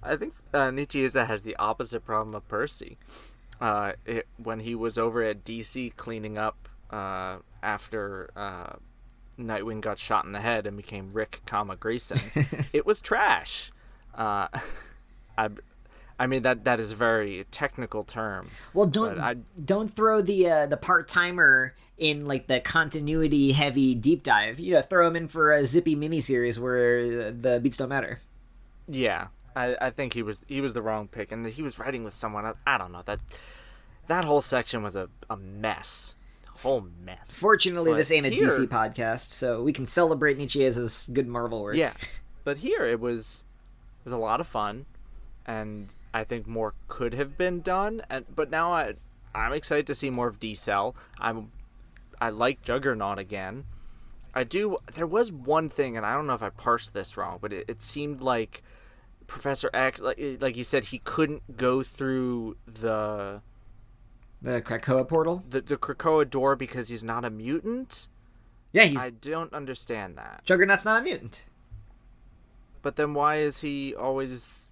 I 0.03 0.15
think 0.15 0.33
uh, 0.53 0.71
has 1.25 1.41
the 1.41 1.55
opposite 1.57 2.05
problem 2.05 2.35
of 2.35 2.47
Percy. 2.47 2.97
Uh, 3.59 3.93
it, 4.05 4.27
when 4.41 4.59
he 4.61 4.75
was 4.75 4.97
over 4.97 5.23
at 5.23 5.43
DC 5.43 5.95
cleaning 5.95 6.37
up 6.37 6.69
uh, 6.91 7.37
after 7.63 8.29
uh, 8.35 8.73
Nightwing 9.39 9.81
got 9.81 9.97
shot 9.97 10.25
in 10.25 10.31
the 10.31 10.39
head 10.39 10.67
and 16.17 16.17
became 16.17 16.17
Rick, 16.17 16.17
comma 16.17 16.17
Grayson, 16.17 16.17
it 16.17 16.17
was 16.17 16.17
trash. 16.17 16.19
Uh, 16.19 16.21
I, 16.21 16.23
I 16.23 16.27
mean 16.27 16.41
that 16.43 16.63
that 16.65 16.79
is 16.79 16.91
a 16.91 16.95
very 16.95 17.45
technical 17.51 18.03
term. 18.03 18.49
Well, 18.73 18.85
don't 18.87 19.19
I- 19.19 19.35
don't 19.63 19.93
throw 19.93 20.21
the 20.21 20.49
uh, 20.49 20.65
the 20.67 20.77
part 20.77 21.07
timer 21.07 21.75
in 21.97 22.25
like 22.25 22.47
the 22.47 22.59
continuity 22.59 23.51
heavy 23.53 23.95
deep 23.95 24.23
dive. 24.23 24.59
You 24.59 24.73
know, 24.75 24.81
throw 24.81 25.07
him 25.07 25.15
in 25.15 25.27
for 25.27 25.51
a 25.51 25.65
zippy 25.65 25.95
miniseries 25.95 26.57
where 26.59 27.31
the 27.31 27.59
beats 27.59 27.77
don't 27.77 27.89
matter. 27.89 28.19
Yeah, 28.87 29.27
I, 29.55 29.75
I 29.81 29.89
think 29.89 30.13
he 30.13 30.21
was 30.23 30.43
he 30.47 30.61
was 30.61 30.73
the 30.73 30.81
wrong 30.81 31.07
pick, 31.07 31.31
and 31.31 31.45
he 31.45 31.61
was 31.61 31.79
writing 31.79 32.03
with 32.03 32.13
someone. 32.13 32.45
else. 32.45 32.57
I 32.65 32.77
don't 32.77 32.91
know 32.91 33.01
that 33.05 33.19
that 34.07 34.23
whole 34.25 34.41
section 34.41 34.83
was 34.83 34.95
a, 34.95 35.09
a 35.29 35.35
mess, 35.35 36.15
a 36.55 36.59
whole 36.59 36.85
mess. 37.03 37.37
Fortunately, 37.37 37.91
But 37.91 37.97
this 37.97 38.11
ain't 38.11 38.25
a 38.25 38.29
here- 38.29 38.47
DC 38.47 38.67
podcast, 38.67 39.31
so 39.31 39.61
we 39.63 39.73
can 39.73 39.85
celebrate 39.87 40.37
Nicieza's 40.37 41.09
good 41.11 41.27
Marvel 41.27 41.61
work. 41.63 41.75
Yeah, 41.75 41.93
but 42.43 42.57
here 42.57 42.85
it 42.85 42.99
was 43.01 43.43
it 43.99 44.05
was 44.05 44.13
a 44.13 44.17
lot 44.17 44.39
of 44.39 44.47
fun, 44.47 44.85
and 45.45 45.91
I 46.17 46.23
think 46.23 46.47
more 46.47 46.73
could 46.87 47.13
have 47.13 47.37
been 47.37 47.61
done. 47.61 48.01
And 48.09 48.25
but 48.33 48.49
now 48.49 48.73
I 48.73 48.93
I'm 49.35 49.53
excited 49.53 49.85
to 49.87 49.95
see 49.95 50.09
more 50.09 50.27
of 50.27 50.39
D-Cel. 50.39 50.95
I'm 51.19 51.51
I 52.19 52.29
like 52.29 52.63
Juggernaut 52.63 53.19
again. 53.19 53.65
I 54.33 54.43
do. 54.43 54.77
There 54.93 55.05
was 55.05 55.31
one 55.31 55.69
thing, 55.69 55.95
and 55.95 56.05
I 56.05 56.15
don't 56.15 56.25
know 56.25 56.33
if 56.33 56.41
I 56.41 56.49
parsed 56.49 56.93
this 56.93 57.17
wrong, 57.17 57.37
but 57.39 57.53
it, 57.53 57.65
it 57.67 57.83
seemed 57.83 58.21
like 58.21 58.63
Professor 59.27 59.69
X, 59.73 59.99
like 59.99 60.19
eh, 60.19 60.37
like 60.39 60.57
you 60.57 60.63
said, 60.63 60.85
he 60.85 60.99
couldn't 60.99 61.55
go 61.55 61.83
through 61.83 62.57
the 62.65 63.41
the 64.41 64.61
Krakoa 64.61 65.07
portal. 65.07 65.43
the, 65.47 65.61
the 65.61 65.77
Krakoa 65.77 66.27
door 66.27 66.55
because 66.55 66.89
he's 66.89 67.03
not 67.03 67.23
a 67.25 67.29
mutant. 67.29 68.09
Yeah, 68.71 68.83
he's 68.83 68.99
I 68.99 69.11
don't 69.11 69.53
understand 69.53 70.17
that. 70.17 70.41
Juggernaut's 70.43 70.85
not 70.85 71.01
a 71.01 71.03
mutant. 71.03 71.45
But 72.81 72.95
then 72.95 73.13
why 73.13 73.37
is 73.37 73.61
he 73.61 73.93
always 73.93 74.66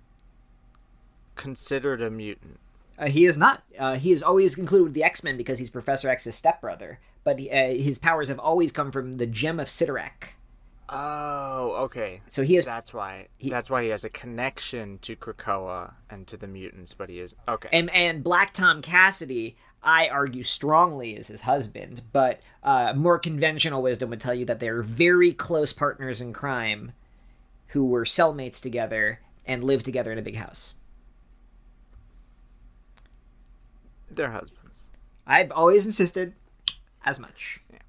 considered 1.36 2.02
a 2.02 2.10
mutant? 2.10 2.60
Uh, 2.98 3.08
he 3.08 3.26
is 3.26 3.38
not. 3.38 3.64
Uh, 3.78 3.96
he 3.96 4.12
is 4.12 4.24
always 4.24 4.58
included 4.58 4.84
with 4.86 4.94
the 4.94 5.04
X 5.04 5.24
Men 5.24 5.38
because 5.38 5.60
he's 5.60 5.70
Professor 5.70 6.10
X's 6.10 6.36
stepbrother. 6.36 7.00
But 7.24 7.40
uh, 7.40 7.74
his 7.74 7.98
powers 7.98 8.30
have 8.30 8.40
always 8.40 8.72
come 8.72 8.92
from 8.92 9.14
the 9.14 9.26
gem 9.26 9.60
of 9.60 9.68
Cyttorak. 9.68 10.36
Oh, 10.88 11.72
okay. 11.86 12.22
So 12.30 12.44
he 12.44 12.56
is 12.56 12.66
That's 12.66 12.94
why. 12.94 13.28
that's 13.42 13.70
why 13.70 13.84
he 13.84 13.90
has 13.90 14.04
a 14.04 14.10
connection 14.10 15.00
to 15.00 15.16
Krakoa 15.16 15.94
and 16.10 16.28
to 16.28 16.38
the 16.38 16.48
mutants. 16.48 16.94
But 16.94 17.10
he 17.10 17.20
is 17.20 17.36
okay. 17.48 17.70
and 17.74 17.90
and 17.90 18.24
Black 18.24 18.54
Tom 18.54 18.84
Cassidy, 18.84 19.56
I 19.84 20.08
argue 20.08 20.44
strongly 20.44 21.16
is 21.16 21.28
his 21.28 21.42
husband, 21.42 22.04
but 22.14 22.40
uh, 22.64 22.94
more 22.96 23.18
conventional 23.18 23.82
wisdom 23.82 24.12
would 24.12 24.22
tell 24.22 24.36
you 24.36 24.46
that 24.46 24.60
they're 24.60 24.84
very 24.84 25.34
close 25.34 25.74
partners 25.74 26.22
in 26.22 26.34
crime, 26.34 26.92
who 27.70 27.86
were 27.86 28.06
cellmates 28.06 28.62
together 28.62 29.22
and 29.46 29.64
lived 29.64 29.86
together 29.86 30.12
in 30.12 30.20
a 30.20 30.24
big 30.24 30.36
house. 30.36 30.75
They're 34.10 34.32
husbands. 34.32 34.90
I've 35.28 35.52
always 35.52 35.86
insisted 35.86 36.34
as 37.04 37.20
much. 37.20 37.62
Yeah. 37.72 37.80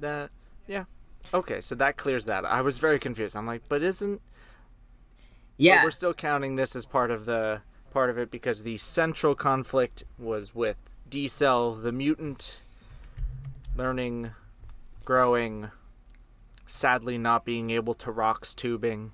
That 0.00 0.30
yeah. 0.66 0.84
Okay, 1.32 1.60
so 1.60 1.74
that 1.76 1.96
clears 1.96 2.26
that. 2.26 2.44
I 2.44 2.60
was 2.60 2.78
very 2.78 2.98
confused. 2.98 3.36
I'm 3.36 3.46
like, 3.46 3.62
but 3.68 3.82
isn't? 3.82 4.20
but 5.56 5.64
Yeah, 5.64 5.84
we're 5.84 5.90
still 5.90 6.14
counting 6.14 6.56
this 6.56 6.76
as 6.76 6.86
part 6.86 7.10
of 7.10 7.24
the 7.24 7.62
part 7.90 8.10
of 8.10 8.18
it 8.18 8.30
because 8.30 8.62
the 8.62 8.76
central 8.76 9.34
conflict 9.34 10.04
was 10.18 10.54
with 10.54 10.76
D-Cel, 11.08 11.74
the 11.74 11.92
mutant, 11.92 12.60
learning, 13.76 14.32
growing, 15.04 15.70
sadly 16.66 17.18
not 17.18 17.44
being 17.44 17.70
able 17.70 17.94
to 17.94 18.10
rocks 18.10 18.54
tubing 18.54 19.12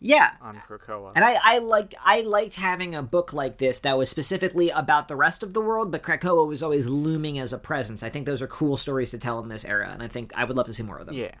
yeah. 0.00 0.32
on 0.40 0.60
Krakoa. 0.68 1.12
And 1.14 1.24
I, 1.24 1.38
I 1.42 1.58
like 1.58 1.94
I 2.04 2.22
liked 2.22 2.56
having 2.56 2.94
a 2.94 3.02
book 3.02 3.32
like 3.32 3.58
this 3.58 3.80
that 3.80 3.96
was 3.98 4.08
specifically 4.10 4.70
about 4.70 5.08
the 5.08 5.16
rest 5.16 5.42
of 5.42 5.52
the 5.54 5.60
world, 5.60 5.92
but 5.92 6.02
Krakoa 6.02 6.46
was 6.46 6.62
always 6.62 6.86
looming 6.86 7.38
as 7.38 7.52
a 7.52 7.58
presence. 7.58 8.02
I 8.02 8.08
think 8.08 8.26
those 8.26 8.42
are 8.42 8.46
cool 8.46 8.76
stories 8.76 9.10
to 9.10 9.18
tell 9.18 9.40
in 9.40 9.48
this 9.48 9.64
era, 9.64 9.90
and 9.92 10.02
I 10.02 10.08
think 10.08 10.32
I 10.34 10.44
would 10.44 10.56
love 10.56 10.66
to 10.66 10.74
see 10.74 10.82
more 10.82 10.98
of 10.98 11.06
them. 11.06 11.14
Yeah. 11.14 11.34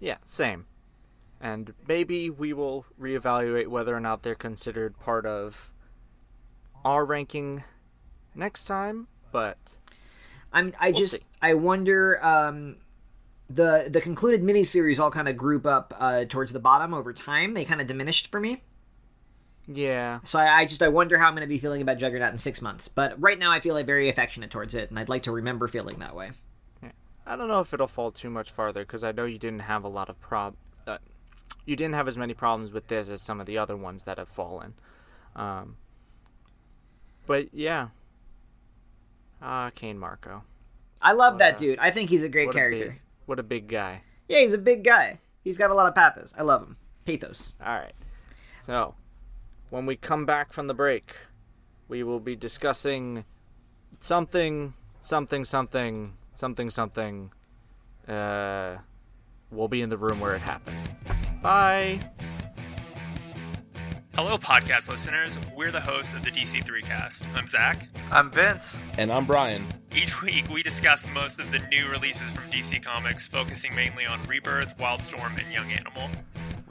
Yeah, 0.00 0.16
same. 0.24 0.66
And 1.40 1.74
maybe 1.86 2.30
we 2.30 2.52
will 2.52 2.86
reevaluate 3.00 3.68
whether 3.68 3.94
or 3.94 4.00
not 4.00 4.22
they're 4.22 4.34
considered 4.34 4.98
part 4.98 5.26
of 5.26 5.72
our 6.84 7.04
ranking 7.04 7.62
next 8.34 8.64
time, 8.64 9.06
but 9.30 9.58
I'm 10.52 10.74
I 10.80 10.90
We'll 10.90 11.00
just 11.00 11.12
see. 11.14 11.20
I 11.40 11.54
wonder 11.54 12.24
um 12.24 12.76
the 13.52 13.88
the 13.90 14.00
concluded 14.00 14.42
miniseries 14.42 14.98
all 14.98 15.10
kind 15.10 15.28
of 15.28 15.36
group 15.36 15.66
up 15.66 15.94
uh, 15.98 16.24
towards 16.24 16.52
the 16.52 16.60
bottom 16.60 16.94
over 16.94 17.12
time. 17.12 17.54
They 17.54 17.64
kind 17.64 17.80
of 17.80 17.86
diminished 17.86 18.30
for 18.30 18.40
me. 18.40 18.62
yeah. 19.66 20.20
So 20.24 20.38
I, 20.38 20.60
I 20.60 20.64
just 20.64 20.82
I 20.82 20.88
wonder 20.88 21.18
how 21.18 21.26
I'm 21.28 21.34
going 21.34 21.42
to 21.42 21.46
be 21.48 21.58
feeling 21.58 21.82
about 21.82 21.98
Juggernaut 21.98 22.32
in 22.32 22.38
six 22.38 22.60
months. 22.62 22.88
But 22.88 23.20
right 23.20 23.38
now 23.38 23.50
I 23.52 23.60
feel 23.60 23.74
like 23.74 23.86
very 23.86 24.08
affectionate 24.08 24.50
towards 24.50 24.74
it, 24.74 24.90
and 24.90 24.98
I'd 24.98 25.08
like 25.08 25.24
to 25.24 25.32
remember 25.32 25.68
feeling 25.68 25.98
that 26.00 26.14
way. 26.14 26.32
I 27.24 27.36
don't 27.36 27.46
know 27.46 27.60
if 27.60 27.72
it'll 27.72 27.86
fall 27.86 28.10
too 28.10 28.30
much 28.30 28.50
farther 28.50 28.82
because 28.84 29.04
I 29.04 29.12
know 29.12 29.24
you 29.26 29.38
didn't 29.38 29.60
have 29.60 29.84
a 29.84 29.88
lot 29.88 30.08
of 30.08 30.18
prob. 30.20 30.56
Uh, 30.86 30.98
you 31.64 31.76
didn't 31.76 31.94
have 31.94 32.08
as 32.08 32.18
many 32.18 32.34
problems 32.34 32.72
with 32.72 32.88
this 32.88 33.08
as 33.08 33.22
some 33.22 33.38
of 33.38 33.46
the 33.46 33.58
other 33.58 33.76
ones 33.76 34.02
that 34.04 34.18
have 34.18 34.28
fallen. 34.28 34.74
Um, 35.36 35.76
but 37.26 37.54
yeah. 37.54 37.88
Ah, 39.40 39.70
Cain 39.74 39.98
Marko. 39.98 40.42
I 41.00 41.12
love 41.12 41.38
that 41.38 41.54
uh, 41.54 41.58
dude. 41.58 41.78
I 41.78 41.90
think 41.90 42.10
he's 42.10 42.24
a 42.24 42.28
great 42.28 42.50
character. 42.50 42.96
A 42.96 43.11
what 43.26 43.38
a 43.38 43.42
big 43.42 43.68
guy. 43.68 44.02
Yeah, 44.28 44.40
he's 44.40 44.52
a 44.52 44.58
big 44.58 44.84
guy. 44.84 45.18
He's 45.44 45.58
got 45.58 45.70
a 45.70 45.74
lot 45.74 45.86
of 45.86 45.94
pathos. 45.94 46.32
I 46.38 46.42
love 46.42 46.62
him. 46.62 46.76
Pathos. 47.04 47.54
All 47.64 47.74
right. 47.74 47.94
So, 48.66 48.94
when 49.70 49.86
we 49.86 49.96
come 49.96 50.24
back 50.24 50.52
from 50.52 50.68
the 50.68 50.74
break, 50.74 51.16
we 51.88 52.02
will 52.02 52.20
be 52.20 52.36
discussing 52.36 53.24
something, 54.00 54.74
something, 55.00 55.44
something, 55.44 56.12
something, 56.34 56.70
something. 56.70 57.30
Uh, 58.06 58.76
we'll 59.50 59.68
be 59.68 59.82
in 59.82 59.88
the 59.88 59.98
room 59.98 60.20
where 60.20 60.34
it 60.34 60.40
happened. 60.40 60.90
Bye. 61.42 62.00
Hello, 64.14 64.36
podcast 64.36 64.90
listeners. 64.90 65.38
We're 65.56 65.70
the 65.70 65.80
hosts 65.80 66.12
of 66.12 66.22
the 66.22 66.30
DC3 66.30 66.84
cast. 66.84 67.24
I'm 67.34 67.46
Zach. 67.46 67.88
I'm 68.10 68.30
Vince. 68.30 68.76
And 68.98 69.10
I'm 69.10 69.24
Brian. 69.24 69.72
Each 69.90 70.22
week, 70.22 70.50
we 70.50 70.62
discuss 70.62 71.08
most 71.14 71.40
of 71.40 71.50
the 71.50 71.60
new 71.70 71.88
releases 71.88 72.36
from 72.36 72.44
DC 72.50 72.84
Comics, 72.84 73.26
focusing 73.26 73.74
mainly 73.74 74.04
on 74.04 74.22
Rebirth, 74.26 74.76
Wildstorm, 74.76 75.42
and 75.42 75.54
Young 75.54 75.70
Animal. 75.72 76.10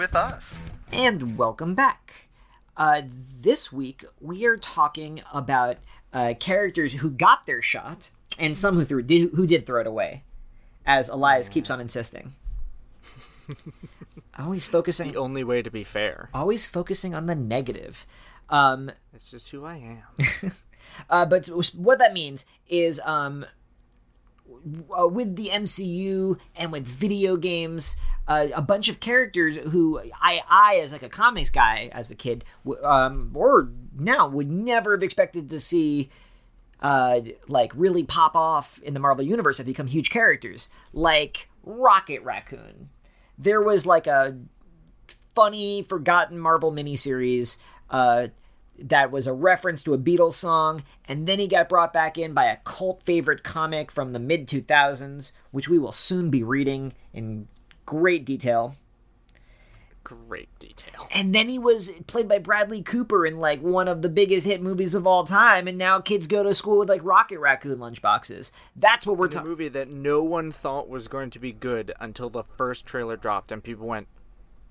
with 0.00 0.14
us. 0.14 0.56
And 0.94 1.36
welcome 1.36 1.74
back. 1.74 2.28
Uh, 2.74 3.02
this 3.42 3.70
week 3.70 4.02
we 4.18 4.46
are 4.46 4.56
talking 4.56 5.20
about 5.30 5.76
uh, 6.14 6.32
characters 6.40 6.94
who 6.94 7.10
got 7.10 7.44
their 7.44 7.60
shot 7.60 8.08
and 8.38 8.56
some 8.56 8.76
who 8.76 8.86
threw 8.86 9.02
did, 9.02 9.32
who 9.34 9.46
did 9.46 9.66
throw 9.66 9.82
it 9.82 9.86
away, 9.86 10.24
as 10.86 11.10
Elias 11.10 11.50
keeps 11.50 11.68
on 11.70 11.82
insisting. 11.82 12.32
always 14.38 14.66
focusing, 14.66 15.12
The 15.12 15.18
only 15.18 15.44
way 15.44 15.60
to 15.60 15.70
be 15.70 15.84
fair. 15.84 16.30
always 16.32 16.66
focusing 16.66 17.14
on 17.14 17.26
the 17.26 17.34
negative. 17.34 18.06
Um, 18.48 18.90
It's 19.12 19.30
just 19.30 19.50
who 19.50 19.66
I 19.66 19.98
am. 20.42 20.52
Uh, 21.10 21.24
but 21.24 21.46
what 21.76 21.98
that 22.00 22.12
means 22.14 22.46
is, 22.68 23.00
um, 23.04 23.44
uh, 24.96 25.08
with 25.08 25.36
the 25.36 25.48
MCU 25.48 26.38
and 26.56 26.72
with 26.72 26.86
video 26.86 27.36
games, 27.36 27.96
uh, 28.28 28.48
a 28.54 28.62
bunch 28.62 28.88
of 28.88 29.00
characters 29.00 29.56
who 29.56 30.00
I, 30.20 30.40
I 30.48 30.76
as 30.76 30.92
like 30.92 31.02
a 31.02 31.08
comics 31.08 31.50
guy 31.50 31.90
as 31.92 32.10
a 32.10 32.14
kid, 32.14 32.44
um, 32.82 33.30
or 33.34 33.70
now 33.98 34.28
would 34.28 34.50
never 34.50 34.92
have 34.92 35.02
expected 35.02 35.50
to 35.50 35.60
see, 35.60 36.10
uh, 36.80 37.20
like 37.48 37.72
really 37.74 38.04
pop 38.04 38.36
off 38.36 38.80
in 38.82 38.94
the 38.94 39.00
Marvel 39.00 39.24
universe 39.24 39.58
have 39.58 39.66
become 39.66 39.86
huge 39.86 40.10
characters, 40.10 40.68
like 40.92 41.48
Rocket 41.62 42.22
Raccoon. 42.22 42.90
There 43.38 43.62
was 43.62 43.86
like 43.86 44.06
a 44.06 44.38
funny, 45.34 45.82
forgotten 45.82 46.38
Marvel 46.38 46.72
miniseries 46.72 47.56
uh, 47.88 48.28
that 48.82 49.10
was 49.10 49.26
a 49.26 49.32
reference 49.32 49.82
to 49.84 49.94
a 49.94 49.98
Beatles 49.98 50.34
song, 50.34 50.84
and 51.06 51.26
then 51.26 51.38
he 51.38 51.46
got 51.46 51.68
brought 51.68 51.92
back 51.92 52.16
in 52.18 52.32
by 52.32 52.46
a 52.46 52.56
cult 52.64 53.02
favorite 53.02 53.42
comic 53.42 53.90
from 53.90 54.12
the 54.12 54.18
mid 54.18 54.46
2000s, 54.46 55.32
which 55.50 55.68
we 55.68 55.78
will 55.78 55.92
soon 55.92 56.30
be 56.30 56.42
reading 56.42 56.92
in 57.12 57.48
great 57.86 58.24
detail. 58.24 58.76
Great 60.02 60.48
detail. 60.58 61.08
And 61.14 61.34
then 61.34 61.48
he 61.48 61.58
was 61.58 61.90
played 62.06 62.26
by 62.26 62.38
Bradley 62.38 62.82
Cooper 62.82 63.26
in 63.26 63.38
like 63.38 63.60
one 63.60 63.86
of 63.86 64.02
the 64.02 64.08
biggest 64.08 64.46
hit 64.46 64.62
movies 64.62 64.94
of 64.94 65.06
all 65.06 65.24
time, 65.24 65.68
and 65.68 65.76
now 65.76 66.00
kids 66.00 66.26
go 66.26 66.42
to 66.42 66.54
school 66.54 66.78
with 66.78 66.88
like 66.88 67.04
Rocket 67.04 67.38
Raccoon 67.38 67.78
lunchboxes. 67.78 68.50
That's 68.74 69.06
what 69.06 69.18
we're 69.18 69.28
talking. 69.28 69.48
movie 69.48 69.68
that 69.68 69.90
no 69.90 70.22
one 70.22 70.52
thought 70.52 70.88
was 70.88 71.06
going 71.06 71.30
to 71.30 71.38
be 71.38 71.52
good 71.52 71.92
until 72.00 72.30
the 72.30 72.44
first 72.44 72.86
trailer 72.86 73.16
dropped 73.16 73.52
and 73.52 73.62
people 73.62 73.86
went, 73.86 74.08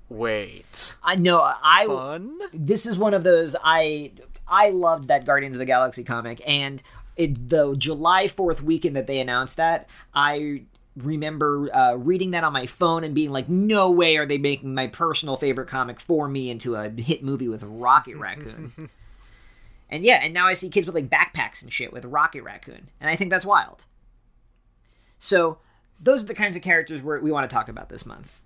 wait. 0.09 0.95
I 1.03 1.15
know. 1.15 1.41
I 1.41 1.85
Fun? 1.85 2.39
this 2.53 2.85
is 2.85 2.97
one 2.97 3.13
of 3.13 3.23
those 3.23 3.55
I 3.63 4.11
I 4.47 4.69
loved 4.69 5.07
that 5.07 5.25
Guardians 5.25 5.55
of 5.55 5.59
the 5.59 5.65
Galaxy 5.65 6.03
comic 6.03 6.41
and 6.45 6.81
it, 7.15 7.49
the 7.49 7.75
July 7.75 8.25
4th 8.25 8.61
weekend 8.61 8.95
that 8.95 9.07
they 9.07 9.19
announced 9.19 9.57
that 9.57 9.87
I 10.13 10.63
remember 10.95 11.73
uh, 11.73 11.93
reading 11.93 12.31
that 12.31 12.43
on 12.43 12.51
my 12.53 12.65
phone 12.65 13.03
and 13.03 13.13
being 13.13 13.31
like 13.31 13.47
no 13.47 13.91
way 13.91 14.17
are 14.17 14.25
they 14.25 14.37
making 14.37 14.73
my 14.73 14.87
personal 14.87 15.37
favorite 15.37 15.67
comic 15.67 15.99
for 15.99 16.27
me 16.27 16.49
into 16.49 16.75
a 16.75 16.89
hit 16.89 17.23
movie 17.23 17.47
with 17.47 17.63
Rocket 17.63 18.17
Raccoon. 18.17 18.89
and 19.89 20.03
yeah, 20.03 20.19
and 20.23 20.33
now 20.33 20.47
I 20.47 20.53
see 20.53 20.69
kids 20.69 20.87
with 20.87 20.95
like 20.95 21.09
backpacks 21.09 21.61
and 21.61 21.71
shit 21.71 21.93
with 21.93 22.05
Rocket 22.05 22.43
Raccoon 22.43 22.89
and 22.99 23.09
I 23.09 23.15
think 23.15 23.29
that's 23.29 23.45
wild. 23.45 23.85
So 25.19 25.59
those 25.99 26.23
are 26.23 26.27
the 26.27 26.33
kinds 26.33 26.55
of 26.55 26.61
characters 26.61 27.03
we're, 27.03 27.19
we 27.19 27.31
want 27.31 27.49
to 27.49 27.53
talk 27.53 27.69
about 27.69 27.89
this 27.89 28.05
month. 28.05 28.39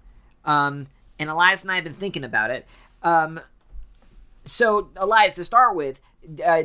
Um, 0.45 0.88
and 1.20 1.30
Elias 1.30 1.64
and 1.64 1.72
I 1.72 1.76
have 1.76 1.84
been 1.84 1.93
thinking 1.93 2.24
about 2.24 2.51
it. 2.51 2.66
Um, 3.01 3.39
so, 4.45 4.89
Elias, 4.97 5.36
to 5.36 5.43
start 5.43 5.76
with, 5.76 5.99
uh, 6.45 6.64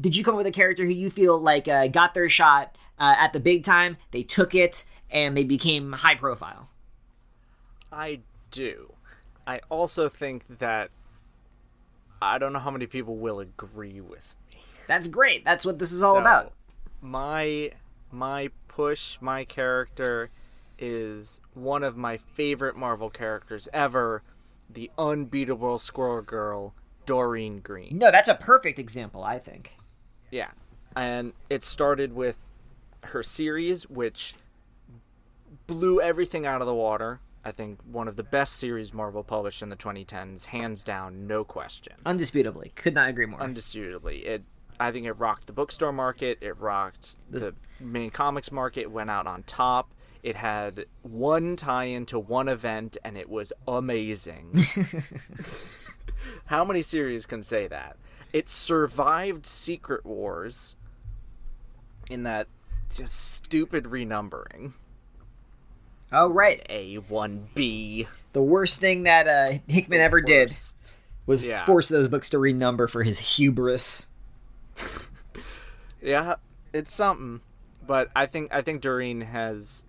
did 0.00 0.16
you 0.16 0.24
come 0.24 0.34
up 0.34 0.38
with 0.38 0.46
a 0.46 0.52
character 0.52 0.84
who 0.84 0.92
you 0.92 1.10
feel 1.10 1.38
like 1.38 1.68
uh, 1.68 1.86
got 1.88 2.14
their 2.14 2.28
shot 2.28 2.76
uh, 2.98 3.14
at 3.18 3.32
the 3.32 3.40
big 3.40 3.64
time? 3.64 3.96
They 4.10 4.22
took 4.22 4.54
it 4.54 4.84
and 5.10 5.36
they 5.36 5.44
became 5.44 5.92
high 5.92 6.14
profile. 6.14 6.68
I 7.92 8.20
do. 8.50 8.94
I 9.46 9.60
also 9.68 10.08
think 10.08 10.58
that 10.58 10.90
I 12.20 12.38
don't 12.38 12.52
know 12.52 12.58
how 12.60 12.70
many 12.70 12.86
people 12.86 13.16
will 13.16 13.40
agree 13.40 14.00
with 14.00 14.34
me. 14.50 14.58
That's 14.86 15.08
great. 15.08 15.44
That's 15.44 15.66
what 15.66 15.78
this 15.78 15.92
is 15.92 16.02
all 16.02 16.14
So, 16.14 16.20
about. 16.20 16.52
My 17.00 17.72
my 18.10 18.50
push, 18.68 19.18
my 19.20 19.44
character 19.44 20.30
is 20.78 21.40
one 21.54 21.82
of 21.82 21.96
my 21.96 22.16
favorite 22.16 22.76
Marvel 22.76 23.10
characters 23.10 23.68
ever, 23.72 24.22
the 24.68 24.90
unbeatable 24.98 25.78
Squirrel 25.78 26.22
Girl, 26.22 26.74
Doreen 27.06 27.60
Green. 27.60 27.98
No, 27.98 28.10
that's 28.10 28.28
a 28.28 28.34
perfect 28.34 28.78
example, 28.78 29.22
I 29.22 29.38
think. 29.38 29.72
Yeah. 30.30 30.50
And 30.96 31.32
it 31.50 31.64
started 31.64 32.14
with 32.14 32.38
her 33.04 33.22
series, 33.22 33.88
which 33.88 34.34
blew 35.66 36.00
everything 36.00 36.46
out 36.46 36.60
of 36.60 36.66
the 36.66 36.74
water. 36.74 37.20
I 37.44 37.50
think 37.50 37.80
one 37.90 38.06
of 38.06 38.16
the 38.16 38.22
best 38.22 38.56
series 38.56 38.94
Marvel 38.94 39.24
published 39.24 39.62
in 39.62 39.68
the 39.68 39.76
2010s, 39.76 40.46
hands 40.46 40.84
down, 40.84 41.26
no 41.26 41.44
question. 41.44 41.94
Undisputably. 42.06 42.74
Could 42.74 42.94
not 42.94 43.08
agree 43.08 43.26
more. 43.26 43.40
Undisputably, 43.40 44.24
It 44.24 44.42
I 44.80 44.90
think 44.90 45.06
it 45.06 45.12
rocked 45.12 45.46
the 45.46 45.52
bookstore 45.52 45.92
market, 45.92 46.38
it 46.40 46.58
rocked 46.58 47.16
the 47.30 47.54
main 47.78 48.10
comics 48.10 48.50
market, 48.50 48.90
went 48.90 49.10
out 49.10 49.26
on 49.26 49.44
top. 49.44 49.92
It 50.22 50.36
had 50.36 50.86
one 51.02 51.56
tie-in 51.56 52.06
to 52.06 52.18
one 52.18 52.48
event 52.48 52.96
and 53.04 53.16
it 53.16 53.28
was 53.28 53.52
amazing. 53.66 54.64
How 56.46 56.64
many 56.64 56.82
series 56.82 57.26
can 57.26 57.42
say 57.42 57.66
that? 57.66 57.96
It 58.32 58.48
survived 58.48 59.46
Secret 59.46 60.06
Wars 60.06 60.76
in 62.10 62.22
that 62.22 62.46
just 62.94 63.32
stupid 63.34 63.84
renumbering. 63.84 64.72
oh, 66.12 66.28
right. 66.28 66.64
A1B. 66.70 68.06
The 68.32 68.42
worst 68.42 68.80
thing 68.80 69.02
that 69.02 69.26
uh, 69.28 69.58
Hickman 69.66 70.00
ever 70.00 70.20
did 70.20 70.54
was 71.26 71.44
Yeah. 71.44 71.64
force 71.64 71.88
those 71.88 72.08
books 72.08 72.30
to 72.30 72.36
renumber 72.38 72.88
for 72.88 73.02
his 73.02 73.18
hubris. 73.36 74.08
Yeah, 76.04 76.34
it's 76.72 76.92
something. 76.92 77.42
But 77.86 78.10
I 78.16 78.26
think 78.26 78.52
I 78.52 78.60
think 78.60 78.80
Doreen 78.82 79.20
has 79.20 79.84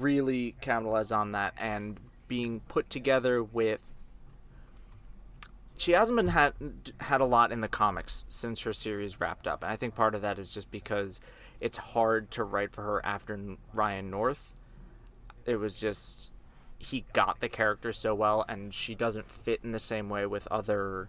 really 0.00 0.54
capitalized 0.60 1.12
on 1.12 1.32
that 1.32 1.54
and 1.58 1.98
being 2.28 2.60
put 2.68 2.88
together 2.90 3.42
with. 3.42 3.92
She 5.76 5.92
hasn't 5.92 6.16
been 6.16 6.28
had 6.28 6.54
had 7.00 7.20
a 7.20 7.24
lot 7.24 7.50
in 7.50 7.60
the 7.60 7.68
comics 7.68 8.24
since 8.28 8.60
her 8.62 8.72
series 8.72 9.20
wrapped 9.20 9.46
up, 9.46 9.62
and 9.62 9.72
I 9.72 9.76
think 9.76 9.94
part 9.94 10.14
of 10.14 10.22
that 10.22 10.38
is 10.38 10.50
just 10.50 10.70
because 10.70 11.20
it's 11.60 11.76
hard 11.76 12.30
to 12.32 12.44
write 12.44 12.72
for 12.72 12.82
her 12.82 13.04
after 13.04 13.38
Ryan 13.72 14.10
North. 14.10 14.54
It 15.44 15.56
was 15.56 15.76
just 15.76 16.30
he 16.78 17.04
got 17.12 17.40
the 17.40 17.48
character 17.48 17.92
so 17.92 18.14
well, 18.14 18.44
and 18.48 18.72
she 18.74 18.94
doesn't 18.94 19.30
fit 19.30 19.60
in 19.62 19.72
the 19.72 19.78
same 19.78 20.08
way 20.08 20.26
with 20.26 20.48
other 20.50 21.08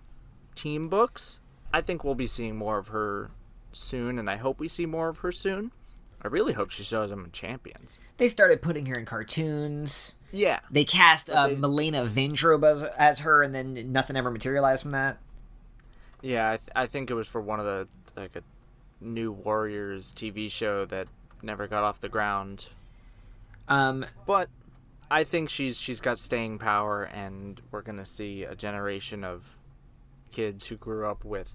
team 0.56 0.88
books. 0.88 1.40
I 1.74 1.82
think 1.82 2.04
we'll 2.04 2.16
be 2.16 2.28
seeing 2.28 2.56
more 2.56 2.78
of 2.78 2.90
her 2.90 3.32
soon, 3.72 4.20
and 4.20 4.30
I 4.30 4.36
hope 4.36 4.60
we 4.60 4.68
see 4.68 4.86
more 4.86 5.10
of 5.10 5.20
her 5.20 5.32
soon. 5.32 5.72
I 6.24 6.28
really 6.30 6.54
hope 6.54 6.70
she 6.70 6.84
shows 6.84 7.12
up 7.12 7.18
in 7.20 7.32
Champions. 7.32 8.00
They 8.18 8.28
started 8.30 8.62
putting 8.62 8.86
her 8.86 8.96
in 8.96 9.06
cartoons. 9.06 10.16
Yeah, 10.32 10.60
They 10.72 10.86
cast 10.86 11.30
uh, 11.30 11.48
they- 11.50 11.56
Milana 11.56 12.08
Vayntrub 12.10 12.64
as, 12.64 12.82
as 12.98 13.20
her, 13.20 13.44
and 13.44 13.54
then 13.54 13.92
nothing 13.92 14.16
ever 14.16 14.32
materialized 14.32 14.82
from 14.82 14.92
that. 14.92 15.18
yeah. 16.22 16.52
I, 16.52 16.58
th- 16.58 16.70
I 16.76 16.88
think 16.88 17.12
it 17.12 17.14
was 17.14 17.28
for 17.28 17.42
one 17.42 17.60
of 17.60 17.66
the 17.66 17.88
like 18.16 18.36
a 18.36 18.42
new 19.02 19.32
Warriors 19.32 20.12
TV 20.14 20.50
show 20.50 20.86
that 20.86 21.08
never 21.42 21.68
got 21.68 21.84
off 21.84 22.00
the 22.00 22.10
ground. 22.10 22.68
Um, 23.68 24.06
But 24.26 24.50
I 25.12 25.24
think 25.24 25.50
she's 25.50 25.78
she's 25.80 26.02
got 26.02 26.18
staying 26.20 26.58
power, 26.60 27.04
and 27.04 27.60
we're 27.72 27.82
gonna 27.82 28.06
see 28.06 28.44
a 28.44 28.56
generation 28.56 29.24
of 29.24 29.58
kids 30.32 30.66
who 30.66 30.78
grew 30.78 31.06
up 31.06 31.24
with 31.26 31.54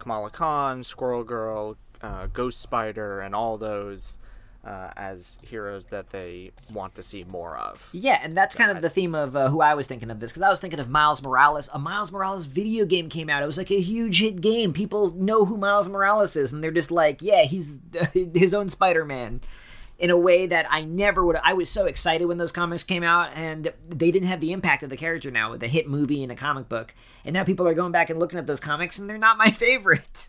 Kamala 0.00 0.30
Khan, 0.30 0.82
Squirrel 0.82 1.22
Girl, 1.24 1.76
uh, 2.02 2.26
Ghost 2.26 2.60
Spider, 2.60 3.20
and 3.20 3.34
all 3.34 3.58
those 3.58 4.18
uh, 4.64 4.90
as 4.96 5.38
heroes 5.42 5.86
that 5.86 6.10
they 6.10 6.50
want 6.72 6.94
to 6.96 7.02
see 7.02 7.24
more 7.30 7.56
of. 7.56 7.88
yeah, 7.92 8.18
and 8.22 8.36
that's 8.36 8.54
kind 8.56 8.70
of 8.70 8.82
the 8.82 8.90
theme 8.90 9.14
of 9.14 9.34
uh, 9.36 9.48
who 9.48 9.60
I 9.60 9.74
was 9.74 9.86
thinking 9.86 10.10
of 10.10 10.20
this 10.20 10.30
because 10.32 10.42
I 10.42 10.50
was 10.50 10.60
thinking 10.60 10.80
of 10.80 10.90
Miles 10.90 11.22
Morales. 11.22 11.70
A 11.72 11.78
Miles 11.78 12.12
Morales 12.12 12.44
video 12.46 12.84
game 12.84 13.08
came 13.08 13.30
out. 13.30 13.42
It 13.42 13.46
was 13.46 13.56
like 13.56 13.70
a 13.70 13.80
huge 13.80 14.20
hit 14.20 14.40
game. 14.40 14.72
People 14.72 15.12
know 15.14 15.44
who 15.44 15.56
Miles 15.56 15.88
Morales 15.88 16.36
is, 16.36 16.52
and 16.52 16.62
they're 16.62 16.70
just 16.70 16.90
like, 16.90 17.22
yeah, 17.22 17.42
he's 17.44 17.78
his 18.12 18.52
own 18.52 18.68
Spider 18.68 19.04
Man. 19.04 19.40
in 19.98 20.10
a 20.10 20.18
way 20.18 20.46
that 20.46 20.66
I 20.70 20.84
never 20.84 21.24
would. 21.24 21.36
I 21.42 21.54
was 21.54 21.70
so 21.70 21.86
excited 21.86 22.26
when 22.26 22.38
those 22.38 22.52
comics 22.52 22.84
came 22.84 23.02
out, 23.02 23.30
and 23.34 23.72
they 23.88 24.10
didn't 24.10 24.28
have 24.28 24.40
the 24.40 24.52
impact 24.52 24.82
of 24.82 24.90
the 24.90 24.96
character 24.96 25.30
now 25.30 25.50
with 25.52 25.62
a 25.62 25.68
hit 25.68 25.88
movie 25.88 26.22
and 26.22 26.30
a 26.30 26.36
comic 26.36 26.68
book. 26.68 26.94
And 27.24 27.32
now 27.34 27.42
people 27.44 27.66
are 27.66 27.74
going 27.74 27.92
back 27.92 28.10
and 28.10 28.18
looking 28.18 28.38
at 28.38 28.46
those 28.46 28.60
comics, 28.60 28.98
and 28.98 29.08
they're 29.08 29.18
not 29.18 29.38
my 29.38 29.50
favorite, 29.66 30.28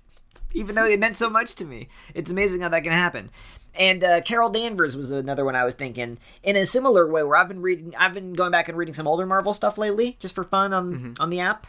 even 0.54 0.76
though 0.76 0.86
it 0.86 1.00
meant 1.00 1.18
so 1.18 1.30
much 1.30 1.56
to 1.56 1.66
me. 1.66 1.88
It's 2.14 2.32
amazing 2.32 2.62
how 2.62 2.70
that 2.70 2.84
can 2.84 2.91
happen. 2.91 3.30
And 3.76 4.04
uh, 4.04 4.22
Carol 4.22 4.50
Danvers 4.50 4.95
was 4.97 5.12
another 5.12 5.45
one 5.45 5.56
I 5.56 5.64
was 5.64 5.76
thinking 5.76 6.18
in 6.43 6.56
a 6.56 6.66
similar 6.66 7.10
way, 7.10 7.24
where 7.24 7.38
I've 7.38 7.47
been 7.47 7.62
reading, 7.62 7.93
I've 7.97 8.14
been 8.14 8.34
going 8.34 8.52
back 8.52 8.68
and 8.68 8.78
reading 8.78 8.93
some 8.93 9.08
older 9.08 9.26
Marvel 9.26 9.54
stuff 9.54 9.78
lately, 9.78 10.18
just 10.20 10.36
for 10.36 10.43
fun 10.43 10.74
on 10.74 11.16
on 11.20 11.30
the 11.30 11.39
app. 11.39 11.68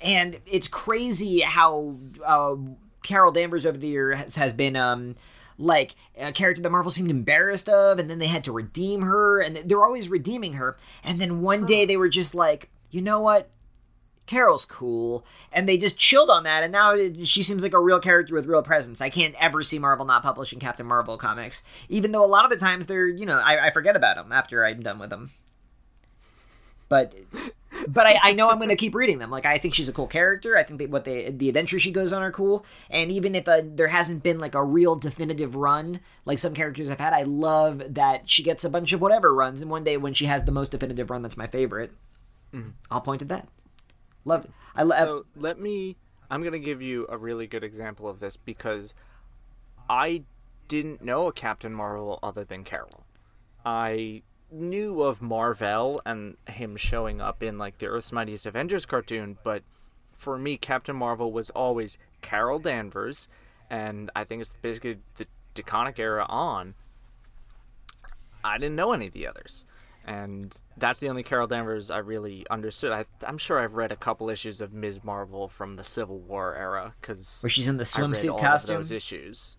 And 0.00 0.38
it's 0.46 0.68
crazy 0.68 1.40
how 1.40 1.96
uh, 2.24 2.56
Carol 3.02 3.32
Danvers 3.32 3.66
over 3.66 3.76
the 3.76 3.88
year 3.88 4.14
has, 4.14 4.36
has 4.36 4.54
been 4.54 4.74
um, 4.74 5.16
like 5.58 5.94
a 6.18 6.32
character 6.32 6.62
that 6.62 6.70
Marvel 6.70 6.90
seemed 6.90 7.10
embarrassed 7.10 7.68
of, 7.68 7.98
and 7.98 8.08
then 8.08 8.18
they 8.18 8.26
had 8.26 8.44
to 8.44 8.52
redeem 8.52 9.02
her, 9.02 9.40
and 9.40 9.56
they're 9.56 9.84
always 9.84 10.08
redeeming 10.08 10.54
her. 10.54 10.78
And 11.04 11.20
then 11.20 11.42
one 11.42 11.66
day 11.66 11.84
they 11.84 11.98
were 11.98 12.08
just 12.08 12.34
like, 12.34 12.70
you 12.90 13.02
know 13.02 13.20
what? 13.20 13.50
Carol's 14.30 14.64
cool, 14.64 15.26
and 15.50 15.68
they 15.68 15.76
just 15.76 15.98
chilled 15.98 16.30
on 16.30 16.44
that, 16.44 16.62
and 16.62 16.70
now 16.70 16.94
it, 16.94 17.26
she 17.26 17.42
seems 17.42 17.64
like 17.64 17.74
a 17.74 17.80
real 17.80 17.98
character 17.98 18.32
with 18.32 18.46
real 18.46 18.62
presence. 18.62 19.00
I 19.00 19.10
can't 19.10 19.34
ever 19.40 19.64
see 19.64 19.80
Marvel 19.80 20.06
not 20.06 20.22
publishing 20.22 20.60
Captain 20.60 20.86
Marvel 20.86 21.18
comics, 21.18 21.64
even 21.88 22.12
though 22.12 22.24
a 22.24 22.26
lot 22.26 22.44
of 22.44 22.50
the 22.50 22.56
times 22.56 22.86
they're, 22.86 23.08
you 23.08 23.26
know, 23.26 23.40
I, 23.40 23.66
I 23.66 23.70
forget 23.72 23.96
about 23.96 24.14
them 24.14 24.30
after 24.30 24.64
I'm 24.64 24.84
done 24.84 25.00
with 25.00 25.10
them. 25.10 25.32
But, 26.88 27.16
but 27.88 28.06
I, 28.06 28.18
I 28.22 28.32
know 28.32 28.50
I'm 28.50 28.58
going 28.58 28.68
to 28.68 28.76
keep 28.76 28.94
reading 28.94 29.18
them. 29.18 29.32
Like 29.32 29.46
I 29.46 29.58
think 29.58 29.74
she's 29.74 29.88
a 29.88 29.92
cool 29.92 30.06
character. 30.06 30.56
I 30.56 30.62
think 30.62 30.78
that 30.78 30.90
what 30.90 31.04
they 31.04 31.30
the 31.30 31.48
adventures 31.48 31.82
she 31.82 31.90
goes 31.90 32.12
on 32.12 32.22
are 32.22 32.30
cool. 32.30 32.64
And 32.88 33.10
even 33.10 33.34
if 33.34 33.48
uh, 33.48 33.62
there 33.64 33.88
hasn't 33.88 34.22
been 34.22 34.38
like 34.38 34.54
a 34.54 34.62
real 34.62 34.94
definitive 34.94 35.56
run 35.56 35.98
like 36.24 36.38
some 36.38 36.54
characters 36.54 36.88
have 36.88 37.00
had, 37.00 37.12
I 37.12 37.22
love 37.24 37.82
that 37.94 38.30
she 38.30 38.44
gets 38.44 38.64
a 38.64 38.70
bunch 38.70 38.92
of 38.92 39.00
whatever 39.00 39.34
runs. 39.34 39.60
And 39.60 39.70
one 39.72 39.82
day 39.82 39.96
when 39.96 40.14
she 40.14 40.26
has 40.26 40.44
the 40.44 40.52
most 40.52 40.70
definitive 40.70 41.10
run, 41.10 41.22
that's 41.22 41.36
my 41.36 41.48
favorite. 41.48 41.90
I'll 42.90 43.00
point 43.00 43.22
at 43.22 43.28
that. 43.28 43.48
Love 44.24 44.44
it. 44.44 44.50
I 44.74 44.82
love. 44.82 44.98
So 44.98 45.26
let 45.36 45.58
me. 45.58 45.96
I'm 46.30 46.42
gonna 46.42 46.58
give 46.58 46.80
you 46.80 47.06
a 47.08 47.18
really 47.18 47.46
good 47.46 47.64
example 47.64 48.08
of 48.08 48.20
this 48.20 48.36
because 48.36 48.94
I 49.88 50.22
didn't 50.68 51.02
know 51.02 51.26
a 51.26 51.32
Captain 51.32 51.74
Marvel 51.74 52.18
other 52.22 52.44
than 52.44 52.62
Carol. 52.62 53.04
I 53.64 54.22
knew 54.50 55.02
of 55.02 55.20
Marvel 55.20 56.00
and 56.04 56.36
him 56.48 56.76
showing 56.76 57.20
up 57.20 57.42
in 57.42 57.58
like 57.58 57.78
the 57.78 57.86
Earth's 57.86 58.12
Mightiest 58.12 58.46
Avengers 58.46 58.86
cartoon, 58.86 59.38
but 59.42 59.62
for 60.12 60.38
me, 60.38 60.56
Captain 60.56 60.94
Marvel 60.96 61.32
was 61.32 61.50
always 61.50 61.98
Carol 62.20 62.58
Danvers, 62.58 63.26
and 63.68 64.10
I 64.14 64.24
think 64.24 64.42
it's 64.42 64.56
basically 64.60 64.98
the 65.16 65.26
DeConnick 65.54 65.98
era 65.98 66.26
on. 66.28 66.74
I 68.44 68.58
didn't 68.58 68.76
know 68.76 68.92
any 68.92 69.06
of 69.08 69.12
the 69.12 69.26
others. 69.26 69.64
And 70.06 70.60
that's 70.76 70.98
the 70.98 71.08
only 71.08 71.22
Carol 71.22 71.46
Danvers 71.46 71.90
I 71.90 71.98
really 71.98 72.46
understood. 72.50 72.92
I, 72.92 73.04
I'm 73.26 73.38
sure 73.38 73.58
I've 73.60 73.74
read 73.74 73.92
a 73.92 73.96
couple 73.96 74.30
issues 74.30 74.60
of 74.60 74.72
Ms. 74.72 75.04
Marvel 75.04 75.46
from 75.46 75.74
the 75.74 75.84
Civil 75.84 76.18
War 76.18 76.56
era 76.56 76.94
because 77.00 77.40
where 77.42 77.50
she's 77.50 77.68
in 77.68 77.76
the 77.76 77.84
swimsuit 77.84 78.40
costume. 78.40 78.76
those 78.76 78.90
issues, 78.92 79.56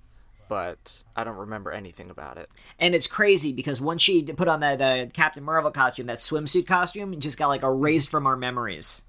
but 0.49 1.03
I 1.15 1.23
don't 1.23 1.37
remember 1.37 1.71
anything 1.71 2.09
about 2.09 2.37
it. 2.37 2.49
And 2.79 2.95
it's 2.95 3.07
crazy 3.07 3.53
because 3.53 3.79
once 3.79 4.01
she 4.01 4.23
put 4.23 4.47
on 4.47 4.59
that 4.61 4.81
uh, 4.81 5.05
Captain 5.13 5.43
Marvel 5.43 5.71
costume, 5.71 6.07
that 6.07 6.19
swimsuit 6.19 6.65
costume, 6.67 7.13
it 7.13 7.19
just 7.19 7.37
got 7.37 7.47
like 7.47 7.63
erased 7.63 8.09
from 8.09 8.25
our 8.25 8.35
memories. 8.35 9.03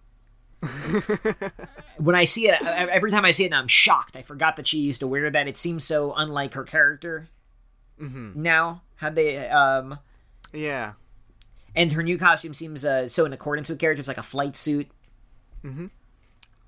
when 1.97 2.15
I 2.15 2.25
see 2.25 2.49
it, 2.49 2.63
every 2.63 3.11
time 3.11 3.25
I 3.25 3.33
see 3.33 3.45
it, 3.45 3.51
now 3.51 3.59
I'm 3.59 3.67
shocked. 3.69 4.17
I 4.17 4.23
forgot 4.23 4.57
that 4.57 4.69
she 4.69 4.79
used 4.79 5.01
to 5.01 5.09
wear 5.09 5.29
that. 5.31 5.49
It 5.49 5.57
seems 5.57 5.83
so 5.83 6.13
unlike 6.15 6.55
her 6.55 6.63
character. 6.65 7.29
Now, 8.41 8.83
how 8.97 9.11
they 9.11 9.49
um, 9.49 9.99
Yeah, 10.53 10.93
and 11.75 11.93
her 11.93 12.03
new 12.03 12.19
costume 12.19 12.55
seems 12.55 12.85
uh, 12.85 13.09
so 13.09 13.25
in 13.25 13.33
accordance 13.33 13.69
with 13.69 13.79
characters 13.79 14.09
like 14.09 14.19
a 14.19 14.23
flight 14.23 14.57
suit. 14.57 14.89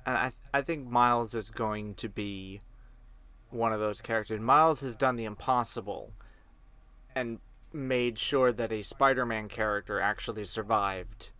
and 0.06 0.16
I 0.16 0.30
I 0.52 0.62
think 0.62 0.86
Miles 0.88 1.34
is 1.34 1.50
going 1.50 1.94
to 1.96 2.08
be 2.08 2.60
one 3.50 3.72
of 3.72 3.80
those 3.80 4.00
characters. 4.00 4.40
Miles 4.40 4.80
has 4.80 4.96
done 4.96 5.16
the 5.16 5.24
impossible 5.24 6.12
and 7.14 7.38
made 7.72 8.18
sure 8.18 8.52
that 8.52 8.72
a 8.72 8.82
Spider-Man 8.82 9.48
character 9.48 10.00
actually 10.00 10.44
survived 10.44 11.30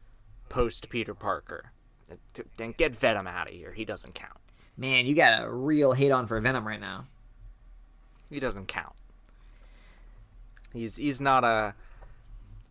post 0.49 0.89
Peter 0.89 1.15
Parker. 1.15 1.73
And 2.61 2.77
get 2.77 2.95
Venom 2.95 3.27
out 3.27 3.49
of 3.49 3.55
here. 3.55 3.73
He 3.73 3.85
doesn't 3.85 4.15
count. 4.15 4.39
Man, 4.77 5.07
you 5.07 5.15
got 5.15 5.43
a 5.43 5.51
real 5.51 5.93
hate 5.93 6.11
on 6.11 6.27
for 6.27 6.39
Venom 6.41 6.67
right 6.67 6.81
now. 6.81 7.07
He 8.31 8.39
doesn't 8.41 8.67
count. 8.67 8.95
He's 10.73 10.97
he's 10.97 11.21
not 11.21 11.45
a 11.45 11.75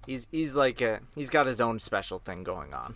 he's 0.06 0.28
he's 0.32 0.54
like 0.54 0.82
a 0.82 0.99
he's 1.16 1.30
got 1.30 1.47
his 1.47 1.62
own 1.62 1.80
special 1.80 2.20
thing 2.20 2.43
going 2.43 2.74
on. 2.74 2.95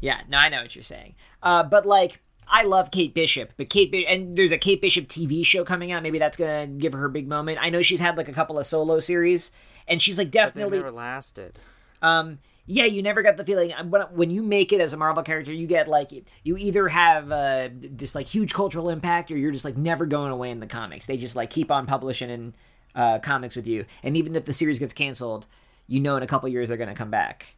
Yeah, 0.00 0.22
no, 0.28 0.38
I 0.38 0.48
know 0.48 0.62
what 0.62 0.74
you're 0.74 0.82
saying. 0.82 1.14
Uh, 1.42 1.62
but 1.62 1.86
like, 1.86 2.20
I 2.48 2.64
love 2.64 2.90
Kate 2.90 3.14
Bishop, 3.14 3.52
but 3.56 3.70
Kate 3.70 3.94
and 4.08 4.36
there's 4.36 4.52
a 4.52 4.58
Kate 4.58 4.80
Bishop 4.80 5.06
TV 5.06 5.46
show 5.46 5.64
coming 5.64 5.92
out. 5.92 6.02
Maybe 6.02 6.18
that's 6.18 6.36
gonna 6.36 6.66
give 6.66 6.92
her 6.92 6.98
her 6.98 7.08
big 7.08 7.28
moment. 7.28 7.58
I 7.60 7.70
know 7.70 7.82
she's 7.82 8.00
had 8.00 8.16
like 8.16 8.28
a 8.28 8.32
couple 8.32 8.58
of 8.58 8.66
solo 8.66 8.98
series, 8.98 9.52
and 9.86 10.02
she's 10.02 10.18
like 10.18 10.30
definitely. 10.30 10.78
never 10.78 10.90
lasted. 10.90 11.58
Um, 12.02 12.38
yeah, 12.66 12.84
you 12.84 13.02
never 13.02 13.22
got 13.22 13.36
the 13.36 13.44
feeling 13.44 13.72
uh, 13.72 13.84
when 13.84 14.02
when 14.02 14.30
you 14.30 14.42
make 14.42 14.72
it 14.72 14.80
as 14.80 14.92
a 14.92 14.96
Marvel 14.96 15.22
character, 15.22 15.52
you 15.52 15.66
get 15.66 15.88
like 15.88 16.10
you 16.42 16.56
either 16.56 16.88
have 16.88 17.30
uh, 17.30 17.68
this 17.72 18.14
like 18.14 18.26
huge 18.26 18.54
cultural 18.54 18.88
impact, 18.88 19.30
or 19.30 19.36
you're 19.36 19.52
just 19.52 19.64
like 19.64 19.76
never 19.76 20.06
going 20.06 20.32
away 20.32 20.50
in 20.50 20.60
the 20.60 20.66
comics. 20.66 21.06
They 21.06 21.16
just 21.16 21.36
like 21.36 21.50
keep 21.50 21.70
on 21.70 21.86
publishing 21.86 22.30
in 22.30 22.54
uh, 22.94 23.18
comics 23.18 23.56
with 23.56 23.66
you, 23.66 23.84
and 24.02 24.16
even 24.16 24.36
if 24.36 24.44
the 24.44 24.52
series 24.52 24.78
gets 24.78 24.92
canceled, 24.92 25.46
you 25.92 26.00
know 26.00 26.16
in 26.16 26.22
a 26.22 26.26
couple 26.26 26.48
years 26.48 26.68
they're 26.68 26.78
gonna 26.78 26.94
come 26.94 27.10
back. 27.10 27.54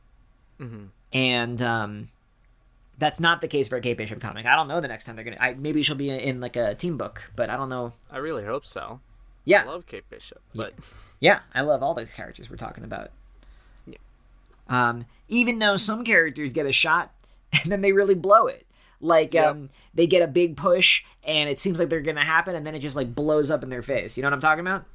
Mm-hmm. 0.60 0.86
And 1.12 1.62
um, 1.62 2.08
that's 2.98 3.20
not 3.20 3.40
the 3.40 3.46
case 3.48 3.68
for 3.68 3.76
a 3.76 3.80
Kate 3.80 3.96
Bishop 3.96 4.20
comic. 4.20 4.44
I 4.44 4.56
don't 4.56 4.66
know 4.66 4.80
the 4.80 4.88
next 4.88 5.04
time 5.04 5.14
they're 5.14 5.24
gonna. 5.24 5.54
Maybe 5.56 5.82
she'll 5.84 5.94
be 5.94 6.10
in, 6.10 6.40
like 6.40 6.56
a 6.56 6.74
team 6.74 6.96
book, 6.96 7.30
but 7.36 7.48
I 7.48 7.56
don't 7.56 7.68
know. 7.68 7.92
I 8.10 8.18
really 8.18 8.44
hope 8.44 8.66
so. 8.66 9.00
Yeah, 9.44 9.62
I 9.62 9.66
love 9.66 9.86
Kate 9.86 10.08
Bishop, 10.10 10.40
but 10.54 10.74
Yeah, 11.20 11.40
I 11.54 11.60
love 11.60 11.82
all 11.82 11.94
the 11.94 12.06
characters 12.06 12.50
we're 12.50 12.56
talking 12.56 12.82
about. 12.82 13.10
Yeah. 13.86 13.98
Um, 14.68 15.04
even 15.28 15.60
though 15.60 15.76
some 15.76 16.02
characters 16.02 16.50
get 16.50 16.66
a 16.66 16.72
shot 16.72 17.12
and 17.52 17.70
then 17.70 17.82
they 17.82 17.92
really 17.92 18.14
blow 18.14 18.46
it. 18.48 18.66
Like 19.00 19.34
Yep. 19.34 19.46
um, 19.46 19.70
they 19.92 20.06
get 20.06 20.22
a 20.22 20.26
big 20.26 20.56
push 20.56 21.04
and 21.22 21.48
it 21.50 21.60
seems 21.60 21.78
like 21.78 21.88
they're 21.90 22.00
gonna 22.00 22.24
happen 22.24 22.56
and 22.56 22.66
then 22.66 22.74
it 22.74 22.80
just 22.80 22.96
like 22.96 23.14
blows 23.14 23.50
up 23.50 23.62
in 23.62 23.68
their 23.68 23.82
face. 23.82 24.16
You 24.16 24.22
know 24.22 24.28
what 24.28 24.34
I'm 24.34 24.40
talking 24.40 24.66
about? 24.66 24.86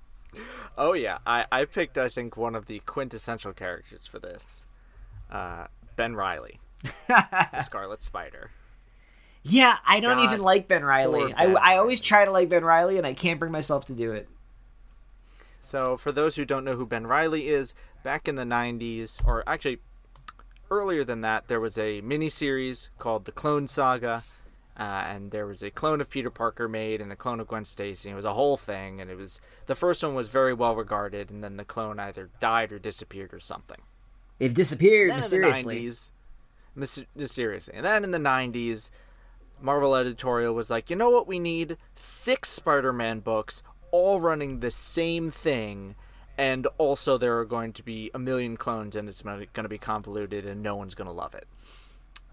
Oh 0.78 0.94
yeah, 0.94 1.20
I, 1.26 1.46
I 1.52 1.66
picked 1.66 1.98
I 1.98 2.10
think 2.10 2.38
one 2.38 2.56
of 2.56 2.68
the 2.68 2.80
quintessential 2.80 3.54
characters 3.54 4.08
for 4.08 4.20
this, 4.20 4.66
uh, 5.32 5.68
Ben 5.96 6.16
Riley, 6.16 6.60
the 7.08 7.62
Scarlet 7.64 8.02
Spider. 8.02 8.52
Yeah, 9.44 9.78
I 9.86 10.00
don't 10.00 10.18
God, 10.18 10.26
even 10.26 10.42
like 10.42 10.68
Ben 10.68 10.84
Riley. 10.84 11.34
poor 11.34 11.58
I, 11.58 11.74
I 11.74 11.78
always 11.78 12.02
try 12.02 12.26
to 12.26 12.32
like 12.32 12.50
Ben 12.50 12.64
Riley 12.64 12.98
and 12.98 13.08
I 13.08 13.14
can't 13.14 13.40
bring 13.40 13.52
myself 13.52 13.86
to 13.86 13.94
do 13.94 14.12
it. 14.12 14.28
So 15.62 15.98
for 15.98 16.12
those 16.12 16.36
who 16.36 16.46
don't 16.46 16.64
know 16.64 16.76
who 16.76 16.86
Ben 16.86 17.08
Riley 17.08 17.48
is, 17.50 17.76
back 18.04 18.28
in 18.28 18.36
the 18.36 18.44
'90s, 18.44 19.22
or 19.26 19.44
actually 19.48 19.80
earlier 20.72 21.04
than 21.04 21.22
that, 21.22 21.48
there 21.48 21.60
was 21.60 21.78
a 21.78 22.02
miniseries 22.02 22.90
called 22.98 23.26
The 23.26 23.32
Clone 23.32 23.68
Saga, 23.68 24.24
uh, 24.80 25.04
and 25.08 25.32
there 25.32 25.46
was 25.46 25.62
a 25.62 25.70
clone 25.70 26.00
of 26.00 26.10
Peter 26.10 26.30
Parker 26.30 26.70
made 26.70 27.02
and 27.02 27.12
a 27.12 27.16
clone 27.16 27.42
of 27.42 27.48
Gwen 27.48 27.66
Stacy. 27.66 28.10
It 28.10 28.16
was 28.16 28.24
a 28.24 28.34
whole 28.34 28.56
thing, 28.56 29.02
and 29.02 29.12
it 29.12 29.18
was 29.18 29.42
the 29.66 29.76
first 29.76 30.02
one 30.02 30.16
was 30.16 30.30
very 30.30 30.54
well 30.54 30.74
regarded, 30.74 31.30
and 31.30 31.44
then 31.44 31.58
the 31.58 31.66
clone 31.66 32.00
either 32.00 32.30
died 32.40 32.72
or 32.72 32.80
disappeared 32.80 33.34
or 33.34 33.42
something. 33.42 33.82
It 34.40 34.54
disappeared 34.54 35.14
mysteriously. 35.14 35.80
in 35.80 35.84
the 35.84 35.92
90s, 35.92 36.12
mys- 36.76 37.06
mysteriously. 37.14 37.74
And 37.76 37.86
then 37.86 38.06
in 38.06 38.12
the 38.12 38.18
90s, 38.20 38.90
Marvel 39.62 39.96
editorial 39.96 40.54
was 40.54 40.70
like, 40.70 40.90
you 40.90 40.96
know 40.96 41.10
what 41.10 41.28
we 41.28 41.40
need? 41.40 41.76
Six 41.94 42.48
Spider 42.48 42.94
Man 42.94 43.20
books, 43.20 43.62
all 43.92 44.22
running 44.22 44.62
the 44.62 44.72
same 44.72 45.30
thing. 45.30 45.96
And 46.38 46.68
also, 46.78 47.18
there 47.18 47.38
are 47.40 47.46
going 47.46 47.74
to 47.74 47.84
be 47.84 48.12
a 48.14 48.20
million 48.20 48.56
clones, 48.56 48.96
and 48.96 49.10
it's 49.10 49.22
going 49.22 49.46
to 49.54 49.68
be 49.68 49.78
convoluted, 49.78 50.46
and 50.46 50.64
no 50.64 50.78
one's 50.78 50.96
going 50.96 51.10
to 51.10 51.14
love 51.14 51.36
it. 51.36 51.50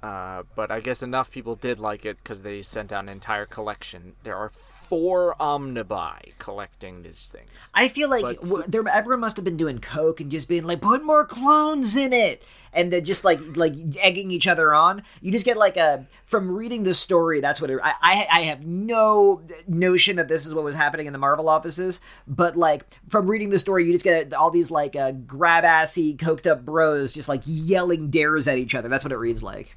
Uh, 0.03 0.43
but 0.55 0.71
I 0.71 0.81
guess 0.81 1.03
enough 1.03 1.31
people 1.31 1.55
did 1.55 1.81
like 1.81 2.05
it 2.05 2.19
because 2.19 2.43
they 2.43 2.63
sent 2.63 2.93
out 2.93 3.05
an 3.05 3.09
entire 3.09 3.47
collection. 3.47 4.15
There 4.23 4.37
are 4.37 4.51
four 4.51 5.35
omnibi 5.41 6.39
collecting 6.39 7.03
these 7.03 7.29
things. 7.33 7.51
I 7.75 7.89
feel 7.89 8.09
like 8.09 8.23
But 8.23 8.43
w- 8.43 8.65
there 8.69 8.87
everyone 8.87 9.21
must 9.21 9.37
have 9.37 9.45
been 9.45 9.57
doing 9.57 9.79
coke 9.79 10.21
and 10.21 10.31
just 10.31 10.49
being 10.49 10.65
like, 10.65 10.81
put 10.81 11.03
more 11.03 11.25
clones 11.27 11.97
in 11.97 12.13
it, 12.13 12.43
and 12.73 12.93
then 12.93 13.05
just 13.05 13.25
like 13.25 13.41
like 13.57 13.73
egging 13.99 14.31
each 14.31 14.47
other 14.47 14.75
on. 14.75 15.03
You 15.23 15.33
just 15.33 15.47
get 15.47 15.57
like 15.57 15.77
a 15.79 16.07
from 16.27 16.55
reading 16.55 16.83
the 16.83 16.95
story. 16.95 17.41
That's 17.41 17.61
what 17.61 17.71
it, 17.71 17.81
I, 17.83 17.95
I 18.03 18.27
I 18.31 18.41
have 18.43 18.65
no 18.67 19.43
notion 19.67 20.17
that 20.17 20.29
this 20.29 20.47
is 20.47 20.55
what 20.55 20.63
was 20.63 20.77
happening 20.77 21.07
in 21.07 21.15
the 21.15 21.19
Marvel 21.19 21.49
offices, 21.49 22.01
but 22.29 22.55
like 22.55 22.85
from 23.09 23.29
reading 23.29 23.49
the 23.51 23.59
story, 23.59 23.87
you 23.87 23.93
just 23.93 24.05
get 24.05 24.33
all 24.35 24.51
these 24.51 24.71
like 24.71 24.95
uh, 24.95 25.13
grab 25.13 25.65
assy 25.65 26.15
coked 26.17 26.47
up 26.47 26.65
bros 26.65 27.13
just 27.13 27.29
like 27.31 27.43
yelling 27.47 28.11
dares 28.11 28.47
at 28.47 28.59
each 28.59 28.75
other. 28.75 28.89
That's 28.89 29.03
what 29.03 29.13
it 29.13 29.17
reads 29.17 29.43
like. 29.43 29.77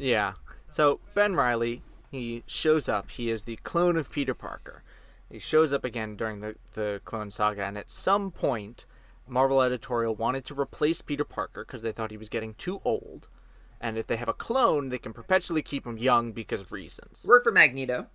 Yeah. 0.00 0.32
So 0.70 1.00
Ben 1.14 1.34
Riley, 1.34 1.82
he 2.10 2.42
shows 2.46 2.88
up. 2.88 3.10
He 3.10 3.30
is 3.30 3.44
the 3.44 3.56
clone 3.56 3.96
of 3.96 4.10
Peter 4.10 4.34
Parker, 4.34 4.82
He 5.30 5.38
shows 5.38 5.72
up 5.72 5.84
again 5.84 6.16
during 6.16 6.40
the 6.40 6.56
the 6.72 7.00
Clone 7.04 7.30
Saga, 7.30 7.64
and 7.64 7.76
at 7.76 7.90
some 7.90 8.30
point, 8.30 8.86
Marvel 9.28 9.62
editorial 9.62 10.14
wanted 10.14 10.44
to 10.46 10.58
replace 10.58 11.02
Peter 11.02 11.24
Parker 11.24 11.64
because 11.64 11.82
they 11.82 11.92
thought 11.92 12.10
he 12.10 12.16
was 12.16 12.28
getting 12.28 12.54
too 12.54 12.80
old. 12.84 13.28
And 13.80 13.96
if 13.96 14.06
they 14.06 14.16
have 14.16 14.28
a 14.28 14.34
clone, 14.34 14.88
they 14.88 14.98
can 14.98 15.12
perpetually 15.12 15.62
keep 15.62 15.86
him 15.86 15.96
young 15.96 16.32
because 16.32 16.60
of 16.60 16.72
reasons. 16.72 17.24
Work 17.26 17.44
for 17.44 17.52
Magneto. 17.52 18.06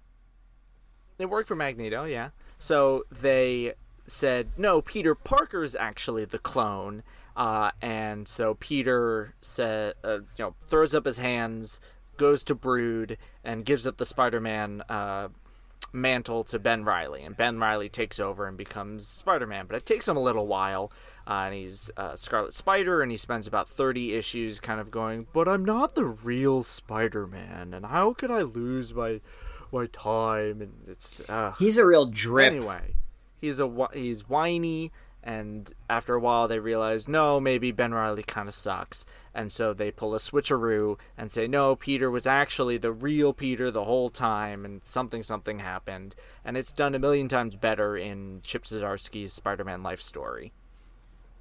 They 1.17 1.25
worked 1.25 1.47
for 1.47 1.55
Magneto, 1.55 2.03
yeah. 2.03 2.29
So 2.59 3.05
they 3.09 3.73
said, 4.05 4.49
no, 4.57 4.81
Peter 4.81 5.15
Parker's 5.15 5.75
actually 5.75 6.25
the 6.25 6.37
clone. 6.37 7.03
Uh, 7.35 7.71
and 7.81 8.27
so 8.27 8.55
Peter 8.55 9.33
said, 9.41 9.95
uh, 10.03 10.19
you 10.37 10.45
know, 10.45 10.55
throws 10.67 10.95
up 10.95 11.05
his 11.05 11.17
hands, 11.17 11.79
goes 12.17 12.43
to 12.45 12.55
Brood, 12.55 13.17
and 13.43 13.65
gives 13.65 13.85
up 13.85 13.97
the 13.97 14.05
Spider-Man 14.05 14.83
uh, 14.89 15.27
mantle 15.91 16.43
to 16.45 16.59
Ben 16.59 16.83
Riley, 16.83 17.23
and 17.23 17.35
Ben 17.35 17.59
Riley 17.59 17.89
takes 17.89 18.19
over 18.19 18.47
and 18.47 18.57
becomes 18.57 19.07
Spider-Man. 19.07 19.65
But 19.67 19.75
it 19.77 19.85
takes 19.85 20.07
him 20.07 20.17
a 20.17 20.21
little 20.21 20.47
while, 20.47 20.91
uh, 21.27 21.33
and 21.45 21.53
he's 21.55 21.91
uh, 21.97 22.15
Scarlet 22.15 22.53
Spider, 22.53 23.01
and 23.01 23.11
he 23.11 23.17
spends 23.17 23.47
about 23.47 23.67
thirty 23.67 24.13
issues 24.13 24.59
kind 24.59 24.79
of 24.79 24.91
going, 24.91 25.27
"But 25.33 25.47
I'm 25.47 25.65
not 25.65 25.95
the 25.95 26.05
real 26.05 26.63
Spider-Man, 26.63 27.73
and 27.73 27.85
how 27.85 28.13
could 28.13 28.31
I 28.31 28.41
lose 28.43 28.93
my 28.93 29.19
my 29.71 29.87
time?" 29.87 30.61
And 30.61 30.73
it's 30.87 31.21
uh, 31.29 31.53
He's 31.59 31.77
a 31.77 31.85
real 31.85 32.05
drip. 32.05 32.51
anyway. 32.53 32.95
He's 33.37 33.59
a 33.59 33.87
he's 33.93 34.27
whiny, 34.27 34.91
and 35.25 35.73
after 35.89 36.13
a 36.13 36.19
while 36.19 36.47
they 36.47 36.59
realize 36.59 37.07
no, 37.07 37.39
maybe 37.39 37.71
Ben 37.71 37.93
Riley 37.93 38.23
kind 38.23 38.47
of 38.47 38.53
sucks, 38.53 39.05
and 39.33 39.51
so 39.51 39.73
they 39.73 39.91
pull 39.91 40.13
a 40.13 40.19
switcheroo 40.19 40.99
and 41.17 41.31
say 41.31 41.47
no, 41.47 41.75
Peter 41.75 42.11
was 42.11 42.27
actually 42.27 42.77
the 42.77 42.91
real 42.91 43.33
Peter 43.33 43.71
the 43.71 43.85
whole 43.85 44.09
time, 44.09 44.63
and 44.63 44.83
something 44.83 45.23
something 45.23 45.59
happened, 45.59 46.15
and 46.45 46.55
it's 46.55 46.71
done 46.71 46.93
a 46.95 46.99
million 46.99 47.27
times 47.27 47.55
better 47.55 47.97
in 47.97 48.39
Chip 48.43 48.63
Zdarsky's 48.63 49.33
Spider-Man 49.33 49.81
life 49.83 50.01
story. 50.01 50.53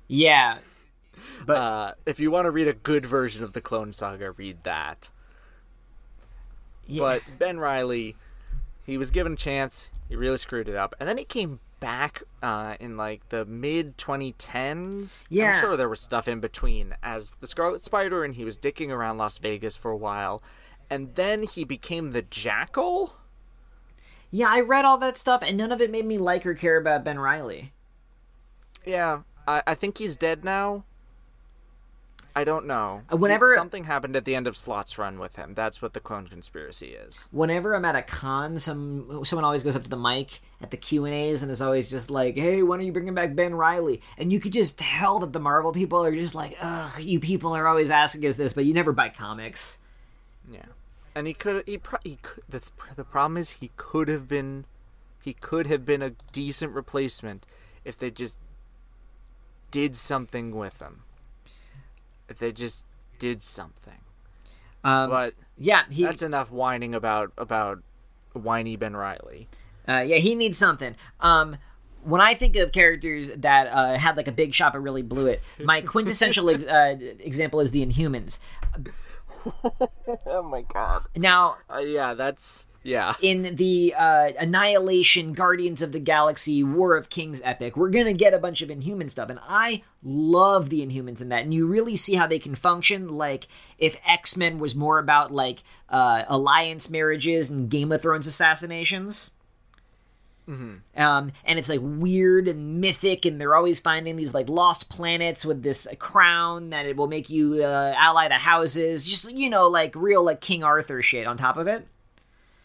Yeah. 0.08 0.58
But 1.46 1.56
Uh, 1.56 1.92
if 2.06 2.18
you 2.18 2.30
want 2.30 2.46
to 2.46 2.50
read 2.50 2.66
a 2.68 2.72
good 2.72 3.06
version 3.06 3.44
of 3.44 3.52
the 3.52 3.60
Clone 3.60 3.92
Saga, 3.92 4.32
read 4.32 4.64
that. 4.64 5.10
yeah. 6.86 7.00
But 7.00 7.22
Ben 7.38 7.58
Riley, 7.58 8.16
he 8.84 8.98
was 8.98 9.10
given 9.10 9.34
a 9.34 9.36
chance. 9.36 9.88
He 10.08 10.16
really 10.16 10.36
screwed 10.38 10.68
it 10.68 10.74
up, 10.76 10.94
and 10.98 11.08
then 11.08 11.16
he 11.18 11.24
came 11.24 11.60
back 11.84 12.22
uh, 12.42 12.76
in 12.80 12.96
like 12.96 13.28
the 13.28 13.44
mid 13.44 13.98
2010s. 13.98 15.26
Yeah. 15.28 15.52
I'm 15.52 15.60
sure 15.60 15.76
there 15.76 15.88
was 15.90 16.00
stuff 16.00 16.26
in 16.26 16.40
between 16.40 16.94
as 17.02 17.36
the 17.40 17.46
Scarlet 17.46 17.84
Spider, 17.84 18.24
and 18.24 18.34
he 18.34 18.42
was 18.42 18.56
dicking 18.56 18.88
around 18.88 19.18
Las 19.18 19.36
Vegas 19.36 19.76
for 19.76 19.90
a 19.90 19.96
while, 19.96 20.42
and 20.88 21.14
then 21.14 21.42
he 21.42 21.62
became 21.62 22.12
the 22.12 22.22
Jackal. 22.22 23.16
yeah, 24.30 24.48
I 24.48 24.60
read 24.60 24.86
all 24.86 24.96
that 24.96 25.18
stuff, 25.18 25.42
and 25.44 25.58
none 25.58 25.72
of 25.72 25.82
it 25.82 25.90
made 25.90 26.06
me 26.06 26.16
like 26.16 26.46
or 26.46 26.54
care 26.54 26.78
about 26.78 27.04
Ben 27.04 27.18
Riley. 27.18 27.74
Yeah, 28.86 29.20
I, 29.46 29.62
I 29.66 29.74
think 29.74 29.98
he's 29.98 30.16
dead 30.16 30.42
now. 30.42 30.84
I 32.36 32.42
don't 32.42 32.66
know. 32.66 33.02
Uh, 33.12 33.16
whenever- 33.16 33.50
He- 33.50 33.54
something 33.56 33.84
happened 33.84 34.16
at 34.16 34.24
the 34.24 34.34
end 34.34 34.48
of 34.48 34.56
Slott's 34.56 34.98
run 34.98 35.20
with 35.20 35.36
him, 35.36 35.54
that's 35.54 35.80
what 35.80 35.92
the 35.92 36.00
clone 36.00 36.26
conspiracy 36.26 36.88
is. 36.88 37.28
Whenever 37.30 37.74
I'm 37.74 37.84
at 37.84 37.94
a 37.94 38.02
con, 38.02 38.58
some 38.58 39.24
someone 39.24 39.44
always 39.44 39.62
goes 39.62 39.76
up 39.76 39.84
to 39.84 39.88
the 39.88 39.96
mic 39.96 40.40
at 40.60 40.72
the 40.72 40.76
Q 40.76 41.04
and 41.04 41.14
A's 41.14 41.44
and 41.44 41.52
is 41.52 41.60
always 41.62 41.88
just 41.90 42.10
like, 42.10 42.34
"Hey, 42.34 42.62
when 42.64 42.80
are 42.80 42.82
you 42.82 42.90
bringing 42.92 43.14
back 43.14 43.36
Ben 43.36 43.54
Riley?" 43.54 44.02
And 44.18 44.32
you 44.32 44.40
could 44.40 44.52
just 44.52 44.78
tell 44.80 45.20
that 45.20 45.32
the 45.32 45.38
Marvel 45.38 45.70
people 45.72 46.04
are 46.04 46.12
just 46.14 46.34
like, 46.34 46.56
"Ugh, 46.60 47.00
you 47.00 47.20
people 47.20 47.54
are 47.54 47.68
always 47.68 47.88
asking 47.90 48.26
us 48.26 48.34
this, 48.36 48.52
but 48.52 48.64
you 48.64 48.74
never 48.74 48.90
buy 48.92 49.10
comics." 49.10 49.78
Yeah, 50.50 50.66
and 51.14 51.28
he 51.28 51.34
could 51.34 51.64
he, 51.66 51.78
pro- 51.78 52.00
he 52.02 52.16
could 52.20 52.42
the 52.48 52.62
the 52.96 53.04
problem 53.04 53.36
is 53.36 53.50
he 53.50 53.70
could 53.76 54.08
have 54.08 54.26
been 54.26 54.64
he 55.22 55.34
could 55.34 55.68
have 55.68 55.86
been 55.86 56.02
a 56.02 56.10
decent 56.32 56.72
replacement 56.72 57.46
if 57.84 57.96
they 57.96 58.10
just 58.10 58.38
did 59.70 59.94
something 59.94 60.50
with 60.56 60.82
him. 60.82 61.03
If 62.28 62.38
they 62.38 62.52
just 62.52 62.84
did 63.18 63.42
something. 63.42 63.98
Um, 64.82 65.10
But 65.10 65.34
yeah, 65.56 65.84
he 65.90 66.02
that's 66.04 66.22
enough 66.22 66.50
whining 66.50 66.94
about 66.94 67.32
about 67.38 67.82
whiny 68.32 68.76
Ben 68.76 68.96
Riley. 68.96 69.48
Uh, 69.88 70.04
yeah, 70.06 70.16
he 70.16 70.34
needs 70.34 70.58
something. 70.58 70.96
Um, 71.20 71.56
when 72.02 72.20
I 72.20 72.34
think 72.34 72.56
of 72.56 72.72
characters 72.72 73.30
that 73.36 73.66
uh, 73.68 73.94
had 73.96 74.16
like 74.16 74.28
a 74.28 74.32
big 74.32 74.52
shot 74.54 74.72
but 74.74 74.80
really 74.80 75.02
blew 75.02 75.26
it, 75.26 75.42
my 75.58 75.80
quintessential 75.94 76.50
ex- 76.50 76.64
uh, 76.64 76.96
example 77.20 77.60
is 77.60 77.70
the 77.70 77.84
Inhumans. 77.84 78.38
oh 80.26 80.42
my 80.42 80.62
god. 80.62 81.04
Now, 81.16 81.56
Uh, 81.72 81.78
yeah, 81.78 82.14
that's 82.14 82.66
yeah. 82.84 83.14
in 83.20 83.56
the 83.56 83.94
uh, 83.96 84.30
Annihilation 84.38 85.32
Guardians 85.32 85.82
of 85.82 85.90
the 85.90 85.98
Galaxy 85.98 86.62
War 86.62 86.96
of 86.96 87.10
Kings 87.10 87.40
epic, 87.42 87.76
we're 87.76 87.90
gonna 87.90 88.12
get 88.12 88.34
a 88.34 88.38
bunch 88.38 88.62
of 88.62 88.70
Inhuman 88.70 89.08
stuff, 89.08 89.30
and 89.30 89.40
I 89.42 89.82
love 90.02 90.70
the 90.70 90.86
Inhumans 90.86 91.20
in 91.20 91.30
that. 91.30 91.42
And 91.42 91.52
you 91.52 91.66
really 91.66 91.96
see 91.96 92.14
how 92.14 92.26
they 92.26 92.38
can 92.38 92.54
function. 92.54 93.08
Like 93.08 93.48
if 93.78 93.96
X 94.06 94.36
Men 94.36 94.58
was 94.58 94.76
more 94.76 94.98
about 94.98 95.32
like 95.32 95.64
uh, 95.88 96.24
alliance 96.28 96.88
marriages 96.90 97.50
and 97.50 97.68
Game 97.68 97.90
of 97.90 98.02
Thrones 98.02 98.26
assassinations. 98.26 99.32
Mm-hmm. 100.48 101.00
Um, 101.00 101.32
and 101.46 101.58
it's 101.58 101.70
like 101.70 101.80
weird 101.82 102.48
and 102.48 102.78
mythic, 102.80 103.24
and 103.24 103.40
they're 103.40 103.54
always 103.54 103.80
finding 103.80 104.16
these 104.16 104.34
like 104.34 104.48
lost 104.48 104.90
planets 104.90 105.44
with 105.44 105.62
this 105.62 105.88
crown 105.98 106.70
that 106.70 106.84
it 106.84 106.96
will 106.96 107.06
make 107.06 107.30
you 107.30 107.64
uh, 107.64 107.94
ally 107.96 108.28
the 108.28 108.34
houses. 108.34 109.08
Just 109.08 109.32
you 109.32 109.48
know, 109.48 109.68
like 109.68 109.94
real 109.96 110.22
like 110.22 110.42
King 110.42 110.62
Arthur 110.62 111.00
shit 111.00 111.26
on 111.26 111.38
top 111.38 111.56
of 111.56 111.66
it. 111.66 111.88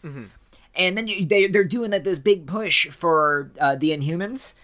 And 0.02 0.96
then 0.96 1.06
you, 1.06 1.26
they 1.26 1.46
they're 1.48 1.64
doing 1.64 1.90
like 1.90 2.04
this 2.04 2.18
big 2.18 2.46
push 2.46 2.88
for 2.88 3.50
uh, 3.60 3.74
the 3.76 3.90
Inhumans. 3.90 4.54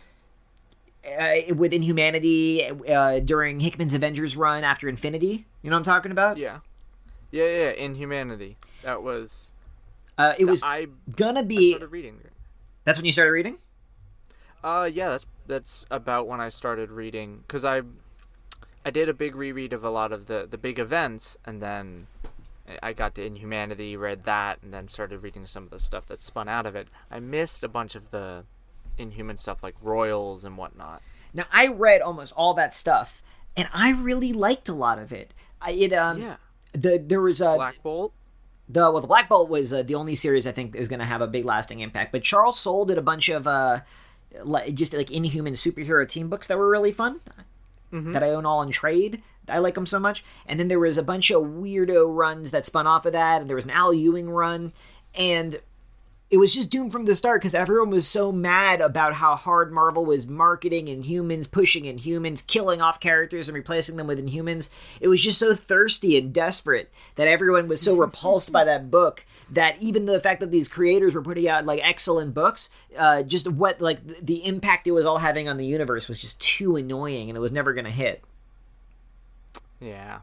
Uh, 1.06 1.54
with 1.54 1.72
Inhumanity 1.72 2.64
uh, 2.64 3.20
during 3.20 3.60
Hickman's 3.60 3.94
Avengers 3.94 4.36
run 4.36 4.64
after 4.64 4.88
Infinity, 4.88 5.46
you 5.62 5.70
know 5.70 5.76
what 5.76 5.80
I'm 5.80 5.84
talking 5.84 6.10
about? 6.10 6.36
Yeah. 6.36 6.58
Yeah, 7.30 7.44
yeah, 7.44 7.70
Inhumanity. 7.70 8.56
That 8.82 9.04
was 9.04 9.52
Uh, 10.18 10.34
it 10.36 10.46
was 10.46 10.64
I 10.64 10.88
gonna 11.14 11.40
I 11.40 11.44
be. 11.44 11.70
started 11.70 11.92
reading. 11.92 12.18
That's 12.84 12.98
when 12.98 13.04
you 13.04 13.12
started 13.12 13.30
reading. 13.30 13.58
Uh, 14.64 14.90
yeah, 14.92 15.10
that's 15.10 15.26
that's 15.46 15.86
about 15.92 16.26
when 16.26 16.40
I 16.40 16.48
started 16.48 16.90
reading 16.90 17.44
because 17.46 17.64
I 17.64 17.82
I 18.84 18.90
did 18.90 19.08
a 19.08 19.14
big 19.14 19.36
reread 19.36 19.72
of 19.72 19.84
a 19.84 19.90
lot 19.90 20.10
of 20.10 20.26
the 20.26 20.44
the 20.50 20.58
big 20.58 20.80
events, 20.80 21.36
and 21.44 21.62
then 21.62 22.08
I 22.82 22.92
got 22.92 23.14
to 23.14 23.24
Inhumanity, 23.24 23.96
read 23.96 24.24
that, 24.24 24.58
and 24.62 24.72
then 24.72 24.88
started 24.88 25.22
reading 25.22 25.46
some 25.46 25.64
of 25.64 25.70
the 25.70 25.78
stuff 25.80 26.06
that 26.06 26.20
spun 26.20 26.48
out 26.48 26.66
of 26.66 26.74
it. 26.74 26.88
I 27.10 27.20
missed 27.20 27.62
a 27.62 27.68
bunch 27.68 27.94
of 27.94 28.10
the 28.10 28.44
Inhuman 28.98 29.36
stuff 29.36 29.62
like 29.62 29.74
Royals 29.80 30.44
and 30.44 30.56
whatnot. 30.56 31.02
Now 31.32 31.44
I 31.52 31.66
read 31.68 32.00
almost 32.00 32.32
all 32.36 32.54
that 32.54 32.74
stuff, 32.74 33.22
and 33.56 33.68
I 33.72 33.90
really 33.90 34.32
liked 34.32 34.68
a 34.68 34.72
lot 34.74 34.98
of 34.98 35.12
it. 35.12 35.32
I, 35.60 35.70
it 35.72 35.92
um 35.92 36.20
Yeah, 36.20 36.36
the 36.72 36.98
there 36.98 37.20
was 37.20 37.40
a 37.40 37.54
Black 37.54 37.82
Bolt. 37.82 38.12
the 38.68 38.90
well 38.90 39.00
the 39.00 39.06
Black 39.06 39.28
Bolt 39.28 39.48
was 39.48 39.72
uh, 39.72 39.82
the 39.82 39.94
only 39.94 40.14
series 40.14 40.46
I 40.46 40.52
think 40.52 40.74
is 40.74 40.88
going 40.88 41.00
to 41.00 41.06
have 41.06 41.20
a 41.20 41.26
big 41.26 41.44
lasting 41.44 41.80
impact. 41.80 42.10
But 42.12 42.22
Charles 42.22 42.58
Soule 42.58 42.84
did 42.86 42.98
a 42.98 43.02
bunch 43.02 43.28
of 43.28 43.46
uh 43.46 43.80
like, 44.42 44.74
just 44.74 44.92
like 44.92 45.10
Inhuman 45.10 45.54
superhero 45.54 46.06
team 46.08 46.28
books 46.28 46.48
that 46.48 46.58
were 46.58 46.68
really 46.68 46.92
fun 46.92 47.20
that 48.12 48.22
I 48.22 48.30
own 48.30 48.44
all 48.44 48.60
in 48.62 48.70
trade. 48.70 49.22
I 49.48 49.58
like 49.58 49.74
them 49.74 49.86
so 49.86 49.98
much. 49.98 50.24
And 50.46 50.58
then 50.58 50.68
there 50.68 50.78
was 50.78 50.98
a 50.98 51.02
bunch 51.02 51.30
of 51.30 51.42
weirdo 51.42 52.14
runs 52.14 52.50
that 52.50 52.66
spun 52.66 52.86
off 52.86 53.06
of 53.06 53.12
that, 53.12 53.40
and 53.40 53.48
there 53.48 53.56
was 53.56 53.64
an 53.64 53.70
Al 53.70 53.94
Ewing 53.94 54.30
run, 54.30 54.72
and 55.14 55.60
it 56.28 56.38
was 56.38 56.54
just 56.54 56.70
doomed 56.70 56.90
from 56.90 57.04
the 57.04 57.14
start 57.14 57.40
because 57.40 57.54
everyone 57.54 57.90
was 57.90 58.06
so 58.06 58.32
mad 58.32 58.80
about 58.80 59.14
how 59.14 59.36
hard 59.36 59.72
Marvel 59.72 60.04
was 60.04 60.26
marketing 60.26 60.88
and 60.88 61.04
Inhumans, 61.04 61.48
pushing 61.48 61.84
Inhumans, 61.84 62.44
killing 62.44 62.80
off 62.80 62.98
characters 62.98 63.48
and 63.48 63.54
replacing 63.54 63.96
them 63.96 64.08
with 64.08 64.18
Inhumans. 64.18 64.68
It 65.00 65.06
was 65.06 65.22
just 65.22 65.38
so 65.38 65.54
thirsty 65.54 66.18
and 66.18 66.32
desperate 66.32 66.90
that 67.14 67.28
everyone 67.28 67.68
was 67.68 67.80
so 67.80 67.94
repulsed 67.96 68.50
by 68.50 68.64
that 68.64 68.90
book 68.90 69.24
that 69.50 69.80
even 69.80 70.06
the 70.06 70.20
fact 70.20 70.40
that 70.40 70.50
these 70.50 70.66
creators 70.66 71.14
were 71.14 71.22
putting 71.22 71.48
out 71.48 71.64
like 71.64 71.80
excellent 71.82 72.34
books, 72.34 72.70
uh, 72.98 73.22
just 73.22 73.48
what 73.48 73.80
like 73.80 74.04
th- 74.04 74.18
the 74.20 74.44
impact 74.44 74.88
it 74.88 74.92
was 74.92 75.06
all 75.06 75.18
having 75.18 75.48
on 75.48 75.58
the 75.58 75.66
universe 75.66 76.08
was 76.08 76.18
just 76.18 76.40
too 76.40 76.74
annoying, 76.74 77.30
and 77.30 77.36
it 77.36 77.40
was 77.40 77.52
never 77.52 77.72
going 77.72 77.84
to 77.84 77.90
hit. 77.92 78.24
Yeah, 79.80 80.20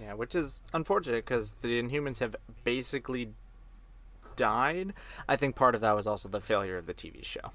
yeah, 0.00 0.14
which 0.14 0.34
is 0.34 0.62
unfortunate 0.72 1.24
because 1.24 1.54
the 1.62 1.82
Inhumans 1.82 2.18
have 2.18 2.36
basically 2.64 3.30
died. 4.36 4.94
I 5.28 5.36
think 5.36 5.56
part 5.56 5.74
of 5.74 5.80
that 5.82 5.94
was 5.94 6.06
also 6.06 6.28
the 6.28 6.40
failure 6.40 6.78
of 6.78 6.86
the 6.86 6.94
TV 6.94 7.24
show. 7.24 7.52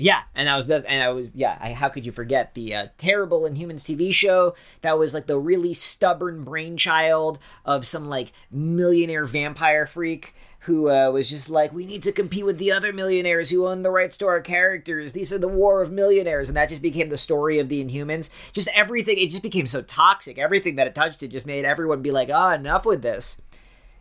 Yeah, 0.00 0.22
and 0.34 0.48
I 0.48 0.56
was 0.56 0.66
the 0.66 0.82
and 0.88 1.02
I 1.02 1.10
was 1.10 1.30
yeah. 1.34 1.58
I, 1.60 1.74
how 1.74 1.90
could 1.90 2.06
you 2.06 2.12
forget 2.12 2.54
the 2.54 2.74
uh, 2.74 2.86
terrible 2.96 3.42
Inhumans 3.42 3.82
TV 3.82 4.14
show 4.14 4.54
that 4.80 4.98
was 4.98 5.12
like 5.12 5.26
the 5.26 5.38
really 5.38 5.74
stubborn 5.74 6.42
brainchild 6.42 7.38
of 7.66 7.86
some 7.86 8.08
like 8.08 8.32
millionaire 8.50 9.26
vampire 9.26 9.84
freak 9.84 10.34
who 10.60 10.90
uh, 10.90 11.10
was 11.10 11.30
just 11.30 11.48
like, 11.48 11.72
we 11.72 11.86
need 11.86 12.02
to 12.02 12.12
compete 12.12 12.44
with 12.44 12.58
the 12.58 12.72
other 12.72 12.92
millionaires 12.92 13.50
who 13.50 13.66
own 13.66 13.82
the 13.82 13.90
rights 13.90 14.18
to 14.18 14.26
our 14.26 14.40
characters. 14.40 15.12
These 15.12 15.32
are 15.32 15.38
the 15.38 15.48
war 15.48 15.80
of 15.82 15.90
millionaires, 15.90 16.48
and 16.48 16.56
that 16.56 16.68
just 16.68 16.82
became 16.82 17.08
the 17.08 17.16
story 17.16 17.58
of 17.58 17.68
the 17.68 17.84
Inhumans. 17.84 18.30
Just 18.52 18.68
everything, 18.74 19.18
it 19.18 19.30
just 19.30 19.42
became 19.42 19.66
so 19.66 19.82
toxic. 19.82 20.38
Everything 20.38 20.76
that 20.76 20.86
it 20.86 20.94
touched, 20.94 21.22
it 21.22 21.28
just 21.28 21.46
made 21.46 21.64
everyone 21.64 22.02
be 22.02 22.10
like, 22.10 22.28
ah, 22.32 22.54
enough 22.54 22.84
with 22.84 23.02
this. 23.02 23.40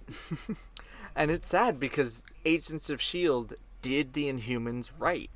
And 1.20 1.32
it's 1.32 1.49
sad 1.49 1.82
because 1.82 2.24
Agents 2.45 2.89
of 2.89 3.01
S.H.I.E.L.D. 3.01 3.55
Did 3.82 4.14
the 4.14 4.32
Inhumans 4.32 4.91
right. 4.97 5.30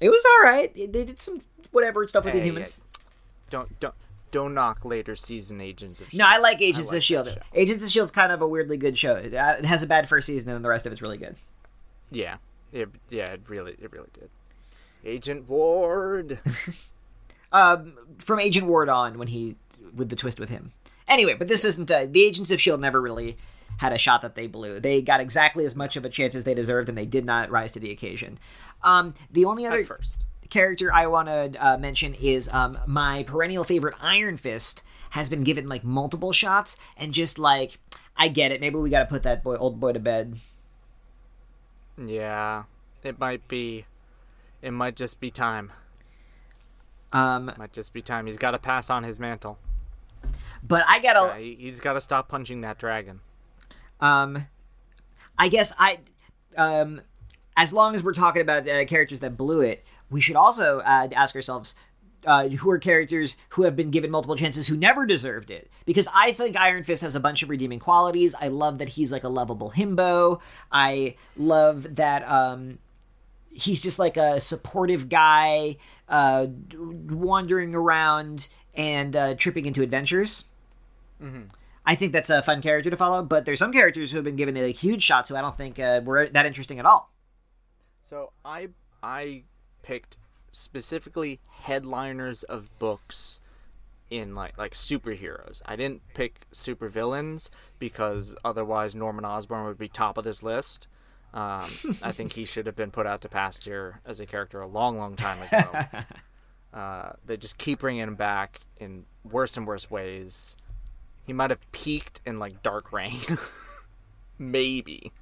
It 0.00 0.08
was 0.08 0.24
all 0.24 0.48
right. 0.48 0.72
They 0.74 0.86
did 0.86 1.20
some 1.20 1.40
whatever 1.72 2.06
stuff 2.06 2.24
with 2.24 2.34
Hey, 2.34 2.48
Inhumans. 2.48 2.80
Don't 3.50 3.78
don't 3.80 3.94
don't 4.34 4.52
knock 4.52 4.84
later 4.84 5.14
season 5.14 5.60
Agents 5.60 6.00
of 6.00 6.10
Shield. 6.10 6.18
No, 6.18 6.24
I 6.26 6.38
like 6.38 6.60
Agents 6.60 6.88
like 6.88 6.98
of 6.98 7.04
Shield. 7.04 7.38
Agents 7.54 7.84
of 7.84 7.90
Shield's 7.90 8.10
kind 8.10 8.32
of 8.32 8.42
a 8.42 8.48
weirdly 8.48 8.76
good 8.76 8.98
show. 8.98 9.14
It 9.14 9.32
uh, 9.32 9.54
it 9.58 9.64
has 9.64 9.82
a 9.84 9.86
bad 9.86 10.08
first 10.08 10.26
season, 10.26 10.48
and 10.48 10.56
then 10.56 10.62
the 10.62 10.68
rest 10.68 10.86
of 10.86 10.92
it's 10.92 11.00
really 11.00 11.18
good. 11.18 11.36
Yeah, 12.10 12.38
it, 12.72 12.88
yeah, 13.10 13.30
it 13.30 13.42
really, 13.48 13.76
it 13.80 13.92
really 13.92 14.08
did. 14.12 14.28
Agent 15.04 15.48
Ward. 15.48 16.40
Um, 17.52 17.92
from 18.18 18.40
Agent 18.40 18.66
Ward 18.66 18.88
on, 18.88 19.16
when 19.16 19.28
he 19.28 19.54
with 19.94 20.08
the 20.08 20.16
twist 20.16 20.40
with 20.40 20.48
him. 20.48 20.72
Anyway, 21.06 21.34
but 21.34 21.46
this 21.46 21.64
isn't. 21.64 21.88
Uh, 21.88 22.04
the 22.10 22.24
Agents 22.24 22.50
of 22.50 22.60
Shield 22.60 22.80
never 22.80 23.00
really 23.00 23.36
had 23.76 23.92
a 23.92 23.98
shot 23.98 24.22
that 24.22 24.34
they 24.34 24.48
blew. 24.48 24.80
They 24.80 25.00
got 25.00 25.20
exactly 25.20 25.64
as 25.64 25.76
much 25.76 25.94
of 25.94 26.04
a 26.04 26.08
chance 26.08 26.34
as 26.34 26.42
they 26.42 26.54
deserved, 26.54 26.88
and 26.88 26.98
they 26.98 27.06
did 27.06 27.24
not 27.24 27.52
rise 27.52 27.70
to 27.70 27.78
the 27.78 27.92
occasion. 27.92 28.40
Um, 28.82 29.14
the 29.30 29.44
only 29.44 29.66
other 29.66 29.78
At 29.78 29.86
first. 29.86 30.24
Character 30.54 30.92
I 30.92 31.08
want 31.08 31.26
to 31.26 31.52
uh, 31.58 31.76
mention 31.78 32.14
is 32.14 32.48
um, 32.52 32.78
my 32.86 33.24
perennial 33.24 33.64
favorite 33.64 33.96
Iron 34.00 34.36
Fist 34.36 34.84
has 35.10 35.28
been 35.28 35.42
given 35.42 35.68
like 35.68 35.82
multiple 35.82 36.32
shots, 36.32 36.76
and 36.96 37.12
just 37.12 37.40
like 37.40 37.78
I 38.16 38.28
get 38.28 38.52
it. 38.52 38.60
Maybe 38.60 38.76
we 38.76 38.88
got 38.88 39.00
to 39.00 39.06
put 39.06 39.24
that 39.24 39.42
boy, 39.42 39.56
old 39.56 39.80
boy, 39.80 39.92
to 39.92 39.98
bed. 39.98 40.38
Yeah, 41.98 42.64
it 43.02 43.18
might 43.18 43.48
be. 43.48 43.86
It 44.62 44.70
might 44.70 44.94
just 44.94 45.18
be 45.18 45.30
time. 45.32 45.72
Um, 47.12 47.52
Might 47.56 47.72
just 47.72 47.92
be 47.92 48.02
time. 48.02 48.26
He's 48.26 48.38
got 48.38 48.52
to 48.52 48.58
pass 48.58 48.90
on 48.90 49.04
his 49.04 49.20
mantle. 49.20 49.58
but 50.62 50.84
I 50.88 51.00
gotta. 51.00 51.34
Yeah, 51.34 51.44
he, 51.44 51.54
he's 51.56 51.80
got 51.80 51.92
to 51.92 52.00
stop 52.00 52.28
punching 52.28 52.60
that 52.62 52.78
dragon. 52.78 53.20
Um, 54.00 54.46
I 55.38 55.48
guess 55.48 55.72
I, 55.78 55.98
um, 56.56 57.02
as 57.56 57.72
long 57.72 57.94
as 57.94 58.02
we're 58.02 58.14
talking 58.14 58.42
about 58.42 58.68
uh, 58.68 58.84
characters 58.84 59.20
that 59.20 59.36
blew 59.36 59.60
it, 59.60 59.84
we 60.14 60.20
should 60.20 60.36
also 60.36 60.78
uh, 60.78 61.08
ask 61.12 61.34
ourselves. 61.34 61.74
Uh, 62.26 62.48
who 62.48 62.70
are 62.70 62.78
characters 62.78 63.36
who 63.50 63.64
have 63.64 63.76
been 63.76 63.90
given 63.90 64.10
multiple 64.10 64.34
chances 64.34 64.68
who 64.68 64.78
never 64.78 65.04
deserved 65.04 65.50
it? 65.50 65.70
Because 65.84 66.08
I 66.14 66.32
think 66.32 66.56
Iron 66.56 66.82
Fist 66.82 67.02
has 67.02 67.14
a 67.14 67.20
bunch 67.20 67.42
of 67.42 67.50
redeeming 67.50 67.80
qualities. 67.80 68.34
I 68.40 68.48
love 68.48 68.78
that 68.78 68.88
he's 68.88 69.12
like 69.12 69.24
a 69.24 69.28
lovable 69.28 69.72
himbo. 69.76 70.40
I 70.72 71.16
love 71.36 71.96
that 71.96 72.26
um, 72.26 72.78
he's 73.50 73.82
just 73.82 73.98
like 73.98 74.16
a 74.16 74.40
supportive 74.40 75.10
guy, 75.10 75.76
uh, 76.08 76.46
wandering 76.78 77.74
around 77.74 78.48
and 78.74 79.14
uh, 79.14 79.34
tripping 79.34 79.66
into 79.66 79.82
adventures. 79.82 80.46
I 81.84 81.94
think 81.94 82.12
that's 82.12 82.30
a 82.30 82.40
fun 82.40 82.62
character 82.62 82.88
to 82.88 82.96
follow, 82.96 83.22
but 83.22 83.44
there's 83.44 83.58
some 83.58 83.72
characters 83.72 84.12
who 84.12 84.16
have 84.16 84.24
been 84.24 84.36
given 84.36 84.54
like 84.54 84.76
huge 84.76 85.02
shot, 85.02 85.28
who 85.28 85.36
I 85.36 85.42
don't 85.42 85.58
think 85.58 85.78
uh, 85.78 86.00
were 86.02 86.26
that 86.30 86.46
interesting 86.46 86.78
at 86.78 86.86
all. 86.86 87.12
So 88.08 88.32
I 88.44 88.68
I 89.02 89.42
picked 89.84 90.16
specifically 90.50 91.40
headliners 91.50 92.42
of 92.44 92.76
books 92.78 93.40
in 94.10 94.34
like 94.34 94.56
like 94.58 94.74
superheroes. 94.74 95.62
I 95.66 95.76
didn't 95.76 96.02
pick 96.14 96.46
supervillains 96.52 97.50
because 97.78 98.34
otherwise 98.44 98.94
Norman 98.94 99.24
Osborn 99.24 99.66
would 99.66 99.78
be 99.78 99.88
top 99.88 100.18
of 100.18 100.24
this 100.24 100.42
list. 100.42 100.86
Um, 101.32 101.68
I 102.00 102.12
think 102.12 102.32
he 102.32 102.44
should 102.44 102.66
have 102.66 102.76
been 102.76 102.92
put 102.92 103.06
out 103.06 103.20
to 103.22 103.28
pasture 103.28 104.00
as 104.06 104.20
a 104.20 104.26
character 104.26 104.60
a 104.60 104.68
long, 104.68 104.98
long 104.98 105.16
time 105.16 105.42
ago. 105.42 106.04
uh, 106.78 107.12
they 107.26 107.36
just 107.36 107.58
keep 107.58 107.80
bringing 107.80 108.02
him 108.02 108.14
back 108.14 108.60
in 108.76 109.04
worse 109.28 109.56
and 109.56 109.66
worse 109.66 109.90
ways. 109.90 110.56
He 111.26 111.32
might 111.32 111.50
have 111.50 111.72
peaked 111.72 112.20
in 112.24 112.38
like 112.38 112.62
Dark 112.62 112.92
Reign, 112.92 113.20
maybe, 114.38 115.12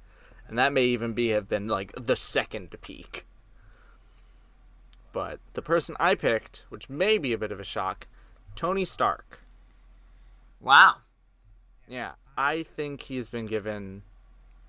and 0.47 0.59
that 0.59 0.71
may 0.71 0.83
even 0.83 1.13
be 1.13 1.29
have 1.29 1.49
been 1.49 1.67
like 1.67 1.93
the 1.99 2.15
second 2.15 2.75
peak. 2.81 3.25
But 5.13 5.39
the 5.53 5.61
person 5.61 5.95
I 5.99 6.15
picked, 6.15 6.65
which 6.69 6.89
may 6.89 7.17
be 7.17 7.31
a 7.31 7.37
bit 7.37 7.51
of 7.51 7.59
a 7.59 7.63
shock, 7.63 8.07
Tony 8.55 8.83
Stark. 8.83 9.39
Wow. 10.59 10.97
Yeah, 11.87 12.13
I 12.35 12.63
think 12.63 13.03
he 13.03 13.15
has 13.17 13.29
been 13.29 13.45
given 13.45 14.01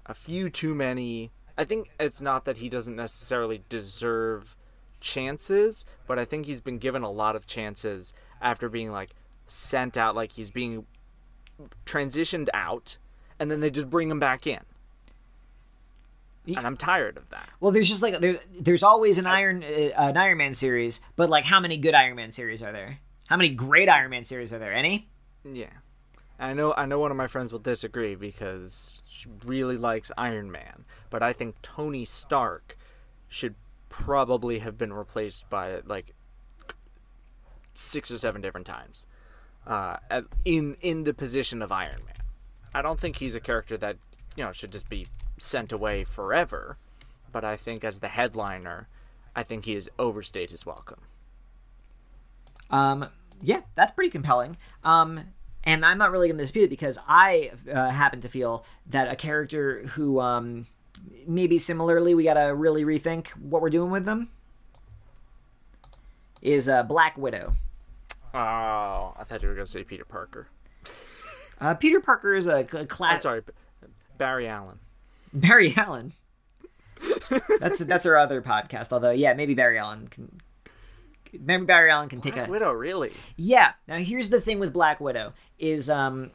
a 0.07 0.14
few 0.14 0.51
too 0.51 0.74
many. 0.74 1.32
I 1.57 1.64
think 1.64 1.90
it's 1.99 2.20
not 2.20 2.45
that 2.45 2.59
he 2.59 2.68
doesn't 2.68 2.95
necessarily 2.95 3.62
deserve 3.68 4.57
chances, 5.01 5.86
but 6.07 6.18
I 6.18 6.24
think 6.24 6.47
he's 6.47 6.61
been 6.61 6.78
given 6.78 7.03
a 7.03 7.11
lot 7.11 7.36
of 7.36 7.47
chances 7.47 8.12
after 8.40 8.68
being 8.68 8.90
like 8.90 9.11
sent 9.47 9.97
out, 9.97 10.14
like 10.14 10.32
he's 10.32 10.51
being 10.51 10.86
transitioned 11.86 12.49
out, 12.53 12.99
and 13.38 13.51
then 13.51 13.61
they 13.61 13.70
just 13.70 13.88
bring 13.88 14.11
him 14.11 14.20
back 14.20 14.47
in. 14.47 14.61
And 16.47 16.66
I'm 16.66 16.76
tired 16.76 17.16
of 17.16 17.30
that. 17.30 17.49
Well, 17.61 17.72
there's 17.72 17.88
just 17.88 18.03
like 18.03 18.20
there, 18.20 18.38
there's 18.53 18.82
always 18.82 19.16
an 19.18 19.26
Iron 19.26 19.64
uh, 19.64 19.90
an 19.97 20.16
Iron 20.16 20.38
Man 20.38 20.55
series, 20.55 21.01
but 21.16 21.30
like 21.30 21.45
how 21.45 21.59
many 21.61 21.76
good 21.78 21.95
Iron 21.95 22.16
Man 22.16 22.32
series 22.32 22.62
are 22.62 22.72
there? 22.72 22.99
How 23.28 23.36
many 23.36 23.49
great 23.49 23.88
Iron 23.88 24.11
Man 24.11 24.24
series 24.24 24.53
are 24.53 24.59
there? 24.59 24.72
Any? 24.74 25.09
Yeah. 25.51 25.70
I 26.38 26.53
know 26.53 26.74
I 26.76 26.84
know 26.84 26.99
one 26.99 27.11
of 27.11 27.16
my 27.16 27.28
friends 27.28 27.53
will 27.53 27.61
disagree 27.61 28.14
because 28.14 29.01
she 29.09 29.28
really 29.47 29.78
likes 29.78 30.12
Iron 30.18 30.51
Man, 30.51 30.84
but 31.09 31.22
I 31.22 31.32
think 31.32 31.55
Tony 31.62 32.05
Stark 32.05 32.76
should 33.28 33.55
probably 33.88 34.59
have 34.59 34.76
been 34.76 34.92
replaced 34.92 35.49
by 35.49 35.80
like 35.86 36.12
six 37.72 38.11
or 38.11 38.18
seven 38.18 38.40
different 38.40 38.66
times. 38.66 39.07
Uh, 39.66 39.97
at- 40.11 40.24
in 40.45 40.76
in 40.80 41.05
the 41.05 41.14
position 41.14 41.62
of 41.62 41.72
Iron 41.72 42.05
Man. 42.05 42.14
I 42.74 42.82
don't 42.82 42.99
think 42.99 43.16
he's 43.16 43.34
a 43.36 43.40
character 43.40 43.76
that, 43.78 43.97
you 44.37 44.45
know, 44.45 44.53
should 44.53 44.72
just 44.72 44.89
be 44.89 45.07
sent 45.39 45.72
away 45.72 46.05
forever, 46.05 46.76
but 47.32 47.45
I 47.45 47.57
think 47.57 47.85
as 47.85 47.99
the 47.99 48.09
headliner, 48.09 48.89
I 49.35 49.43
think 49.43 49.64
he 49.64 49.74
has 49.74 49.89
overstayed 49.99 50.51
his 50.51 50.64
welcome. 50.64 51.01
Um, 52.70 53.09
yeah, 53.43 53.62
that's 53.74 53.93
pretty 53.93 54.11
compelling. 54.11 54.57
Um, 54.82 55.20
and 55.64 55.85
I'm 55.85 55.99
not 55.99 56.11
really 56.11 56.28
going 56.28 56.39
to 56.39 56.45
dispute 56.45 56.64
it 56.64 56.70
because 56.70 56.99
I 57.09 57.53
uh, 57.72 57.91
happen 57.91 58.20
to 58.22 58.28
feel 58.28 58.64
that 58.87 59.11
a 59.11 59.16
character 59.16 59.87
who 59.89 60.20
um, 60.20 60.66
maybe 61.26 61.59
similarly 61.59 62.14
we 62.14 62.24
got 62.24 62.35
to 62.35 62.55
really 62.55 62.85
rethink 62.85 63.28
what 63.30 63.62
we're 63.62 63.70
doing 63.70 63.91
with 63.91 64.05
them 64.05 64.28
is 66.43 66.68
uh, 66.68 66.82
Black 66.82 67.16
Widow. 67.16 67.55
Oh, 68.35 69.14
I 69.16 69.24
thought 69.24 69.43
you 69.43 69.49
were 69.49 69.55
going 69.55 69.66
to 69.66 69.70
say 69.70 69.85
Peter 69.85 70.05
Parker. 70.05 70.49
Uh, 71.61 71.74
Peter 71.74 72.01
Parker 72.01 72.35
is 72.35 72.47
a, 72.47 72.66
a 72.72 72.78
I'm 72.80 72.87
class. 72.87 73.22
sorry, 73.22 73.43
Barry 74.18 74.48
Allen. 74.48 74.78
Barry 75.32 75.74
Allen. 75.76 76.12
that's 77.60 77.80
that's 77.80 78.06
our 78.06 78.16
other 78.16 78.40
podcast. 78.40 78.92
Although, 78.92 79.10
yeah, 79.10 79.34
maybe 79.34 79.54
Barry 79.54 79.78
Allen 79.78 80.08
can. 80.08 80.40
Maybe 81.40 81.64
Barry 81.64 81.90
Allen 81.90 82.08
can 82.08 82.20
take 82.20 82.36
a 82.36 82.46
Widow, 82.48 82.70
really? 82.70 83.12
Yeah. 83.36 83.72
Now 83.88 83.98
here's 83.98 84.30
the 84.30 84.40
thing 84.40 84.60
with 84.60 84.72
Black 84.72 85.00
Widow 85.00 85.32
is 85.58 85.90
um 85.90 86.30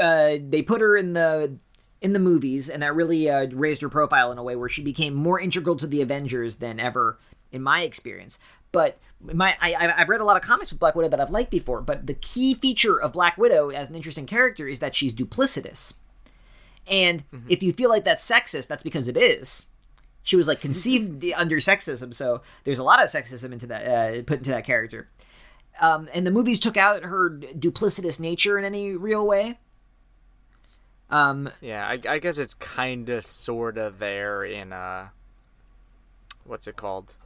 uh, 0.00 0.36
they 0.40 0.62
put 0.62 0.80
her 0.80 0.96
in 0.96 1.14
the 1.14 1.58
in 2.00 2.12
the 2.12 2.20
movies 2.20 2.68
and 2.68 2.82
that 2.82 2.94
really 2.94 3.28
uh, 3.28 3.46
raised 3.52 3.82
her 3.82 3.88
profile 3.88 4.30
in 4.30 4.38
a 4.38 4.42
way 4.42 4.54
where 4.54 4.68
she 4.68 4.82
became 4.82 5.14
more 5.14 5.40
integral 5.40 5.74
to 5.76 5.86
the 5.86 6.02
Avengers 6.02 6.56
than 6.56 6.78
ever 6.78 7.18
in 7.50 7.62
my 7.62 7.80
experience. 7.80 8.38
But 8.74 8.98
my 9.22 9.56
I, 9.60 9.94
I've 9.96 10.08
read 10.08 10.20
a 10.20 10.24
lot 10.24 10.36
of 10.36 10.42
comics 10.42 10.70
with 10.70 10.80
Black 10.80 10.96
Widow 10.96 11.08
that 11.08 11.20
I've 11.20 11.30
liked 11.30 11.52
before. 11.52 11.80
But 11.80 12.08
the 12.08 12.14
key 12.14 12.54
feature 12.54 13.00
of 13.00 13.12
Black 13.12 13.38
Widow 13.38 13.70
as 13.70 13.88
an 13.88 13.94
interesting 13.94 14.26
character 14.26 14.66
is 14.66 14.80
that 14.80 14.96
she's 14.96 15.14
duplicitous. 15.14 15.94
And 16.88 17.22
if 17.48 17.62
you 17.62 17.72
feel 17.72 17.88
like 17.88 18.02
that's 18.02 18.28
sexist, 18.28 18.66
that's 18.66 18.82
because 18.82 19.06
it 19.06 19.16
is. 19.16 19.68
She 20.24 20.34
was 20.34 20.48
like 20.48 20.60
conceived 20.60 21.24
under 21.36 21.58
sexism, 21.58 22.12
so 22.12 22.42
there's 22.64 22.80
a 22.80 22.82
lot 22.82 23.00
of 23.00 23.08
sexism 23.08 23.52
into 23.52 23.68
that 23.68 23.86
uh, 23.86 24.22
put 24.24 24.38
into 24.38 24.50
that 24.50 24.64
character. 24.64 25.08
Um, 25.80 26.08
and 26.12 26.26
the 26.26 26.32
movies 26.32 26.58
took 26.58 26.76
out 26.76 27.04
her 27.04 27.30
duplicitous 27.30 28.18
nature 28.18 28.58
in 28.58 28.64
any 28.64 28.96
real 28.96 29.24
way. 29.24 29.58
Um, 31.10 31.48
Yeah, 31.60 31.86
I, 31.86 32.00
I 32.08 32.18
guess 32.18 32.38
it's 32.38 32.54
kind 32.54 33.08
of, 33.08 33.24
sort 33.24 33.78
of 33.78 34.00
there 34.00 34.44
in, 34.44 34.72
uh, 34.72 35.08
what's 36.44 36.66
it 36.66 36.76
called? 36.76 37.16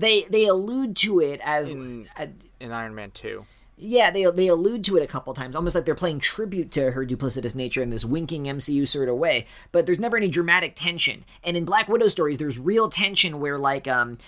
They 0.00 0.24
they 0.24 0.46
allude 0.46 0.96
to 0.96 1.20
it 1.20 1.40
as 1.44 1.70
In- 1.72 2.08
uh, 2.18 2.26
In 2.58 2.72
Iron 2.72 2.94
Man 2.94 3.10
2. 3.12 3.44
yeah 3.82 4.10
they 4.10 4.24
they 4.30 4.48
allude 4.48 4.84
to 4.84 4.96
it 4.98 5.02
a 5.02 5.06
couple 5.06 5.32
times, 5.34 5.56
almost 5.56 5.74
like 5.74 5.84
they're 5.86 5.94
playing 5.94 6.20
tribute 6.20 6.70
to 6.72 6.90
her 6.90 7.06
duplicitous 7.06 7.54
nature 7.54 7.82
in 7.82 7.88
this 7.90 8.04
winking 8.04 8.44
MCU 8.44 8.86
sort 8.86 9.08
of 9.08 9.16
way. 9.16 9.46
But 9.72 9.86
there's 9.86 9.98
never 9.98 10.16
any 10.18 10.28
dramatic 10.28 10.74
tension. 10.76 11.24
And 11.42 11.56
in 11.56 11.64
Black 11.64 11.88
Widow 11.88 12.08
stories, 12.08 12.36
there's 12.38 12.58
real 12.58 12.88
tension 12.90 13.40
where 13.40 13.58
like 13.58 13.88
um 13.88 14.18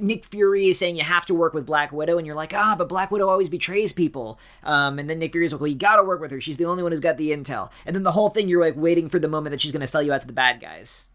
Nick 0.00 0.24
Fury 0.24 0.68
is 0.68 0.78
saying 0.78 0.96
you 0.96 1.04
have 1.04 1.26
to 1.26 1.34
work 1.34 1.52
with 1.52 1.66
Black 1.66 1.92
Widow, 1.92 2.16
and 2.16 2.26
you're 2.26 2.36
like 2.36 2.54
ah, 2.54 2.74
but 2.78 2.88
Black 2.88 3.10
Widow 3.10 3.28
always 3.28 3.48
betrays 3.50 3.92
people. 3.92 4.38
Um, 4.62 4.98
and 4.98 5.10
then 5.10 5.18
Nick 5.18 5.32
Fury's 5.32 5.52
like, 5.52 5.60
well, 5.60 5.68
you 5.68 5.76
got 5.76 5.96
to 5.96 6.04
work 6.04 6.20
with 6.20 6.30
her. 6.30 6.40
She's 6.40 6.56
the 6.56 6.64
only 6.66 6.82
one 6.82 6.92
who's 6.92 7.00
got 7.08 7.18
the 7.18 7.30
intel. 7.30 7.70
And 7.84 7.94
then 7.94 8.04
the 8.04 8.12
whole 8.12 8.30
thing, 8.30 8.48
you're 8.48 8.60
like 8.60 8.76
waiting 8.76 9.08
for 9.10 9.18
the 9.18 9.28
moment 9.28 9.50
that 9.52 9.60
she's 9.60 9.72
going 9.72 9.80
to 9.80 9.86
sell 9.86 10.02
you 10.02 10.12
out 10.12 10.20
to 10.22 10.26
the 10.26 10.32
bad 10.32 10.60
guys. 10.60 11.08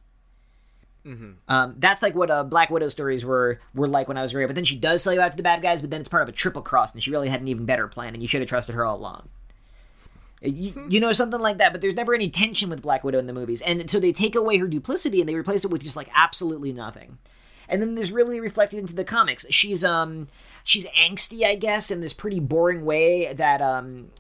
Um, 1.48 1.76
that's 1.78 2.02
like 2.02 2.14
what 2.16 2.30
uh, 2.30 2.44
Black 2.44 2.70
Widow 2.70 2.90
stories 2.90 3.26
were 3.26 3.60
were 3.74 3.88
like 3.88 4.08
when 4.08 4.18
I 4.18 4.22
was 4.22 4.32
growing 4.32 4.46
up. 4.46 4.50
But 4.50 4.56
then 4.56 4.66
she 4.66 4.76
does 4.76 5.02
sell 5.04 5.14
you 5.14 5.22
out 5.22 5.32
to 5.32 5.38
the 5.38 5.44
bad 5.44 5.62
guys, 5.62 5.82
but 5.82 5.90
then 5.90 6.02
it's 6.02 6.10
part 6.10 6.24
of 6.24 6.30
a 6.30 6.34
triple 6.34 6.62
cross, 6.62 6.94
and 6.94 7.02
she 7.02 7.12
really 7.12 7.30
had 7.30 7.42
an 7.42 7.48
even 7.48 7.66
better 7.66 7.88
plan, 7.88 8.14
and 8.14 8.22
you 8.22 8.28
should 8.28 8.42
have 8.42 8.50
trusted 8.50 8.76
her 8.76 8.86
all 8.86 8.98
along. 8.98 9.30
You, 10.42 10.86
you 10.90 11.00
know 11.02 11.12
something 11.12 11.42
like 11.42 11.58
that, 11.58 11.74
but 11.74 11.82
there's 11.82 11.96
never 11.96 12.14
any 12.14 12.30
tension 12.30 12.70
with 12.70 12.82
Black 12.82 13.04
Widow 13.04 13.20
in 13.20 13.28
the 13.28 13.34
movies, 13.34 13.62
and 13.62 13.90
so 13.90 14.00
they 14.00 14.14
take 14.14 14.36
away 14.36 14.58
her 14.58 14.68
duplicity 14.68 15.20
and 15.20 15.28
they 15.28 15.36
replace 15.36 15.66
it 15.66 15.72
with 15.72 15.84
just 15.84 15.98
like 15.98 16.10
absolutely 16.16 16.72
nothing. 16.72 17.18
and 17.68 17.82
then 17.82 17.96
this 17.96 18.10
really 18.12 18.40
reflected 18.40 18.80
into 18.80 18.96
the 18.96 19.04
comics. 19.04 19.46
She's 19.50 19.84
um 19.84 20.28
she's 20.64 20.86
angsty, 20.88 21.44
I 21.46 21.56
guess, 21.56 21.92
in 21.92 22.02
this 22.02 22.14
pretty 22.14 22.40
boring 22.40 22.86
way 22.86 23.34
that 23.34 23.62
um 23.62 24.12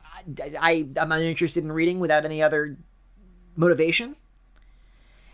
I, 0.41 0.53
I 0.59 0.87
I'm 0.99 1.11
uninterested 1.11 1.63
in 1.63 1.71
reading 1.71 1.99
without 1.99 2.25
any 2.25 2.41
other 2.43 2.77
motivation. 3.55 4.15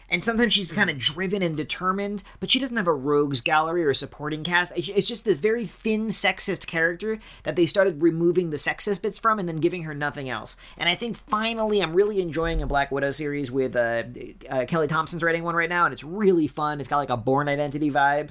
And 0.09 0.23
sometimes 0.23 0.53
she's 0.53 0.71
kind 0.71 0.89
of 0.89 0.99
driven 0.99 1.41
and 1.41 1.57
determined, 1.57 2.23
but 2.39 2.51
she 2.51 2.59
doesn't 2.59 2.77
have 2.77 2.87
a 2.87 2.93
rogues 2.93 3.41
gallery 3.41 3.83
or 3.83 3.89
a 3.89 3.95
supporting 3.95 4.43
cast. 4.43 4.71
It's 4.75 5.07
just 5.07 5.25
this 5.25 5.39
very 5.39 5.65
thin, 5.65 6.07
sexist 6.07 6.67
character 6.67 7.19
that 7.43 7.55
they 7.55 7.65
started 7.65 8.01
removing 8.01 8.51
the 8.51 8.57
sexist 8.57 9.01
bits 9.01 9.17
from 9.17 9.39
and 9.39 9.49
then 9.49 9.57
giving 9.57 9.83
her 9.83 9.95
nothing 9.95 10.29
else. 10.29 10.57
And 10.77 10.87
I 10.87 10.95
think 10.95 11.17
finally, 11.17 11.81
I'm 11.81 11.93
really 11.93 12.21
enjoying 12.21 12.61
a 12.61 12.67
Black 12.67 12.91
Widow 12.91 13.11
series 13.11 13.51
with 13.51 13.75
uh, 13.75 14.03
uh, 14.49 14.65
Kelly 14.67 14.87
Thompson's 14.87 15.23
writing 15.23 15.43
one 15.43 15.55
right 15.55 15.69
now, 15.69 15.85
and 15.85 15.93
it's 15.93 16.03
really 16.03 16.47
fun. 16.47 16.79
It's 16.79 16.89
got 16.89 16.97
like 16.97 17.09
a 17.09 17.17
Bourne 17.17 17.49
Identity 17.49 17.89
vibe. 17.89 18.29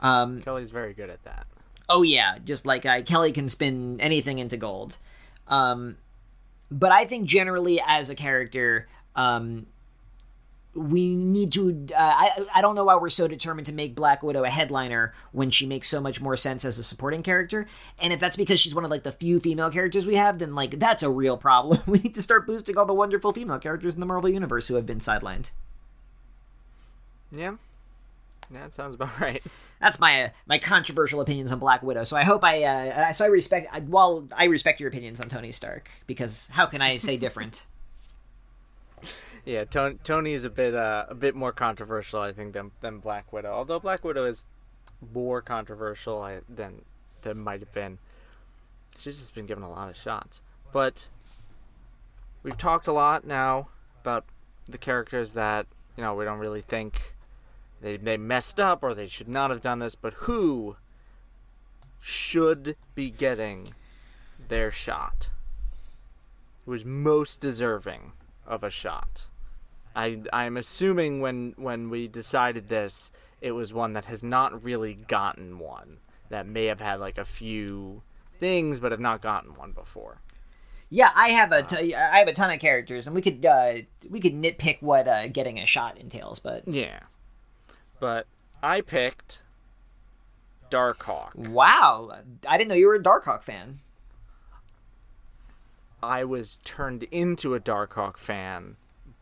Um, 0.00 0.42
Kelly's 0.42 0.70
very 0.70 0.92
good 0.92 1.10
at 1.10 1.24
that. 1.24 1.46
Oh 1.88 2.02
yeah, 2.02 2.38
just 2.44 2.66
like 2.66 2.84
uh, 2.86 3.02
Kelly 3.02 3.32
can 3.32 3.48
spin 3.48 4.00
anything 4.00 4.38
into 4.38 4.56
gold. 4.56 4.96
Um, 5.48 5.96
but 6.70 6.92
I 6.92 7.04
think 7.04 7.28
generally 7.28 7.80
as 7.86 8.10
a 8.10 8.14
character, 8.14 8.88
um, 9.14 9.66
we 10.76 11.16
need 11.16 11.52
to. 11.52 11.86
Uh, 11.92 11.96
I 11.98 12.46
I 12.54 12.60
don't 12.60 12.74
know 12.74 12.84
why 12.84 12.96
we're 12.96 13.08
so 13.08 13.26
determined 13.26 13.66
to 13.66 13.72
make 13.72 13.94
Black 13.94 14.22
Widow 14.22 14.44
a 14.44 14.50
headliner 14.50 15.14
when 15.32 15.50
she 15.50 15.66
makes 15.66 15.88
so 15.88 16.00
much 16.00 16.20
more 16.20 16.36
sense 16.36 16.64
as 16.64 16.78
a 16.78 16.82
supporting 16.82 17.22
character. 17.22 17.66
And 17.98 18.12
if 18.12 18.20
that's 18.20 18.36
because 18.36 18.60
she's 18.60 18.74
one 18.74 18.84
of 18.84 18.90
like 18.90 19.02
the 19.02 19.12
few 19.12 19.40
female 19.40 19.70
characters 19.70 20.06
we 20.06 20.16
have, 20.16 20.38
then 20.38 20.54
like 20.54 20.78
that's 20.78 21.02
a 21.02 21.10
real 21.10 21.36
problem. 21.36 21.82
we 21.86 21.98
need 21.98 22.14
to 22.14 22.22
start 22.22 22.46
boosting 22.46 22.76
all 22.76 22.86
the 22.86 22.94
wonderful 22.94 23.32
female 23.32 23.58
characters 23.58 23.94
in 23.94 24.00
the 24.00 24.06
Marvel 24.06 24.30
universe 24.30 24.68
who 24.68 24.74
have 24.74 24.86
been 24.86 25.00
sidelined. 25.00 25.52
Yeah, 27.32 27.56
that 28.50 28.72
sounds 28.72 28.94
about 28.94 29.18
right. 29.20 29.42
That's 29.80 29.98
my 29.98 30.24
uh, 30.24 30.28
my 30.46 30.58
controversial 30.58 31.20
opinions 31.20 31.52
on 31.52 31.58
Black 31.58 31.82
Widow. 31.82 32.04
So 32.04 32.16
I 32.16 32.24
hope 32.24 32.44
I 32.44 32.62
uh, 32.62 33.12
so 33.12 33.24
I 33.24 33.28
respect 33.28 33.74
while 33.88 34.28
I 34.36 34.44
respect 34.44 34.80
your 34.80 34.88
opinions 34.88 35.20
on 35.20 35.28
Tony 35.28 35.52
Stark 35.52 35.90
because 36.06 36.48
how 36.52 36.66
can 36.66 36.82
I 36.82 36.98
say 36.98 37.16
different? 37.16 37.66
yeah, 39.46 39.64
Tony, 39.64 39.96
Tony 40.02 40.32
is 40.32 40.44
a 40.44 40.50
bit 40.50 40.74
uh, 40.74 41.06
a 41.08 41.14
bit 41.14 41.36
more 41.36 41.52
controversial, 41.52 42.20
I 42.20 42.32
think, 42.32 42.52
than 42.52 42.72
than 42.80 42.98
Black 42.98 43.32
Widow. 43.32 43.52
Although 43.52 43.78
Black 43.78 44.04
Widow 44.04 44.24
is 44.24 44.44
more 45.14 45.40
controversial 45.40 46.28
than 46.48 46.82
than 47.22 47.38
might 47.38 47.60
have 47.60 47.72
been. 47.72 47.98
She's 48.98 49.20
just 49.20 49.34
been 49.36 49.46
given 49.46 49.62
a 49.62 49.70
lot 49.70 49.88
of 49.88 49.96
shots. 49.96 50.42
But 50.72 51.08
we've 52.42 52.58
talked 52.58 52.88
a 52.88 52.92
lot 52.92 53.24
now 53.24 53.68
about 54.00 54.24
the 54.68 54.78
characters 54.78 55.32
that 55.34 55.66
you 55.96 56.02
know 56.02 56.14
we 56.16 56.24
don't 56.24 56.40
really 56.40 56.60
think 56.60 57.14
they 57.80 57.96
they 57.96 58.16
messed 58.16 58.58
up 58.58 58.82
or 58.82 58.94
they 58.94 59.06
should 59.06 59.28
not 59.28 59.50
have 59.50 59.60
done 59.60 59.78
this, 59.78 59.94
but 59.94 60.12
who 60.14 60.76
should 62.00 62.76
be 62.96 63.10
getting 63.10 63.74
their 64.48 64.72
shot? 64.72 65.30
Who 66.64 66.72
is 66.72 66.84
most 66.84 67.40
deserving 67.40 68.10
of 68.44 68.64
a 68.64 68.70
shot? 68.70 69.26
I 69.96 70.20
I'm 70.32 70.56
assuming 70.58 71.20
when 71.20 71.54
when 71.56 71.88
we 71.90 72.06
decided 72.06 72.68
this, 72.68 73.10
it 73.40 73.52
was 73.52 73.72
one 73.72 73.94
that 73.94 74.04
has 74.04 74.22
not 74.22 74.62
really 74.62 74.94
gotten 74.94 75.58
one. 75.58 75.98
That 76.28 76.46
may 76.46 76.66
have 76.66 76.80
had 76.80 77.00
like 77.00 77.18
a 77.18 77.24
few 77.24 78.02
things, 78.38 78.78
but 78.78 78.92
have 78.92 79.00
not 79.00 79.22
gotten 79.22 79.54
one 79.54 79.72
before. 79.72 80.20
Yeah, 80.90 81.10
I 81.16 81.30
have 81.30 81.50
a 81.50 81.62
t- 81.62 81.94
I 81.94 82.18
have 82.18 82.28
a 82.28 82.32
ton 82.34 82.50
of 82.50 82.60
characters, 82.60 83.06
and 83.06 83.16
we 83.16 83.22
could 83.22 83.44
uh, 83.44 83.78
we 84.08 84.20
could 84.20 84.34
nitpick 84.34 84.82
what 84.82 85.08
uh, 85.08 85.28
getting 85.28 85.58
a 85.58 85.66
shot 85.66 85.98
entails, 85.98 86.38
but 86.38 86.68
Yeah, 86.68 87.00
but 87.98 88.26
I 88.62 88.82
picked 88.82 89.42
Darkhawk. 90.70 91.34
wow, 91.34 92.18
I 92.46 92.58
didn't 92.58 92.68
know 92.68 92.74
you 92.74 92.86
were 92.88 92.94
a 92.96 93.02
Darkhawk 93.02 93.42
fan. 93.42 93.80
I 96.02 96.24
was 96.24 96.58
turned 96.64 97.04
into 97.04 97.54
a 97.54 97.60
Darkhawk 97.60 98.16
fan 98.16 98.76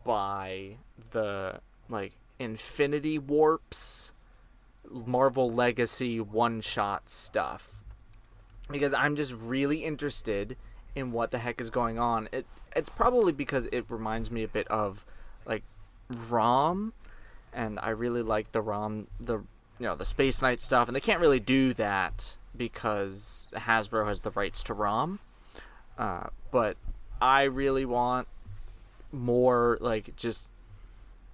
by 0.05 0.77
the 1.11 1.59
like 1.89 2.13
Infinity 2.39 3.19
Warps, 3.19 4.13
Marvel 4.89 5.51
Legacy 5.51 6.21
one 6.21 6.61
shot 6.61 7.09
stuff. 7.09 7.83
Because 8.71 8.93
I'm 8.93 9.15
just 9.15 9.33
really 9.33 9.83
interested 9.83 10.55
in 10.95 11.11
what 11.11 11.31
the 11.31 11.39
heck 11.39 11.59
is 11.59 11.69
going 11.69 11.99
on. 11.99 12.29
It 12.31 12.45
it's 12.75 12.89
probably 12.89 13.33
because 13.33 13.65
it 13.71 13.85
reminds 13.89 14.31
me 14.31 14.43
a 14.43 14.47
bit 14.47 14.67
of 14.69 15.05
like 15.45 15.63
ROM 16.29 16.93
and 17.53 17.79
I 17.79 17.89
really 17.89 18.21
like 18.21 18.51
the 18.51 18.61
ROM 18.61 19.07
the 19.19 19.37
you 19.79 19.87
know 19.87 19.95
the 19.95 20.05
Space 20.05 20.41
Knight 20.41 20.61
stuff 20.61 20.87
and 20.87 20.95
they 20.95 21.01
can't 21.01 21.19
really 21.19 21.39
do 21.39 21.73
that 21.73 22.37
because 22.55 23.49
Hasbro 23.53 24.07
has 24.07 24.21
the 24.21 24.31
rights 24.31 24.63
to 24.63 24.73
ROM. 24.73 25.19
Uh, 25.97 26.27
but 26.51 26.77
I 27.21 27.43
really 27.43 27.85
want 27.85 28.27
more 29.15 29.77
like 29.81 30.15
just 30.15 30.49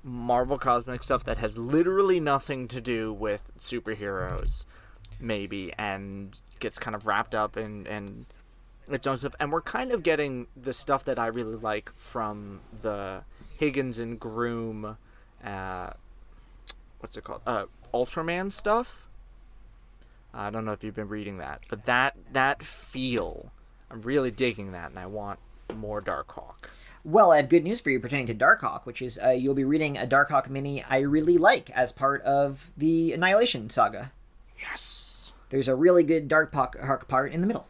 Marvel 0.04 0.58
cosmic 0.58 1.04
stuff 1.04 1.24
that 1.26 1.38
has 1.38 1.58
literally 1.58 2.20
nothing 2.20 2.68
to 2.70 2.82
do 2.82 3.14
with 3.14 3.52
superheroes, 3.60 4.66
maybe, 5.20 5.74
and 5.78 6.40
gets 6.60 6.80
kind 6.80 6.96
of 6.96 7.06
wrapped 7.08 7.36
up 7.36 7.58
in 7.58 7.86
in 7.88 8.26
its 8.90 9.06
own 9.08 9.18
stuff. 9.18 9.36
And 9.40 9.52
we're 9.52 9.62
kind 9.62 9.92
of 9.92 10.04
getting 10.04 10.48
the 10.56 10.74
stuff 10.74 11.06
that 11.06 11.20
I 11.20 11.28
really 11.28 11.56
like 11.56 11.92
from 11.96 12.62
the 12.82 13.24
Higgins 13.58 14.00
and 14.00 14.20
Groom, 14.20 14.98
uh, 15.44 15.90
what's 17.00 17.18
it 17.18 17.24
called? 17.24 17.42
Uh, 17.46 17.66
Ultraman 17.94 18.52
stuff. 18.52 19.08
I 20.34 20.50
don't 20.50 20.66
know 20.66 20.72
if 20.72 20.84
you've 20.84 20.96
been 20.96 21.10
reading 21.10 21.40
that, 21.40 21.62
but 21.70 21.86
that 21.86 22.16
that 22.32 22.64
feel, 22.64 23.52
I'm 23.90 24.02
really 24.02 24.32
digging 24.32 24.72
that, 24.72 24.90
and 24.90 24.98
I 24.98 25.06
want 25.06 25.40
more 25.76 26.02
Darkhawk. 26.02 26.70
Well, 27.04 27.32
I 27.32 27.38
have 27.38 27.50
good 27.50 27.64
news 27.64 27.80
for 27.82 27.90
you 27.90 28.00
pertaining 28.00 28.28
to 28.28 28.36
Darkhawk, 28.36 28.86
which 28.86 29.02
is 29.02 29.20
uh, 29.24 29.30
you'll 29.30 29.56
be 29.56 29.64
reading 29.64 29.98
a 29.98 30.06
Darkhawk 30.06 30.50
mini 30.50 30.84
I 30.84 31.00
really 31.00 31.38
like 31.38 31.70
as 31.72 31.92
part 31.92 32.22
of 32.22 32.72
the 32.78 33.14
Annihilation 33.14 33.70
saga. 33.70 34.12
Yes. 34.60 35.34
There's 35.50 35.68
a 35.68 35.76
really 35.76 36.04
good 36.04 36.30
Darkhawk 36.30 37.08
part 37.08 37.32
in 37.32 37.42
the 37.42 37.48
middle. 37.48 37.68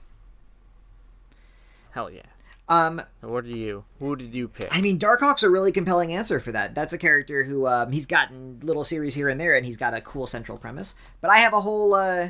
Hell 1.91 2.09
yeah. 2.11 2.21
Um, 2.69 3.01
What 3.21 3.43
do 3.45 3.51
you? 3.51 3.83
Who 3.99 4.15
did 4.15 4.33
you 4.33 4.47
pick? 4.47 4.69
I 4.71 4.79
mean, 4.81 4.97
Darkhawk's 4.99 5.43
a 5.43 5.49
really 5.49 5.71
compelling 5.71 6.13
answer 6.13 6.39
for 6.39 6.51
that. 6.53 6.73
That's 6.75 6.93
a 6.93 6.97
character 6.97 7.43
who 7.43 7.67
um, 7.67 7.91
he's 7.91 8.05
gotten 8.05 8.59
little 8.61 8.83
series 8.85 9.15
here 9.15 9.27
and 9.29 9.39
there, 9.39 9.55
and 9.55 9.65
he's 9.65 9.75
got 9.77 9.93
a 9.93 9.99
cool 10.01 10.25
central 10.27 10.57
premise. 10.57 10.95
But 11.19 11.31
I 11.31 11.39
have 11.39 11.53
a 11.53 11.61
whole. 11.61 11.93
Uh, 11.93 12.29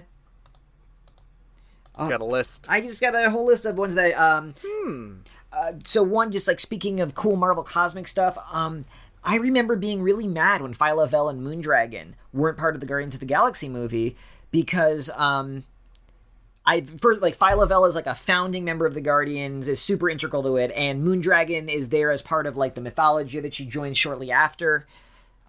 Got 1.97 2.21
a 2.21 2.25
list. 2.25 2.65
I 2.69 2.81
just 2.81 3.01
got 3.01 3.13
a 3.13 3.29
whole 3.29 3.45
list 3.45 3.65
of 3.65 3.77
ones 3.77 3.93
that. 3.95 4.13
Um, 4.19 4.55
Hmm. 4.65 5.13
Uh, 5.53 5.73
so 5.85 6.03
one, 6.03 6.31
just 6.31 6.47
like 6.47 6.59
speaking 6.59 6.99
of 6.99 7.15
cool 7.15 7.35
Marvel 7.35 7.63
cosmic 7.63 8.07
stuff. 8.07 8.37
Um, 8.51 8.83
I 9.23 9.35
remember 9.35 9.75
being 9.75 10.01
really 10.01 10.27
mad 10.27 10.61
when 10.61 10.73
Phyla-Vell 10.73 11.29
and 11.29 11.41
Moondragon 11.41 12.13
weren't 12.33 12.57
part 12.57 12.75
of 12.75 12.81
the 12.81 12.87
Guardians 12.87 13.13
of 13.13 13.19
the 13.19 13.25
Galaxy 13.25 13.69
movie 13.69 14.15
because 14.49 15.11
um, 15.15 15.63
I 16.65 16.81
for 16.81 17.17
like 17.17 17.37
Phyla-Vell 17.37 17.85
is 17.85 17.95
like 17.95 18.07
a 18.07 18.15
founding 18.15 18.65
member 18.65 18.85
of 18.85 18.93
the 18.93 19.01
Guardians, 19.01 19.67
is 19.67 19.81
super 19.81 20.09
integral 20.09 20.41
to 20.43 20.57
it, 20.57 20.71
and 20.75 21.05
Moondragon 21.05 21.69
is 21.69 21.89
there 21.89 22.11
as 22.11 22.21
part 22.21 22.47
of 22.47 22.57
like 22.57 22.73
the 22.73 22.81
mythology 22.81 23.39
that 23.39 23.53
she 23.53 23.65
joins 23.65 23.97
shortly 23.97 24.31
after. 24.31 24.87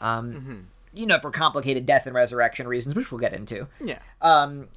Um, 0.00 0.68
You 0.94 1.06
know, 1.06 1.18
for 1.20 1.30
complicated 1.30 1.86
death 1.86 2.06
and 2.06 2.14
resurrection 2.14 2.68
reasons, 2.68 2.94
which 2.94 3.10
we'll 3.10 3.20
get 3.20 3.32
into. 3.32 3.66
Yeah. 3.82 4.00
Um, 4.20 4.68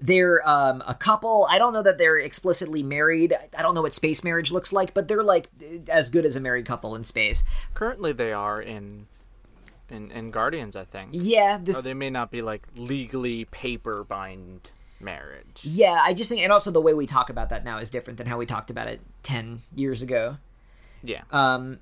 they're 0.00 0.46
um, 0.48 0.82
a 0.86 0.94
couple. 0.94 1.46
I 1.50 1.58
don't 1.58 1.72
know 1.72 1.82
that 1.82 1.98
they're 1.98 2.18
explicitly 2.18 2.82
married. 2.82 3.34
I 3.56 3.62
don't 3.62 3.74
know 3.74 3.82
what 3.82 3.94
space 3.94 4.22
marriage 4.22 4.50
looks 4.50 4.72
like, 4.72 4.92
but 4.94 5.08
they're 5.08 5.22
like 5.22 5.48
as 5.88 6.10
good 6.10 6.26
as 6.26 6.36
a 6.36 6.40
married 6.40 6.66
couple 6.66 6.94
in 6.94 7.04
space. 7.04 7.44
Currently, 7.74 8.12
they 8.12 8.32
are 8.32 8.60
in, 8.60 9.06
in 9.88 10.10
in 10.10 10.30
Guardians, 10.30 10.76
I 10.76 10.84
think. 10.84 11.10
Yeah, 11.12 11.58
this. 11.62 11.78
Or 11.78 11.82
they 11.82 11.94
may 11.94 12.10
not 12.10 12.30
be 12.30 12.42
like 12.42 12.66
legally 12.76 13.46
paper 13.46 14.04
bind 14.04 14.70
marriage. 15.00 15.60
Yeah, 15.62 15.98
I 16.00 16.12
just 16.12 16.30
think, 16.30 16.42
and 16.42 16.52
also 16.52 16.70
the 16.70 16.80
way 16.80 16.94
we 16.94 17.06
talk 17.06 17.30
about 17.30 17.48
that 17.50 17.64
now 17.64 17.78
is 17.78 17.88
different 17.88 18.18
than 18.18 18.26
how 18.26 18.36
we 18.36 18.46
talked 18.46 18.70
about 18.70 18.88
it 18.88 19.00
ten 19.22 19.62
years 19.74 20.02
ago. 20.02 20.36
Yeah. 21.02 21.22
Um, 21.30 21.78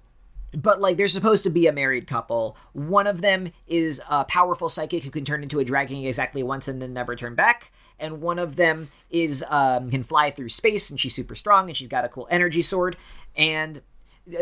but 0.55 0.81
like 0.81 0.97
they're 0.97 1.09
supposed 1.09 1.43
to 1.45 1.51
be 1.51 1.67
a 1.67 1.73
married 1.73 2.07
couple. 2.07 2.57
One 2.73 3.07
of 3.07 3.21
them 3.23 3.51
is 3.67 4.01
a 4.09 4.25
powerful 4.25 4.69
psychic 4.69 5.03
who 5.03 5.11
can 5.11 5.25
turn 5.25 5.43
into 5.43 5.59
a 5.59 5.65
dragon 5.65 6.05
exactly 6.05 6.43
once 6.43 6.69
and 6.69 6.81
then 6.81 6.93
never 6.93 7.17
turn 7.17 7.35
back. 7.35 7.73
And 7.99 8.21
one 8.21 8.39
of 8.39 8.57
them 8.57 8.91
is 9.11 9.45
um, 9.49 9.91
can 9.91 10.03
fly 10.03 10.31
through 10.31 10.49
space 10.49 10.91
and 10.91 10.99
she's 10.99 11.15
super 11.15 11.35
strong 11.35 11.69
and 11.69 11.77
she's 11.77 11.89
got 11.89 12.05
a 12.05 12.09
cool 12.09 12.27
energy 12.31 12.63
sword. 12.63 12.97
And 13.37 13.83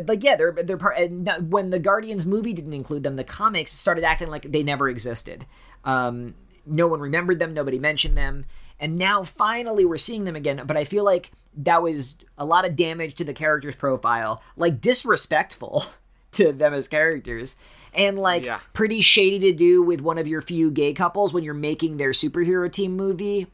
like 0.06 0.22
yeah, 0.22 0.36
they're 0.36 0.52
they're 0.52 0.76
part. 0.76 0.96
When 1.42 1.70
the 1.70 1.78
Guardians 1.78 2.24
movie 2.24 2.52
didn't 2.52 2.72
include 2.72 3.02
them, 3.02 3.16
the 3.16 3.24
comics 3.24 3.72
started 3.72 4.04
acting 4.04 4.28
like 4.28 4.50
they 4.50 4.62
never 4.62 4.88
existed. 4.88 5.46
Um, 5.84 6.34
no 6.64 6.86
one 6.86 7.00
remembered 7.00 7.38
them. 7.38 7.54
Nobody 7.54 7.78
mentioned 7.78 8.14
them. 8.14 8.44
And 8.78 8.98
now 8.98 9.22
finally 9.22 9.84
we're 9.84 9.96
seeing 9.96 10.24
them 10.24 10.36
again. 10.36 10.62
But 10.66 10.76
I 10.76 10.84
feel 10.84 11.04
like 11.04 11.32
that 11.56 11.82
was 11.82 12.14
a 12.38 12.44
lot 12.44 12.64
of 12.64 12.76
damage 12.76 13.14
to 13.16 13.24
the 13.24 13.34
character's 13.34 13.76
profile, 13.76 14.42
like 14.56 14.80
disrespectful 14.80 15.84
to 16.32 16.52
them 16.52 16.74
as 16.74 16.88
characters. 16.88 17.56
And 17.94 18.18
like 18.18 18.44
Yeah. 18.44 18.58
pretty 18.72 19.00
shady 19.02 19.38
to 19.40 19.52
do 19.52 19.82
with 19.82 20.00
one 20.00 20.16
of 20.18 20.26
your 20.26 20.40
few 20.40 20.70
gay 20.70 20.92
couples 20.94 21.32
when 21.32 21.44
you're 21.44 21.52
making 21.54 21.98
their 21.98 22.10
superhero 22.12 22.70
team 22.72 22.96
movie 22.96 23.48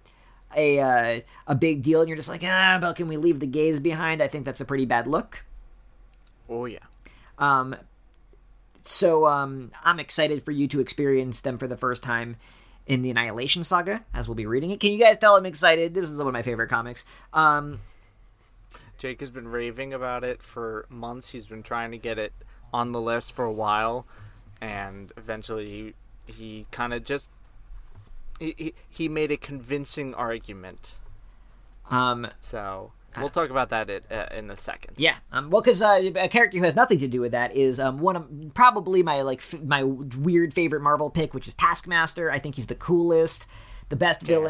a 0.57 0.81
uh, 0.81 1.21
a 1.47 1.55
big 1.55 1.83
deal 1.83 2.01
and 2.01 2.09
you're 2.09 2.17
just 2.17 2.29
like, 2.29 2.43
ah, 2.45 2.79
but 2.81 2.95
can 2.97 3.09
we 3.09 3.17
leave 3.17 3.41
the 3.41 3.47
gays 3.47 3.81
behind? 3.81 4.23
I 4.23 4.29
think 4.29 4.45
that's 4.45 4.61
a 4.61 4.65
pretty 4.65 4.87
bad 4.87 5.07
look. 5.07 5.45
Oh 6.49 6.65
yeah. 6.67 6.79
Um, 7.39 7.77
so 8.85 9.27
um, 9.27 9.71
I'm 9.85 10.01
excited 10.01 10.43
for 10.45 10.53
you 10.53 10.67
to 10.69 10.81
experience 10.81 11.41
them 11.41 11.59
for 11.59 11.67
the 11.67 11.77
first 11.77 12.03
time 12.03 12.37
in 12.87 13.03
the 13.03 13.11
Annihilation 13.11 13.63
Saga, 13.65 14.03
as 14.15 14.27
we'll 14.27 14.35
be 14.35 14.47
reading 14.47 14.71
it. 14.71 14.81
Can 14.81 14.93
you 14.93 14.99
guys 14.99 15.19
tell 15.19 15.37
I'm 15.37 15.45
excited? 15.45 15.93
This 15.93 16.09
is 16.09 16.17
one 16.17 16.29
of 16.29 16.33
my 16.33 16.43
favorite 16.43 16.69
comics. 16.71 17.05
Um, 17.35 17.81
Jake 18.97 19.21
has 19.21 19.31
been 19.31 19.49
raving 19.49 19.93
about 19.93 20.25
it 20.25 20.43
for 20.43 20.87
months. 20.89 21.29
He's 21.29 21.47
been 21.47 21.63
trying 21.63 21.91
to 21.91 21.99
get 21.99 22.19
it 22.19 22.33
on 22.73 22.93
the 22.93 23.01
list 23.01 23.33
for 23.33 23.45
a 23.45 23.53
while, 23.53 24.07
and 24.61 25.13
eventually 25.17 25.95
he, 26.27 26.33
he 26.33 26.67
kind 26.71 26.93
of 26.93 27.05
just 27.05 27.29
he, 28.41 28.55
he, 28.57 28.75
he 28.89 29.09
made 29.09 29.31
a 29.31 29.37
convincing 29.37 30.15
argument. 30.15 30.95
um, 31.91 32.27
So 32.39 32.93
we'll 33.17 33.31
talk 33.31 33.51
about 33.51 33.71
that 33.71 33.91
in, 33.91 34.03
uh, 34.11 34.29
in 34.33 34.51
a 34.51 34.57
second. 34.57 34.95
yeah. 34.97 35.17
Um, 35.33 35.51
well, 35.51 35.61
because 35.61 35.83
uh, 35.83 36.01
a 36.17 36.29
character 36.29 36.59
who 36.59 36.65
has 36.65 36.77
nothing 36.77 36.99
to 37.01 37.09
do 37.09 37.21
with 37.21 37.33
that 37.33 37.57
is 37.57 37.81
um, 37.81 37.99
one 37.99 38.15
of 38.17 38.29
probably 38.55 39.03
my 39.03 39.23
like 39.23 39.39
f- 39.41 39.61
my 39.63 39.83
weird 39.83 40.55
favorite 40.55 40.83
Marvel 40.83 41.11
pick, 41.11 41.35
which 41.35 41.49
is 41.49 41.55
Taskmaster. 41.55 42.31
I 42.31 42.39
think 42.39 42.55
he's 42.55 42.67
the 42.69 42.75
coolest, 42.77 43.47
the 43.89 43.97
best 43.97 44.23
villain. 44.23 44.45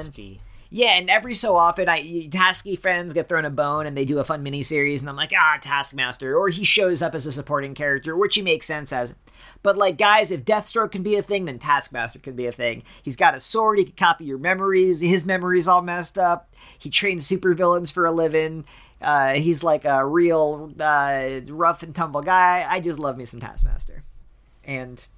Yeah, 0.71 0.99
and 0.99 1.09
every 1.09 1.33
so 1.33 1.57
often, 1.57 1.89
I 1.89 2.03
Tasky 2.29 2.79
friends 2.79 3.14
get 3.14 3.27
thrown 3.29 3.47
a 3.47 3.51
bone 3.51 3.87
and 3.87 3.97
they 3.97 4.05
do 4.05 4.19
a 4.19 4.25
fun 4.25 4.43
mini 4.43 4.62
series, 4.62 5.01
and 5.01 5.09
I'm 5.09 5.16
like, 5.16 5.33
ah, 5.35 5.59
Taskmaster, 5.61 6.37
or 6.37 6.51
he 6.51 6.64
shows 6.64 7.01
up 7.01 7.14
as 7.14 7.27
a 7.27 7.33
supporting 7.33 7.75
character, 7.75 8.14
which 8.14 8.35
he 8.35 8.43
makes 8.43 8.66
sense 8.66 8.93
as. 8.93 9.14
But 9.62 9.79
like, 9.79 9.97
guys, 9.97 10.31
if 10.31 10.45
Deathstroke 10.45 10.93
can 10.93 11.03
be 11.03 11.16
a 11.16 11.23
thing, 11.23 11.47
then 11.47 11.59
Taskmaster 11.59 12.19
can 12.19 12.37
be 12.37 12.47
a 12.47 12.53
thing. 12.53 12.83
He's 13.03 13.16
got 13.16 13.35
a 13.35 13.41
sword; 13.41 13.79
he 13.79 13.87
can 13.87 13.95
copy 13.95 14.27
your 14.27 14.39
memories. 14.39 15.01
His 15.01 15.25
memories 15.25 15.69
all 15.69 15.81
messed 15.81 16.19
up. 16.19 16.53
He 16.79 16.91
trains 16.91 17.27
supervillains 17.27 17.91
for 17.91 18.05
a 18.05 18.12
living. 18.12 18.66
Uh, 19.01 19.35
he's 19.35 19.64
like 19.64 19.87
a 19.87 20.05
real 20.05 20.73
uh, 20.79 21.41
rough 21.47 21.83
and 21.83 21.95
tumble 21.95 22.21
guy. 22.21 22.66
I 22.69 22.81
just 22.81 22.99
love 22.99 23.16
me 23.16 23.25
some 23.25 23.41
Taskmaster, 23.41 24.05
and 24.64 25.09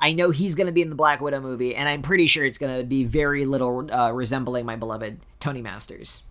I 0.00 0.12
know 0.12 0.30
he's 0.30 0.54
going 0.54 0.66
to 0.66 0.72
be 0.72 0.82
in 0.82 0.88
the 0.88 0.96
Black 0.96 1.20
Widow 1.20 1.40
movie, 1.40 1.76
and 1.76 1.88
I'm 1.88 2.00
pretty 2.02 2.26
sure 2.26 2.44
it's 2.44 2.58
going 2.58 2.76
to 2.78 2.84
be 2.84 3.04
very 3.04 3.44
little 3.44 3.92
uh, 3.92 4.10
resembling 4.12 4.64
my 4.64 4.76
beloved 4.76 5.18
Tony 5.40 5.60
Masters. 5.60 6.22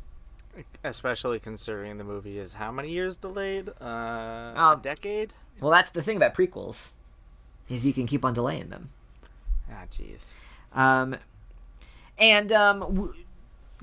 Especially 0.84 1.39
considering 1.39 1.97
the 1.99 2.03
movie 2.03 2.39
is 2.39 2.55
how 2.55 2.72
many 2.72 2.89
years 2.89 3.15
delayed? 3.17 3.70
Uh, 3.80 4.53
Oh. 4.57 4.74
a 4.74 4.80
decade? 4.82 5.34
Well, 5.61 5.72
that's 5.72 5.91
the 5.91 6.01
thing 6.01 6.17
about 6.17 6.34
prequels, 6.36 6.93
is 7.70 7.86
you 7.86 7.93
can 7.93 8.07
keep 8.07 8.26
on 8.26 8.34
delaying 8.34 8.70
them. 8.70 8.89
Ah, 9.72 9.84
jeez. 9.91 10.34
Um, 10.74 11.15
and 12.17 12.51
um, 12.51 12.80
w- 12.80 13.13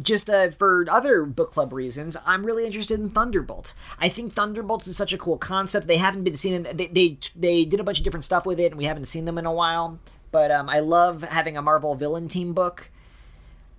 just 0.03 0.29
uh, 0.29 0.51
for 0.51 0.85
other 0.91 1.25
book 1.25 1.53
club 1.53 1.73
reasons, 1.73 2.17
I'm 2.27 2.45
really 2.45 2.67
interested 2.67 3.01
in 3.01 3.11
Thunderbolt. 3.11 3.75
I 3.99 4.09
think 4.09 4.35
Thunderbolt 4.35 4.87
is 4.87 4.97
such 4.97 5.13
a 5.13 5.19
cool 5.19 5.39
concept. 5.39 5.87
They 5.87 5.97
haven't 5.97 6.25
been 6.25 6.37
seen. 6.37 6.55
In, 6.55 6.77
they, 6.77 6.87
they 6.87 7.19
they 7.35 7.65
did 7.65 7.81
a 7.81 7.85
bunch 7.85 7.99
of 7.99 8.05
different 8.05 8.25
stuff 8.25 8.45
with 8.45 8.61
it, 8.61 8.73
and 8.73 8.77
we 8.77 8.85
haven't 8.85 9.07
seen 9.07 9.25
them 9.25 9.39
in 9.39 9.47
a 9.47 9.53
while. 9.53 9.99
But 10.31 10.51
um, 10.51 10.69
I 10.69 10.81
love 10.81 11.23
having 11.23 11.57
a 11.57 11.63
Marvel 11.63 11.95
villain 11.95 12.29
team 12.29 12.53
book. 12.53 12.91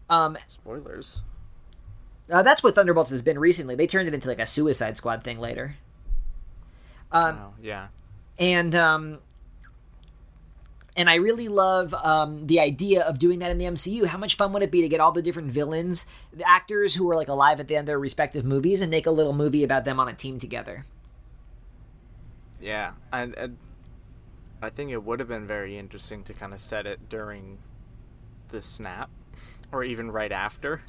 Um, 0.10 0.38
Spoilers. 0.48 1.22
Uh, 2.30 2.42
that's 2.44 2.64
what 2.64 2.76
Thunderbolts 2.76 3.12
has 3.12 3.22
been 3.22 3.40
recently. 3.40 3.76
They 3.76 3.88
turned 3.88 4.08
it 4.08 4.14
into 4.14 4.28
like 4.28 4.40
a 4.40 4.48
Suicide 4.48 4.98
Squad 4.98 5.24
thing 5.24 5.40
later. 5.40 5.76
Um, 7.12 7.38
oh, 7.40 7.54
yeah. 7.62 7.88
and 8.38 8.76
um, 8.76 9.20
and 10.98 11.10
I 11.10 11.16
really 11.16 11.48
love 11.48 11.94
um, 11.94 12.48
the 12.48 12.60
idea 12.60 13.04
of 13.04 13.20
doing 13.20 13.40
that 13.40 13.52
in 13.52 13.60
the 13.60 13.66
MCU. 13.66 14.08
How 14.08 14.18
much 14.18 14.36
fun 14.36 14.52
would 14.54 14.64
it 14.64 14.72
be 14.72 14.82
to 14.82 14.90
get 14.90 15.00
all 15.00 15.12
the 15.12 15.22
different 15.22 15.52
villains, 15.52 16.08
the 16.34 16.50
actors 16.50 16.96
who 16.96 17.10
are 17.12 17.16
like 17.16 17.28
alive 17.28 17.60
at 17.60 17.68
the 17.68 17.76
end 17.76 17.84
of 17.84 17.86
their 17.86 18.00
respective 18.00 18.44
movies, 18.44 18.82
and 18.82 18.90
make 18.90 19.06
a 19.06 19.12
little 19.12 19.34
movie 19.34 19.64
about 19.64 19.86
them 19.86 20.00
on 20.00 20.08
a 20.08 20.14
team 20.14 20.40
together? 20.40 20.86
Yeah, 22.60 22.94
and, 23.14 23.36
and 23.36 23.58
I 24.60 24.72
think 24.72 24.90
it 24.90 25.04
would 25.04 25.20
have 25.20 25.30
been 25.30 25.46
very 25.46 25.78
interesting 25.78 26.24
to 26.24 26.34
kind 26.34 26.52
of 26.52 26.60
set 26.60 26.88
it 26.88 27.08
during 27.10 27.60
the 28.50 28.64
snap, 28.64 29.12
or 29.72 29.84
even 29.84 30.10
right 30.10 30.32
after. 30.32 30.82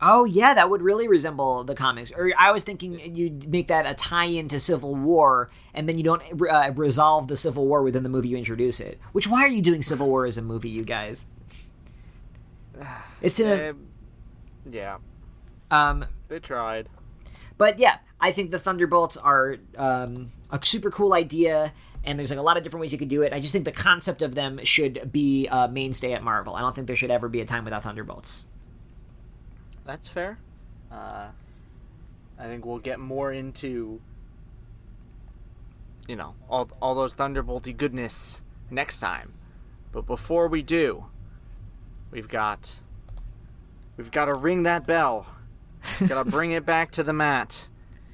Oh 0.00 0.24
yeah, 0.24 0.54
that 0.54 0.68
would 0.68 0.82
really 0.82 1.08
resemble 1.08 1.64
the 1.64 1.74
comics. 1.74 2.12
Or 2.14 2.30
I 2.38 2.50
was 2.52 2.64
thinking 2.64 3.14
you'd 3.14 3.48
make 3.48 3.68
that 3.68 3.86
a 3.86 3.94
tie-in 3.94 4.48
to 4.48 4.60
Civil 4.60 4.94
War, 4.94 5.50
and 5.72 5.88
then 5.88 5.96
you 5.98 6.04
don't 6.04 6.22
uh, 6.50 6.72
resolve 6.74 7.28
the 7.28 7.36
Civil 7.36 7.66
War 7.66 7.82
within 7.82 8.02
the 8.02 8.08
movie 8.08 8.28
you 8.28 8.36
introduce 8.36 8.80
it. 8.80 9.00
Which 9.12 9.26
why 9.28 9.42
are 9.44 9.48
you 9.48 9.62
doing 9.62 9.82
Civil 9.82 10.08
War 10.08 10.26
as 10.26 10.36
a 10.36 10.42
movie, 10.42 10.68
you 10.68 10.84
guys? 10.84 11.26
It's 13.22 13.40
in 13.40 13.46
a 13.46 13.70
Um, 13.70 13.86
yeah, 14.68 14.96
um, 15.70 16.04
they 16.28 16.38
tried. 16.40 16.88
but 17.56 17.78
yeah, 17.78 17.98
I 18.20 18.32
think 18.32 18.50
the 18.50 18.58
Thunderbolts 18.58 19.16
are 19.16 19.56
um, 19.76 20.32
a 20.50 20.58
super 20.64 20.90
cool 20.90 21.14
idea, 21.14 21.72
and 22.04 22.18
there's 22.18 22.30
like 22.30 22.38
a 22.38 22.42
lot 22.42 22.56
of 22.56 22.62
different 22.62 22.80
ways 22.80 22.92
you 22.92 22.98
could 22.98 23.08
do 23.08 23.22
it. 23.22 23.32
I 23.32 23.40
just 23.40 23.52
think 23.52 23.64
the 23.64 23.72
concept 23.72 24.22
of 24.22 24.34
them 24.34 24.58
should 24.64 25.12
be 25.12 25.46
a 25.46 25.68
mainstay 25.68 26.12
at 26.12 26.22
Marvel. 26.22 26.56
I 26.56 26.60
don't 26.60 26.74
think 26.74 26.88
there 26.88 26.96
should 26.96 27.10
ever 27.12 27.28
be 27.28 27.40
a 27.40 27.44
time 27.46 27.64
without 27.64 27.84
Thunderbolts. 27.84 28.46
That's 29.84 30.08
fair. 30.08 30.38
Uh, 30.90 31.28
I 32.38 32.46
think 32.46 32.64
we'll 32.64 32.78
get 32.78 32.98
more 32.98 33.32
into, 33.32 34.00
you 36.08 36.16
know, 36.16 36.34
all 36.48 36.68
all 36.80 36.94
those 36.94 37.14
Thunderbolty 37.14 37.72
goodness 37.72 38.42
next 38.70 39.00
time. 39.00 39.34
But 39.92 40.06
before 40.06 40.48
we 40.48 40.62
do, 40.62 41.06
we've 42.10 42.28
got 42.28 42.80
we've 43.96 44.10
got 44.10 44.26
to 44.26 44.34
ring 44.34 44.64
that 44.64 44.86
bell. 44.86 45.26
got 46.08 46.24
to 46.24 46.30
bring 46.30 46.50
it 46.50 46.64
back 46.64 46.90
to 46.92 47.02
the 47.02 47.12
mat. 47.12 47.68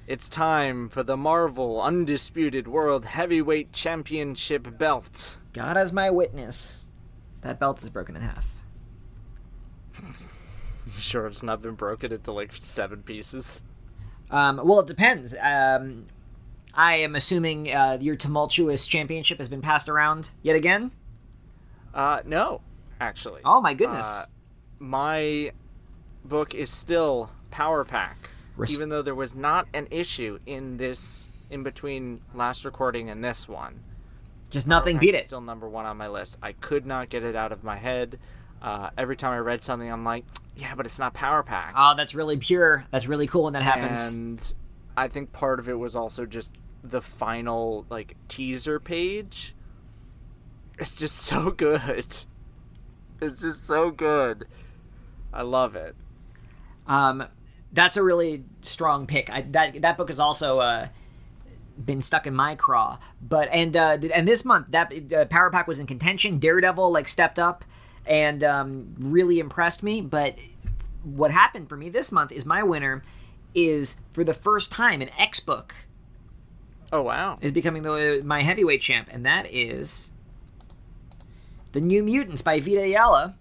It's 0.06 0.28
time 0.28 0.88
for 0.88 1.04
the 1.04 1.16
Marvel 1.16 1.80
Undisputed 1.80 2.66
World 2.66 3.04
Heavyweight 3.04 3.72
Championship 3.72 4.76
belt. 4.76 5.36
God 5.52 5.76
as 5.76 5.92
my 5.92 6.10
witness, 6.10 6.86
that 7.42 7.60
belt 7.60 7.80
is 7.80 7.90
broken 7.90 8.16
in 8.16 8.22
half. 8.22 8.59
Sure 11.11 11.26
it's 11.26 11.42
not 11.42 11.62
been 11.62 11.74
broken 11.74 12.12
into 12.12 12.32
like 12.32 12.53
seven 12.53 13.03
pieces? 13.03 13.64
Um, 14.30 14.61
well, 14.62 14.80
it 14.80 14.86
depends. 14.86 15.34
Um, 15.40 16.07
I 16.74 16.96
am 16.96 17.16
assuming 17.16 17.72
uh, 17.72 17.98
your 18.01 18.16
tumultuous 18.16 18.86
championship 18.86 19.38
has 19.38 19.48
been 19.48 19.62
passed 19.62 19.88
around 19.88 20.30
yet 20.42 20.57
again. 20.57 20.92
Uh, 21.92 22.20
no, 22.24 22.61
actually. 23.01 23.40
Oh 23.44 23.61
my 23.61 23.74
goodness! 23.74 24.07
Uh, 24.07 24.26
my 24.78 25.53
book 26.24 26.55
is 26.55 26.70
still 26.70 27.30
Power 27.51 27.84
Pack, 27.84 28.30
Res- 28.57 28.72
even 28.72 28.88
though 28.88 29.03
there 29.03 29.14
was 29.14 29.34
not 29.34 29.66
an 29.74 29.88
issue 29.90 30.38
in 30.46 30.76
this 30.76 31.26
in 31.51 31.62
between 31.64 32.20
last 32.34 32.64
recording 32.64 33.11
and 33.11 33.24
this 33.24 33.48
one. 33.48 33.80
Just 34.51 34.66
nothing 34.66 34.96
Pack 34.96 35.01
beat 35.01 35.14
is 35.14 35.22
it. 35.22 35.24
Still 35.24 35.40
number 35.40 35.68
one 35.68 35.86
on 35.86 35.96
my 35.96 36.09
list. 36.09 36.38
I 36.42 36.53
could 36.53 36.86
not 36.86 37.09
get 37.09 37.24
it 37.24 37.34
out 37.34 37.53
of 37.53 37.64
my 37.64 37.76
head. 37.76 38.18
Uh, 38.62 38.90
every 38.98 39.16
time 39.16 39.32
I 39.32 39.38
read 39.38 39.62
something, 39.62 39.90
I'm 39.90 40.04
like, 40.04 40.24
yeah, 40.56 40.74
but 40.74 40.86
it's 40.86 40.98
not 40.98 41.14
Power 41.14 41.42
Pack. 41.42 41.74
Oh, 41.76 41.94
that's 41.96 42.14
really 42.14 42.36
pure. 42.36 42.84
That's 42.90 43.06
really 43.06 43.26
cool 43.26 43.44
when 43.44 43.54
that 43.54 43.62
happens. 43.62 44.12
And 44.14 44.54
I 44.96 45.08
think 45.08 45.32
part 45.32 45.58
of 45.58 45.68
it 45.68 45.78
was 45.78 45.96
also 45.96 46.26
just 46.26 46.54
the 46.82 47.00
final 47.00 47.86
like 47.88 48.16
teaser 48.28 48.78
page. 48.78 49.54
It's 50.78 50.94
just 50.94 51.16
so 51.26 51.50
good. 51.50 52.06
It's 53.20 53.40
just 53.40 53.66
so 53.66 53.90
good. 53.90 54.46
I 55.32 55.42
love 55.42 55.76
it. 55.76 55.94
Um, 56.86 57.24
that's 57.72 57.96
a 57.96 58.02
really 58.02 58.44
strong 58.62 59.06
pick. 59.06 59.30
I, 59.30 59.42
that 59.42 59.80
that 59.82 59.96
book 59.96 60.08
has 60.08 60.18
also 60.18 60.58
uh, 60.58 60.88
been 61.82 62.02
stuck 62.02 62.26
in 62.26 62.34
my 62.34 62.54
craw. 62.54 62.98
But 63.22 63.48
and 63.52 63.76
uh, 63.76 63.98
and 64.12 64.26
this 64.26 64.44
month 64.44 64.72
that 64.72 65.12
uh, 65.12 65.24
Power 65.26 65.50
Pack 65.50 65.66
was 65.68 65.78
in 65.78 65.86
contention. 65.86 66.38
Daredevil 66.38 66.90
like 66.90 67.08
stepped 67.08 67.38
up 67.38 67.64
and 68.07 68.42
um, 68.42 68.94
really 68.98 69.38
impressed 69.38 69.82
me. 69.82 70.01
But 70.01 70.36
what 71.03 71.30
happened 71.30 71.68
for 71.68 71.76
me 71.76 71.88
this 71.88 72.12
month 72.12 72.32
is 72.32 72.44
my 72.44 72.62
winner 72.62 73.03
is 73.55 73.96
for 74.12 74.24
the 74.24 74.34
first 74.34 74.70
time 74.70 75.01
an 75.01 75.11
X 75.18 75.40
book 75.40 75.74
Oh 76.92 77.03
wow. 77.03 77.38
is 77.40 77.53
becoming 77.53 77.82
the 77.82 78.22
my 78.24 78.42
heavyweight 78.42 78.80
champ, 78.80 79.09
and 79.11 79.24
that 79.24 79.46
is 79.51 80.11
the 81.72 81.80
New 81.80 82.03
Mutants 82.03 82.42
by 82.42 82.61
Vita 82.61 82.82
Ayala 82.82 83.36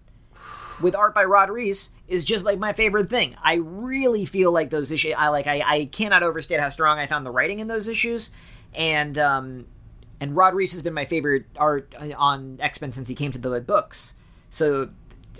with 0.81 0.95
art 0.95 1.13
by 1.13 1.23
Rod 1.23 1.49
Reis 1.49 1.91
is 2.07 2.23
just 2.23 2.45
like 2.45 2.57
my 2.59 2.73
favorite 2.73 3.09
thing. 3.09 3.35
I 3.43 3.55
really 3.55 4.25
feel 4.25 4.51
like 4.51 4.69
those 4.69 4.91
issues. 4.91 5.13
I 5.17 5.29
like. 5.29 5.47
I, 5.47 5.61
I 5.65 5.85
cannot 5.85 6.23
overstate 6.23 6.59
how 6.59 6.69
strong 6.69 6.99
I 6.99 7.07
found 7.07 7.25
the 7.25 7.31
writing 7.31 7.59
in 7.59 7.67
those 7.67 7.87
issues, 7.87 8.31
and 8.73 9.17
um, 9.17 9.65
and 10.19 10.35
Rod 10.35 10.53
Reis 10.53 10.71
has 10.73 10.81
been 10.81 10.93
my 10.93 11.05
favorite 11.05 11.45
art 11.57 11.93
on 12.17 12.57
X 12.59 12.81
Men 12.81 12.91
since 12.91 13.09
he 13.09 13.15
came 13.15 13.31
to 13.31 13.39
the 13.39 13.61
books. 13.61 14.13
So, 14.49 14.89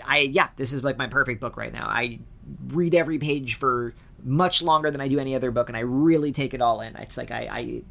I 0.04 0.18
yeah, 0.18 0.48
this 0.56 0.72
is 0.72 0.84
like 0.84 0.98
my 0.98 1.06
perfect 1.06 1.40
book 1.40 1.56
right 1.56 1.72
now. 1.72 1.86
I 1.86 2.20
read 2.68 2.94
every 2.94 3.18
page 3.18 3.54
for 3.54 3.94
much 4.22 4.62
longer 4.62 4.90
than 4.90 5.00
I 5.00 5.08
do 5.08 5.18
any 5.18 5.34
other 5.34 5.50
book, 5.50 5.68
and 5.68 5.76
I 5.76 5.80
really 5.80 6.32
take 6.32 6.54
it 6.54 6.60
all 6.60 6.80
in. 6.80 6.96
It's 6.96 7.16
like 7.16 7.30
I, 7.30 7.48
I 7.50 7.82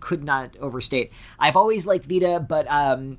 could 0.00 0.24
not 0.24 0.56
overstate. 0.58 1.12
I've 1.38 1.56
always 1.56 1.86
liked 1.86 2.06
Vita, 2.06 2.44
but 2.46 2.70
um, 2.70 3.18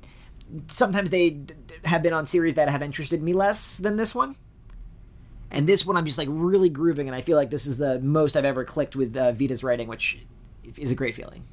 sometimes 0.68 1.10
they 1.10 1.30
d- 1.30 1.54
have 1.84 2.02
been 2.02 2.12
on 2.12 2.26
series 2.26 2.54
that 2.54 2.68
have 2.68 2.82
interested 2.82 3.22
me 3.22 3.32
less 3.32 3.78
than 3.78 3.96
this 3.96 4.14
one. 4.14 4.36
And 5.50 5.66
this 5.66 5.84
one, 5.84 5.96
I'm 5.96 6.06
just 6.06 6.18
like 6.18 6.28
really 6.30 6.70
grooving, 6.70 7.08
and 7.08 7.14
I 7.14 7.20
feel 7.20 7.36
like 7.36 7.50
this 7.50 7.66
is 7.66 7.76
the 7.76 7.98
most 8.00 8.36
I've 8.36 8.44
ever 8.44 8.64
clicked 8.64 8.96
with 8.96 9.16
uh, 9.16 9.32
Vita's 9.32 9.62
writing, 9.62 9.88
which 9.88 10.18
is 10.78 10.90
a 10.90 10.94
great 10.94 11.14
feeling. 11.14 11.44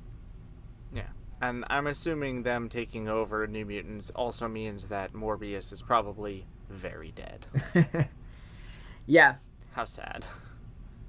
Yeah. 0.94 1.04
And 1.42 1.64
I'm 1.70 1.88
assuming 1.88 2.44
them 2.44 2.68
taking 2.70 3.08
over 3.08 3.48
New 3.48 3.66
Mutants 3.66 4.10
also 4.12 4.48
means 4.48 4.90
that 4.90 5.14
Morbius 5.14 5.72
is 5.72 5.82
probably 5.82 6.46
very 6.70 7.12
dead. 7.12 7.46
Yeah, 9.08 9.36
How 9.72 9.86
sad. 9.86 10.24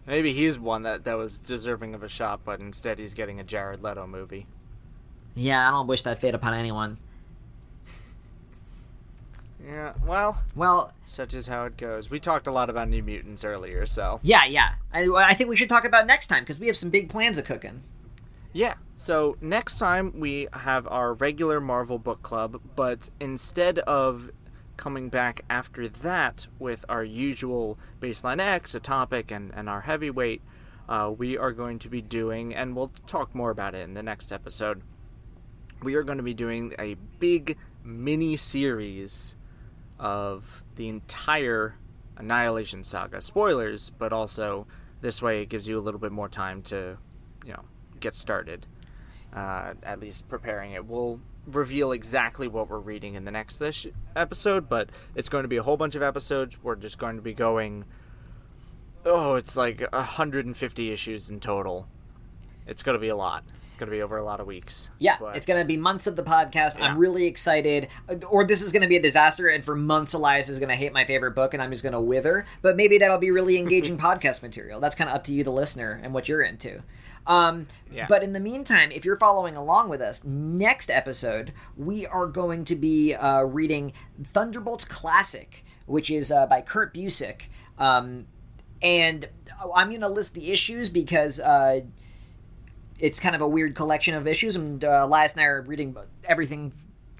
Maybe 0.07 0.33
he's 0.33 0.59
one 0.59 0.85
that, 0.85 1.05
that 1.05 1.19
was 1.19 1.39
deserving 1.39 1.95
of 1.95 2.03
a 2.03 2.09
shot, 2.09 2.41
but 2.47 2.61
instead 2.61 2.99
he's 2.99 3.13
getting 3.13 3.41
a 3.41 3.45
Jared 3.45 3.83
Leto 3.83 4.07
movie. 4.07 4.47
yeah, 5.35 5.69
I 5.69 5.71
don't 5.71 5.87
wish 5.87 6.03
that 6.05 6.19
fate 6.19 6.35
upon 6.35 6.55
anyone. 6.55 6.97
Yeah, 9.65 9.93
well, 10.07 10.41
Well, 10.57 10.93
such 11.03 11.35
is 11.35 11.47
how 11.47 11.67
it 11.67 11.77
goes. 11.77 12.09
We 12.11 12.19
talked 12.19 12.47
a 12.47 12.51
lot 12.51 12.71
about 12.71 12.89
New 12.89 13.03
Mutants 13.03 13.45
earlier, 13.45 13.85
so. 13.85 14.19
yeah, 14.23 14.47
yeah. 14.47 14.75
I, 14.95 15.07
I 15.11 15.35
think 15.35 15.51
we 15.51 15.57
should 15.57 15.69
talk 15.69 15.85
about 15.85 16.07
next 16.07 16.29
time 16.29 16.43
because 16.45 16.59
we 16.59 16.67
have 16.69 16.77
some 16.79 16.89
big 16.89 17.11
plans 17.11 17.37
of 17.37 17.45
cooking. 17.45 17.83
Yeah, 18.53 18.75
so 18.97 19.37
next 19.41 19.79
time 19.79 20.19
we 20.19 20.49
have 20.53 20.89
our 20.89 21.15
regular 21.15 21.61
Marvel 21.61 21.99
book 21.99 22.23
club, 22.23 22.61
but 22.75 23.09
instead 23.21 23.79
of 23.81 24.31
coming 24.77 25.09
back 25.09 25.43
after 25.49 25.87
that 25.89 26.49
with 26.59 26.85
our 26.89 27.05
usual 27.05 27.79
Baseline 28.01 28.41
X, 28.41 28.75
a 28.75 28.81
topic, 28.81 29.31
and, 29.31 29.53
and 29.55 29.69
our 29.69 29.83
heavyweight, 29.83 30.43
uh, 30.89 31.13
we 31.17 31.39
are 31.39 31.53
going 31.53 31.79
to 31.79 31.89
be 31.89 32.03
doing, 32.03 32.53
and 32.53 32.75
we'll 32.75 32.91
talk 33.07 33.35
more 33.37 33.51
about 33.51 33.77
it 33.77 33.83
in 33.83 33.95
the 33.95 34.03
next 34.03 34.33
episode, 34.33 34.83
we 35.83 35.95
are 35.95 36.03
going 36.03 36.19
to 36.19 36.25
be 36.25 36.35
doing 36.35 36.75
a 36.79 36.95
big 37.21 37.57
mini 37.85 38.37
series 38.37 39.37
of 39.99 40.65
the 40.75 40.89
entire 40.89 41.77
Annihilation 42.17 42.83
saga. 42.83 43.21
Spoilers, 43.21 43.91
but 43.91 44.13
also 44.13 44.67
this 45.01 45.23
way 45.23 45.43
it 45.43 45.49
gives 45.49 45.69
you 45.69 45.79
a 45.79 45.81
little 45.81 46.01
bit 46.01 46.13
more 46.13 46.29
time 46.29 46.63
to, 46.63 46.99
you 47.47 47.53
know, 47.53 47.65
get 48.01 48.15
started. 48.15 48.67
Uh, 49.33 49.75
at 49.85 50.01
least 50.01 50.29
preparing 50.29 50.73
it. 50.73 50.85
We'll 50.87 51.21
reveal 51.47 51.93
exactly 51.93 52.49
what 52.49 52.69
we're 52.69 52.81
reading 52.81 53.15
in 53.15 53.25
the 53.25 53.31
next 53.31 53.59
this 53.59 53.87
episode, 54.17 54.69
but 54.69 54.89
it's 55.15 55.29
going 55.29 55.45
to 55.45 55.49
be 55.49 55.57
a 55.57 55.63
whole 55.63 55.77
bunch 55.77 55.95
of 55.95 56.03
episodes. 56.03 56.59
We're 56.63 56.75
just 56.75 56.99
going 56.99 57.15
to 57.17 57.23
be 57.23 57.33
going. 57.33 57.85
Oh, 59.05 59.37
it's 59.37 59.57
like 59.57 59.81
150 59.93 60.91
issues 60.91 61.31
in 61.31 61.39
total. 61.41 61.87
It's 62.67 62.83
going 62.83 62.95
to 62.95 63.01
be 63.01 63.09
a 63.09 63.17
lot. 63.17 63.45
It's 63.47 63.79
going 63.79 63.89
to 63.89 63.97
be 63.97 64.03
over 64.03 64.19
a 64.19 64.25
lot 64.25 64.41
of 64.41 64.47
weeks. 64.47 64.91
Yeah, 64.99 65.17
But- 65.19 65.37
it's 65.37 65.47
going 65.47 65.61
to 65.61 65.65
be 65.65 65.77
months 65.77 66.07
of 66.07 66.17
the 66.17 66.23
podcast. 66.23 66.77
Yeah. 66.79 66.87
I'm 66.87 66.99
really 66.99 67.25
excited. 67.27 67.89
Or 68.29 68.45
this 68.45 68.63
is 68.63 68.73
going 68.73 68.83
to 68.83 68.89
be 68.89 68.97
a 68.97 69.03
disaster, 69.03 69.49
and 69.49 69.65
for 69.65 69.75
months, 69.75 70.13
Elias 70.13 70.49
is 70.49 70.59
going 70.59 70.69
to 70.69 70.75
hate 70.77 70.93
my 70.93 71.05
favorite 71.07 71.35
book, 71.37 71.55
and 71.55 71.63
I'm 71.63 71.71
just 71.71 71.83
going 71.83 71.95
to 71.95 72.01
wither. 72.01 72.47
But 72.63 72.77
maybe 72.77 72.99
that'll 72.99 73.19
be 73.19 73.31
really 73.31 73.57
engaging 73.59 73.97
podcast 73.99 74.43
material. 74.43 74.81
That's 74.81 74.95
kind 74.97 75.09
of 75.09 75.17
up 75.17 75.25
to 75.25 75.33
you, 75.33 75.45
the 75.45 75.53
listener, 75.53 75.99
and 76.03 76.13
what 76.13 76.29
you're 76.29 76.43
into. 76.43 76.83
Um, 77.27 77.67
Yeah. 77.93 78.07
But 78.09 78.23
in 78.23 78.33
the 78.33 78.41
meantime, 78.41 78.93
if 78.93 79.05
you're 79.05 79.19
following 79.19 79.57
along 79.57 79.89
with 79.89 80.01
us, 80.01 80.25
next 80.25 80.91
episode, 80.91 81.53
we 81.77 82.07
are 82.07 82.27
going 82.27 82.65
to 82.67 82.77
be 82.77 83.15
uh, 83.15 83.43
reading 83.43 83.93
Thunderbolts 84.23 84.85
Classic, 84.85 85.65
which 85.87 86.11
is 86.11 86.31
uh, 86.31 86.47
by 86.47 86.61
Kurt 86.61 86.95
Busiek. 86.95 87.43
Um, 87.79 88.27
and 88.81 89.29
I'm 89.75 89.89
going 89.89 90.01
to 90.01 90.09
list 90.09 90.35
the 90.35 90.53
issues 90.53 90.89
because. 90.89 91.41
Uh, 91.41 91.83
it's 92.99 93.19
kind 93.19 93.35
of 93.35 93.41
a 93.41 93.49
weird 93.49 93.75
collection 93.75 94.15
of 94.15 94.27
issues, 94.27 94.57
and 94.57 94.85
uh, 94.85 95.01
Elias 95.05 95.33
and 95.33 95.41
I 95.41 95.47
are 95.47 95.63
reading 95.63 95.97
everything 96.25 96.73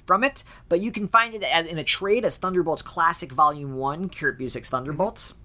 from 0.05 0.23
it. 0.23 0.45
But 0.69 0.81
you 0.81 0.93
can 0.93 1.09
find 1.09 1.35
it 1.35 1.43
as, 1.43 1.67
in 1.67 1.79
a 1.79 1.85
trade 1.85 2.25
as 2.25 2.37
Thunderbolts 2.37 2.83
Classic 2.83 3.33
Volume 3.33 3.77
One, 3.77 4.11
Kurt 4.11 4.39
Busiek's 4.39 4.71
Thunderbolts. 4.71 5.37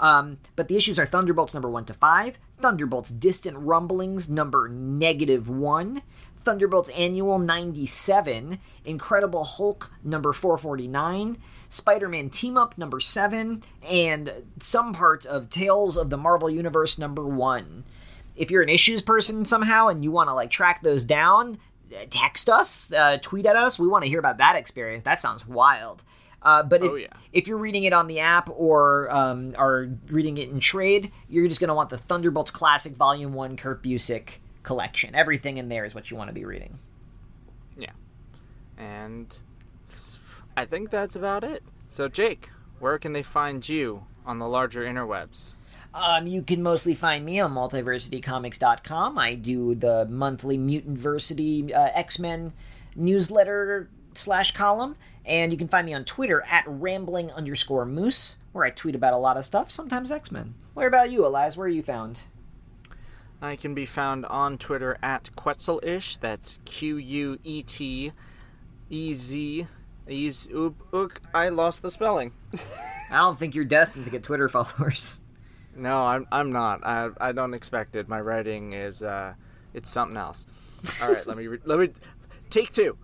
Um, 0.00 0.38
but 0.56 0.68
the 0.68 0.76
issues 0.76 0.98
are 0.98 1.06
Thunderbolts 1.06 1.52
number 1.54 1.68
one 1.68 1.84
to 1.84 1.94
five, 1.94 2.38
Thunderbolts 2.60 3.10
Distant 3.10 3.56
Rumblings 3.58 4.30
number 4.30 4.68
negative 4.68 5.48
one, 5.48 6.02
Thunderbolts 6.36 6.88
Annual 6.90 7.38
97, 7.40 8.58
Incredible 8.84 9.44
Hulk 9.44 9.90
number 10.02 10.32
449, 10.32 11.38
Spider 11.68 12.08
Man 12.08 12.30
Team 12.30 12.56
Up 12.56 12.76
number 12.78 13.00
seven, 13.00 13.62
and 13.82 14.32
some 14.60 14.92
parts 14.92 15.26
of 15.26 15.50
Tales 15.50 15.96
of 15.96 16.10
the 16.10 16.18
Marvel 16.18 16.50
Universe 16.50 16.98
number 16.98 17.26
one. 17.26 17.84
If 18.36 18.50
you're 18.50 18.62
an 18.62 18.68
issues 18.68 19.02
person 19.02 19.44
somehow 19.44 19.88
and 19.88 20.02
you 20.02 20.10
want 20.10 20.28
to 20.28 20.34
like 20.34 20.50
track 20.50 20.82
those 20.82 21.04
down 21.04 21.58
text 22.10 22.48
us 22.48 22.92
uh, 22.92 23.18
tweet 23.22 23.46
at 23.46 23.54
us. 23.56 23.78
We 23.78 23.86
want 23.86 24.02
to 24.02 24.08
hear 24.08 24.18
about 24.18 24.38
that 24.38 24.56
experience. 24.56 25.04
That 25.04 25.20
sounds 25.20 25.46
wild 25.46 26.02
uh, 26.44 26.62
but 26.62 26.82
if, 26.82 26.90
Oh, 26.90 26.94
yeah. 26.96 27.06
if 27.32 27.46
you're 27.48 27.58
reading 27.58 27.84
it 27.84 27.92
on 27.92 28.06
the 28.06 28.20
app 28.20 28.48
or 28.50 29.10
um, 29.10 29.54
are 29.56 29.88
reading 30.08 30.36
it 30.38 30.48
in 30.50 30.60
trade 30.60 31.10
you're 31.28 31.48
just 31.48 31.60
going 31.60 31.68
to 31.68 31.74
want 31.74 31.90
the 31.90 31.98
thunderbolts 31.98 32.50
classic 32.50 32.94
volume 32.94 33.32
1 33.34 33.56
kurt 33.56 33.82
busiek 33.82 34.28
collection 34.62 35.14
everything 35.14 35.56
in 35.58 35.68
there 35.68 35.84
is 35.84 35.94
what 35.94 36.10
you 36.10 36.16
want 36.16 36.28
to 36.28 36.34
be 36.34 36.44
reading 36.44 36.78
Yeah. 37.76 37.90
And 38.78 39.36
I 40.56 40.64
think 40.64 40.90
that's 40.90 41.16
about 41.16 41.42
it. 41.44 41.62
So, 41.88 42.08
Jake, 42.08 42.50
where 42.78 42.98
can 42.98 43.12
they 43.12 43.22
find 43.22 43.68
you 43.68 44.04
on 44.26 44.38
the 44.38 44.46
larger 44.48 44.82
interwebs? 44.84 45.54
Um, 45.92 46.26
you 46.26 46.42
can 46.42 46.62
mostly 46.62 46.94
find 46.94 47.24
me 47.24 47.38
on 47.40 47.52
multiversitycomics.com. 47.54 49.18
I 49.18 49.34
do 49.34 49.74
the 49.74 50.06
monthly 50.06 50.58
Mutantversity 50.58 51.72
uh, 51.72 51.90
X 51.94 52.18
Men 52.18 52.52
newsletter 52.96 53.88
slash 54.14 54.52
column, 54.52 54.96
and 55.24 55.52
you 55.52 55.58
can 55.58 55.68
find 55.68 55.86
me 55.86 55.94
on 55.94 56.04
Twitter 56.04 56.42
at 56.50 56.64
rambling 56.66 57.30
underscore 57.30 57.86
moose, 57.86 58.38
where 58.52 58.64
I 58.64 58.70
tweet 58.70 58.94
about 58.94 59.14
a 59.14 59.18
lot 59.18 59.36
of 59.36 59.44
stuff, 59.44 59.70
sometimes 59.70 60.10
X 60.10 60.30
Men. 60.30 60.54
Where 60.74 60.88
about 60.88 61.10
you, 61.10 61.26
Elias? 61.26 61.56
Where 61.56 61.66
are 61.66 61.70
you 61.70 61.82
found? 61.82 62.22
I 63.40 63.56
can 63.56 63.74
be 63.74 63.86
found 63.86 64.24
on 64.26 64.58
Twitter 64.58 64.96
at 65.02 65.30
Quetzelish. 65.36 66.18
That's 66.18 66.58
Q 66.64 66.96
U 66.96 67.38
E 67.42 67.62
T 67.62 68.12
E 68.90 69.14
Z. 69.14 69.66
I 71.34 71.48
lost 71.48 71.82
the 71.82 71.90
spelling. 71.90 72.32
I 73.10 73.16
don't 73.16 73.38
think 73.38 73.54
you're 73.54 73.64
destined 73.64 74.04
to 74.04 74.10
get 74.10 74.22
Twitter 74.22 74.48
followers. 74.50 75.20
No, 75.76 76.04
I'm 76.04 76.26
I'm 76.30 76.52
not. 76.52 76.84
I 76.86 77.10
I 77.20 77.32
don't 77.32 77.54
expect 77.54 77.96
it. 77.96 78.08
My 78.08 78.20
writing 78.20 78.72
is 78.72 79.02
uh, 79.02 79.34
it's 79.72 79.90
something 79.90 80.16
else. 80.16 80.46
All 81.02 81.12
right, 81.12 81.26
let 81.26 81.36
me 81.36 81.46
re- 81.46 81.58
let 81.64 81.78
me 81.78 81.90
take 82.50 82.72
two. 82.72 82.96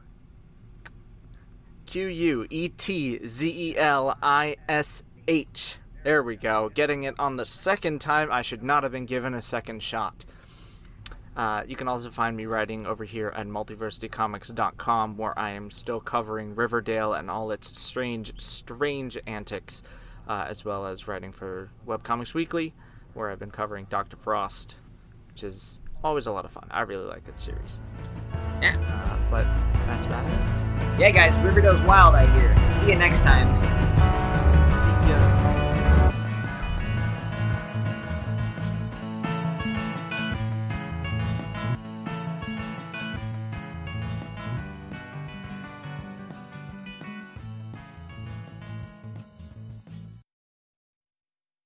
Q 1.90 2.06
U 2.06 2.46
E 2.50 2.68
T 2.68 3.26
Z 3.26 3.72
E 3.72 3.76
L 3.76 4.16
I 4.22 4.54
S 4.68 5.02
H. 5.26 5.78
There 6.04 6.22
we 6.22 6.36
go. 6.36 6.68
Getting 6.72 7.02
it 7.02 7.16
on 7.18 7.34
the 7.34 7.44
second 7.44 8.00
time. 8.00 8.30
I 8.30 8.42
should 8.42 8.62
not 8.62 8.84
have 8.84 8.92
been 8.92 9.06
given 9.06 9.34
a 9.34 9.42
second 9.42 9.82
shot. 9.82 10.24
Uh, 11.36 11.64
you 11.66 11.74
can 11.74 11.88
also 11.88 12.08
find 12.08 12.36
me 12.36 12.46
writing 12.46 12.86
over 12.86 13.02
here 13.02 13.32
at 13.34 13.48
multiversitycomics.com, 13.48 15.16
where 15.16 15.36
I 15.36 15.50
am 15.50 15.68
still 15.68 15.98
covering 15.98 16.54
Riverdale 16.54 17.14
and 17.14 17.28
all 17.28 17.50
its 17.50 17.76
strange, 17.76 18.40
strange 18.40 19.18
antics, 19.26 19.82
uh, 20.28 20.46
as 20.48 20.64
well 20.64 20.86
as 20.86 21.08
writing 21.08 21.32
for 21.32 21.70
Webcomics 21.88 22.34
Weekly, 22.34 22.72
where 23.14 23.30
I've 23.30 23.40
been 23.40 23.50
covering 23.50 23.88
Doctor 23.90 24.16
Frost, 24.16 24.76
which 25.32 25.42
is 25.42 25.79
always 26.02 26.26
a 26.26 26.32
lot 26.32 26.44
of 26.44 26.50
fun. 26.50 26.66
I 26.70 26.82
really 26.82 27.04
like 27.06 27.24
that 27.24 27.40
series. 27.40 27.80
Yeah. 28.60 28.76
Uh, 29.04 29.18
but 29.30 29.44
that's 29.86 30.04
about 30.06 30.24
it. 30.26 31.00
Yeah, 31.00 31.10
guys, 31.10 31.38
Riverdale's 31.44 31.80
wild, 31.82 32.14
I 32.14 32.26
hear. 32.38 32.72
See 32.72 32.90
you 32.90 32.96
next 32.96 33.22
time. 33.22 33.48
See 34.82 35.10
ya. 35.10 35.39